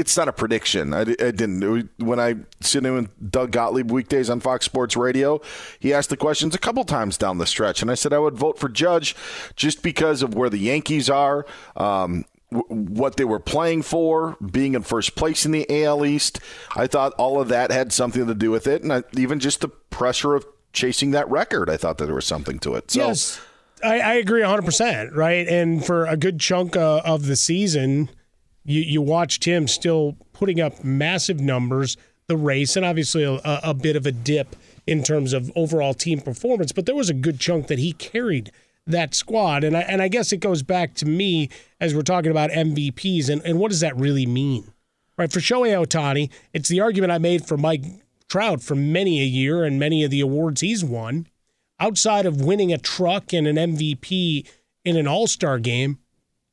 it's 0.00 0.16
not 0.16 0.28
a 0.28 0.32
prediction. 0.32 0.94
I, 0.94 1.00
I 1.00 1.04
didn't. 1.04 1.90
When 1.98 2.18
I 2.18 2.36
sit 2.60 2.86
in 2.86 2.94
with 2.94 3.30
Doug 3.30 3.52
Gottlieb 3.52 3.90
weekdays 3.90 4.30
on 4.30 4.40
Fox 4.40 4.64
Sports 4.64 4.96
Radio, 4.96 5.42
he 5.78 5.92
asked 5.92 6.08
the 6.08 6.16
questions 6.16 6.54
a 6.54 6.58
couple 6.58 6.84
times 6.84 7.18
down 7.18 7.36
the 7.38 7.46
stretch, 7.46 7.82
and 7.82 7.90
I 7.90 7.94
said 7.94 8.12
I 8.12 8.18
would 8.18 8.36
vote 8.36 8.58
for 8.58 8.70
Judge 8.70 9.14
just 9.56 9.82
because 9.82 10.22
of 10.22 10.34
where 10.34 10.48
the 10.48 10.58
Yankees 10.58 11.10
are, 11.10 11.44
um, 11.76 12.24
what 12.50 13.16
they 13.16 13.24
were 13.24 13.38
playing 13.38 13.82
for, 13.82 14.36
being 14.44 14.74
in 14.74 14.82
first 14.82 15.14
place 15.14 15.46
in 15.46 15.52
the 15.52 15.84
AL 15.84 16.04
East. 16.04 16.40
I 16.76 16.86
thought 16.86 17.12
all 17.14 17.40
of 17.40 17.48
that 17.48 17.70
had 17.70 17.92
something 17.92 18.26
to 18.26 18.34
do 18.34 18.50
with 18.50 18.66
it, 18.66 18.82
and 18.82 18.92
I, 18.92 19.02
even 19.16 19.38
just 19.38 19.60
the 19.60 19.68
pressure 19.68 20.34
of 20.34 20.44
chasing 20.72 21.12
that 21.12 21.28
record. 21.30 21.70
I 21.70 21.76
thought 21.76 21.98
that 21.98 22.06
there 22.06 22.14
was 22.14 22.26
something 22.26 22.58
to 22.60 22.74
it. 22.74 22.90
So, 22.90 23.06
yes, 23.06 23.40
I, 23.84 24.00
I 24.00 24.14
agree 24.14 24.42
100%, 24.42 25.14
right? 25.14 25.46
And 25.46 25.84
for 25.84 26.06
a 26.06 26.16
good 26.16 26.40
chunk 26.40 26.76
uh, 26.76 27.02
of 27.04 27.26
the 27.26 27.36
season, 27.36 28.10
you, 28.64 28.80
you 28.80 29.02
watched 29.02 29.44
him 29.44 29.68
still 29.68 30.16
putting 30.32 30.60
up 30.60 30.84
massive 30.84 31.40
numbers, 31.40 31.96
the 32.26 32.36
race, 32.36 32.76
and 32.76 32.84
obviously 32.84 33.24
a, 33.24 33.40
a 33.44 33.74
bit 33.74 33.96
of 33.96 34.06
a 34.06 34.12
dip 34.12 34.56
in 34.86 35.02
terms 35.02 35.32
of 35.32 35.52
overall 35.54 35.94
team 35.94 36.20
performance, 36.20 36.72
but 36.72 36.86
there 36.86 36.94
was 36.94 37.10
a 37.10 37.14
good 37.14 37.38
chunk 37.38 37.68
that 37.68 37.78
he 37.78 37.92
carried 37.92 38.50
that 38.90 39.14
squad. 39.14 39.64
And 39.64 39.76
I, 39.76 39.80
and 39.80 40.02
I 40.02 40.08
guess 40.08 40.32
it 40.32 40.38
goes 40.38 40.62
back 40.62 40.94
to 40.96 41.06
me 41.06 41.48
as 41.80 41.94
we're 41.94 42.02
talking 42.02 42.30
about 42.30 42.50
MVPs 42.50 43.28
and, 43.28 43.42
and 43.44 43.58
what 43.58 43.70
does 43.70 43.80
that 43.80 43.96
really 43.96 44.26
mean? 44.26 44.72
Right. 45.16 45.30
For 45.32 45.40
Shohei 45.40 45.74
Ohtani, 45.84 46.30
it's 46.52 46.68
the 46.68 46.80
argument 46.80 47.12
I 47.12 47.18
made 47.18 47.44
for 47.46 47.56
Mike 47.56 47.82
Trout 48.28 48.62
for 48.62 48.74
many 48.74 49.20
a 49.20 49.24
year 49.24 49.64
and 49.64 49.78
many 49.78 50.04
of 50.04 50.10
the 50.10 50.20
awards 50.20 50.60
he's 50.60 50.84
won. 50.84 51.26
Outside 51.78 52.26
of 52.26 52.40
winning 52.42 52.72
a 52.72 52.78
truck 52.78 53.32
and 53.32 53.46
an 53.46 53.56
MVP 53.56 54.46
in 54.84 54.96
an 54.96 55.06
all 55.06 55.26
star 55.26 55.58
game, 55.58 55.98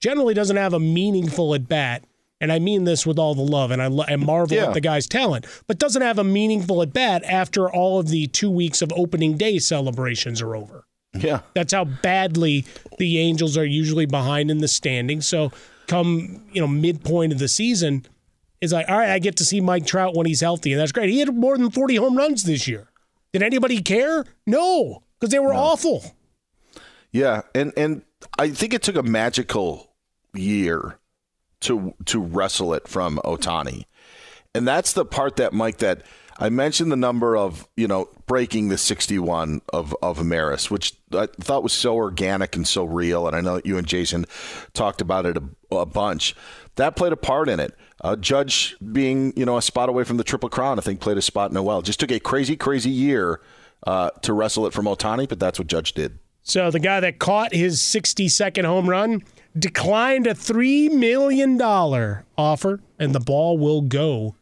generally 0.02 0.34
doesn't 0.34 0.58
have 0.58 0.74
a 0.74 0.80
meaningful 0.80 1.54
at 1.54 1.68
bat. 1.68 2.04
And 2.40 2.52
I 2.52 2.60
mean 2.60 2.84
this 2.84 3.06
with 3.06 3.18
all 3.18 3.34
the 3.36 3.42
love, 3.42 3.72
and 3.72 3.82
I, 3.82 3.88
lo- 3.88 4.06
I 4.08 4.16
marvel 4.16 4.56
Yeah. 4.58 4.68
at 4.68 4.74
the 4.74 4.82
guy's 4.82 5.08
talent, 5.08 5.46
but 5.66 5.80
doesn't 5.80 6.02
have 6.04 6.20
a 6.20 6.24
meaningful 6.24 6.82
at 6.84 6.94
bat 6.94 7.24
after 7.24 7.70
all 7.72 8.00
of 8.00 8.10
the 8.10 8.28
two 8.28 8.52
weeks 8.52 8.82
of 8.82 8.92
opening 8.96 9.38
day 9.38 9.58
celebrations 9.60 10.42
are 10.42 10.56
over. 10.56 10.86
Yeah. 11.22 11.42
That's 11.54 11.74
how 11.74 11.86
badly 11.86 12.66
the 12.98 13.20
Angels 13.20 13.58
are 13.58 13.66
usually 13.66 14.06
behind 14.06 14.52
in 14.52 14.60
the 14.60 14.68
standings. 14.68 15.28
So 15.28 15.52
come, 15.88 16.44
you 16.52 16.62
know, 16.62 16.68
midpoint 16.68 17.34
of 17.34 17.40
the 17.40 17.48
season, 17.48 18.06
is 18.62 18.74
like, 18.74 18.90
all 18.90 18.98
right, 18.98 19.10
I 19.10 19.20
get 19.20 19.38
to 19.38 19.46
see 19.46 19.62
Mike 19.62 19.86
Trout 19.86 20.16
when 20.16 20.26
he's 20.26 20.42
healthy, 20.42 20.74
and 20.74 20.82
that's 20.82 20.92
great. 20.92 21.10
He 21.10 21.20
had 21.20 21.36
more 21.36 21.58
than 21.58 21.70
40 21.70 21.96
home 21.96 22.18
runs 22.18 22.44
this 22.44 22.68
year. 22.68 22.90
Did 23.34 23.44
anybody 23.44 23.82
care? 23.82 24.26
No, 24.46 25.04
because 25.20 25.32
they 25.32 25.40
were 25.40 25.54
no. 25.54 25.60
awful. 25.60 26.16
Yeah, 27.12 27.42
and 27.54 27.74
and 27.78 28.02
I 28.38 28.50
think 28.50 28.74
it 28.74 28.82
took 28.82 28.96
a 28.96 29.04
magical 29.04 29.94
year 30.34 31.00
to 31.62 31.94
to 32.06 32.20
wrestle 32.20 32.74
it 32.74 32.88
from 32.88 33.20
Ohtani. 33.24 33.84
And 34.56 34.68
that's 34.68 34.94
the 34.94 35.06
part 35.06 35.36
that 35.38 35.54
Mike 35.54 35.78
that 35.78 36.04
I 36.40 36.50
mentioned 36.50 36.92
the 36.92 36.98
number 36.98 37.36
of, 37.36 37.68
you 37.76 37.88
know, 37.88 38.10
breaking 38.28 38.70
the 38.70 38.78
61 38.78 39.62
of, 39.74 39.96
of 40.02 40.20
a 40.20 40.24
Maris, 40.24 40.70
which 40.70 40.94
I 41.12 41.26
thought 41.26 41.64
was 41.64 41.74
so 41.74 41.96
organic 41.96 42.56
and 42.56 42.68
so 42.68 42.84
real. 42.84 43.28
And 43.28 43.36
I 43.36 43.42
know 43.42 43.56
that 43.56 43.66
you 43.66 43.78
and 43.78 43.88
Jason 43.88 44.26
talked 44.74 45.02
about 45.02 45.26
it 45.26 45.38
a, 45.38 45.76
a 45.76 45.86
bunch. 45.86 46.36
That 46.76 46.96
played 46.96 47.12
a 47.12 47.18
part 47.18 47.50
in 47.50 47.60
it. 47.60 47.76
Uh, 48.02 48.16
Judge 48.16 48.76
being, 48.92 49.34
you 49.36 49.46
know, 49.46 49.58
a 49.58 49.62
spot 49.62 49.90
away 49.90 50.04
from 50.04 50.18
the 50.18 50.24
Triple 50.24 50.50
Crown, 50.50 50.78
I 50.78 50.84
think 50.84 51.00
played 51.00 51.18
a 51.18 51.22
spot 51.24 51.52
in 51.52 51.64
well. 51.64 51.82
Just 51.82 52.00
took 52.00 52.12
a 52.12 52.20
crazy, 52.20 52.56
crazy 52.56 52.92
year 52.92 53.42
uh, 53.88 54.12
to 54.22 54.34
wrestle 54.34 54.68
it 54.68 54.74
from 54.74 54.86
Ohtani, 54.86 55.28
but 55.28 55.40
that's 55.40 55.58
what 55.58 55.68
Judge 55.68 55.94
did. 55.94 56.20
So 56.44 56.70
the 56.70 56.80
guy 56.80 57.00
that 57.00 57.20
caught 57.20 57.54
his 57.54 57.82
60 57.82 58.30
second 58.30 58.66
home 58.66 58.88
run 58.88 59.24
declined 59.58 60.28
a 60.28 60.34
$3 60.34 60.92
million 60.92 61.60
offer, 62.38 62.80
and 63.00 63.14
the 63.14 63.20
ball 63.20 63.58
will 63.58 63.82
go 63.82 64.36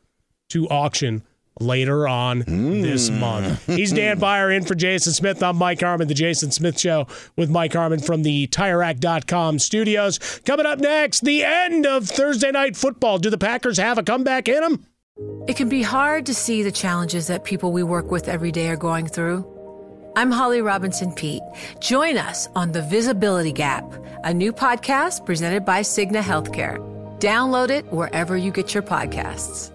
to 0.50 0.68
auction 0.68 1.24
later 1.60 2.08
on 2.08 2.44
mm. 2.44 2.82
this 2.82 3.10
month. 3.10 3.66
He's 3.68 3.94
Dan 3.94 4.20
Beyer 4.20 4.52
in 4.52 4.66
for 4.66 4.76
Jason 4.76 5.14
Smith. 5.14 5.42
I'm 5.42 5.58
Mike 5.58 5.82
Harmon, 5.82 6.08
The 6.08 6.14
Jason 6.14 6.52
Smith 6.52 6.80
Show 6.80 7.08
with 7.36 7.50
Mike 7.50 7.74
Harmon 7.74 8.00
from 8.00 8.24
the 8.24 8.48
TireRack.com 8.48 9.60
studios. 9.60 10.20
Coming 10.46 10.66
up 10.66 10.80
next, 10.80 11.22
the 11.22 11.44
end 11.44 11.86
of 11.86 12.08
Thursday 12.08 12.52
Night 12.52 12.76
Football. 12.76 13.20
Do 13.20 13.30
the 13.30 13.38
Packers 13.38 13.78
have 13.78 13.98
a 13.98 14.04
comeback 14.04 14.48
in 14.48 14.62
them? 14.62 14.86
It 15.48 15.56
can 15.56 15.70
be 15.70 15.82
hard 15.82 16.26
to 16.26 16.34
see 16.34 16.64
the 16.64 16.72
challenges 16.72 17.28
that 17.28 17.46
people 17.46 17.72
we 17.72 17.84
work 17.84 18.12
with 18.12 18.28
every 18.28 18.52
day 18.52 18.68
are 18.68 18.76
going 18.76 19.08
through. 19.08 19.50
I'm 20.18 20.32
Holly 20.32 20.62
Robinson 20.62 21.14
Peete. 21.14 21.44
Join 21.80 22.18
us 22.18 22.48
on 22.56 22.72
The 22.72 22.82
Visibility 22.82 23.52
Gap, 23.52 23.84
a 24.24 24.34
new 24.34 24.54
podcast 24.54 25.26
presented 25.26 25.66
by 25.66 25.82
Cigna 25.82 26.22
Healthcare. 26.22 26.78
Download 27.20 27.70
it 27.70 27.86
wherever 27.92 28.38
you 28.38 28.52
get 28.52 28.74
your 28.74 28.84
podcasts. 28.84 29.75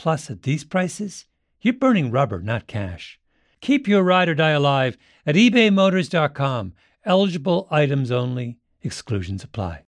Plus, 0.00 0.30
at 0.30 0.44
these 0.44 0.64
prices, 0.64 1.26
you're 1.60 1.74
burning 1.74 2.10
rubber, 2.10 2.40
not 2.40 2.66
cash. 2.66 3.20
Keep 3.60 3.86
your 3.86 4.02
ride 4.02 4.30
or 4.30 4.34
die 4.34 4.52
alive 4.52 4.96
at 5.26 5.34
ebaymotors.com. 5.34 6.72
Eligible 7.04 7.68
items 7.70 8.10
only, 8.10 8.56
exclusions 8.80 9.44
apply. 9.44 9.84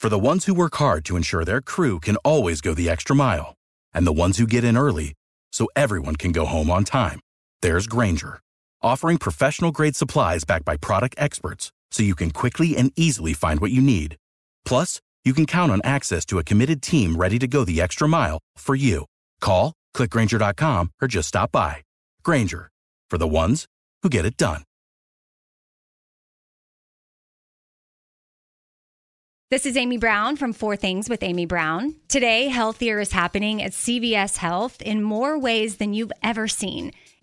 For 0.00 0.08
the 0.08 0.18
ones 0.18 0.46
who 0.46 0.54
work 0.54 0.76
hard 0.76 1.04
to 1.04 1.16
ensure 1.18 1.44
their 1.44 1.60
crew 1.60 2.00
can 2.00 2.16
always 2.24 2.62
go 2.62 2.72
the 2.72 2.88
extra 2.88 3.14
mile, 3.14 3.52
and 3.92 4.06
the 4.06 4.20
ones 4.24 4.38
who 4.38 4.46
get 4.46 4.64
in 4.64 4.74
early 4.74 5.12
so 5.52 5.68
everyone 5.76 6.16
can 6.16 6.32
go 6.32 6.46
home 6.46 6.70
on 6.70 6.84
time, 6.84 7.20
there's 7.60 7.86
Grainger, 7.86 8.40
offering 8.80 9.18
professional 9.18 9.70
grade 9.70 9.96
supplies 9.96 10.44
backed 10.44 10.64
by 10.64 10.78
product 10.78 11.14
experts 11.18 11.70
so 11.90 12.02
you 12.02 12.14
can 12.14 12.30
quickly 12.30 12.74
and 12.74 12.90
easily 12.96 13.34
find 13.34 13.60
what 13.60 13.70
you 13.70 13.82
need. 13.82 14.16
Plus, 14.64 15.02
you 15.26 15.34
can 15.34 15.44
count 15.44 15.70
on 15.70 15.82
access 15.84 16.24
to 16.24 16.38
a 16.38 16.44
committed 16.44 16.80
team 16.80 17.18
ready 17.18 17.38
to 17.38 17.46
go 17.46 17.66
the 17.66 17.82
extra 17.82 18.08
mile 18.08 18.38
for 18.56 18.74
you. 18.74 19.04
Call, 19.40 19.72
clickgrainger.com, 19.96 20.92
or 21.02 21.08
just 21.08 21.28
stop 21.28 21.50
by. 21.52 21.82
Grainger, 22.22 22.68
for 23.10 23.18
the 23.18 23.28
ones 23.28 23.66
who 24.02 24.10
get 24.10 24.24
it 24.24 24.36
done. 24.36 24.62
This 29.48 29.64
is 29.64 29.76
Amy 29.76 29.96
Brown 29.96 30.34
from 30.34 30.52
Four 30.52 30.74
Things 30.74 31.08
with 31.08 31.22
Amy 31.22 31.46
Brown. 31.46 31.94
Today, 32.08 32.48
healthier 32.48 32.98
is 32.98 33.12
happening 33.12 33.62
at 33.62 33.70
CVS 33.70 34.38
Health 34.38 34.82
in 34.82 35.00
more 35.00 35.38
ways 35.38 35.76
than 35.76 35.94
you've 35.94 36.10
ever 36.20 36.48
seen. 36.48 36.90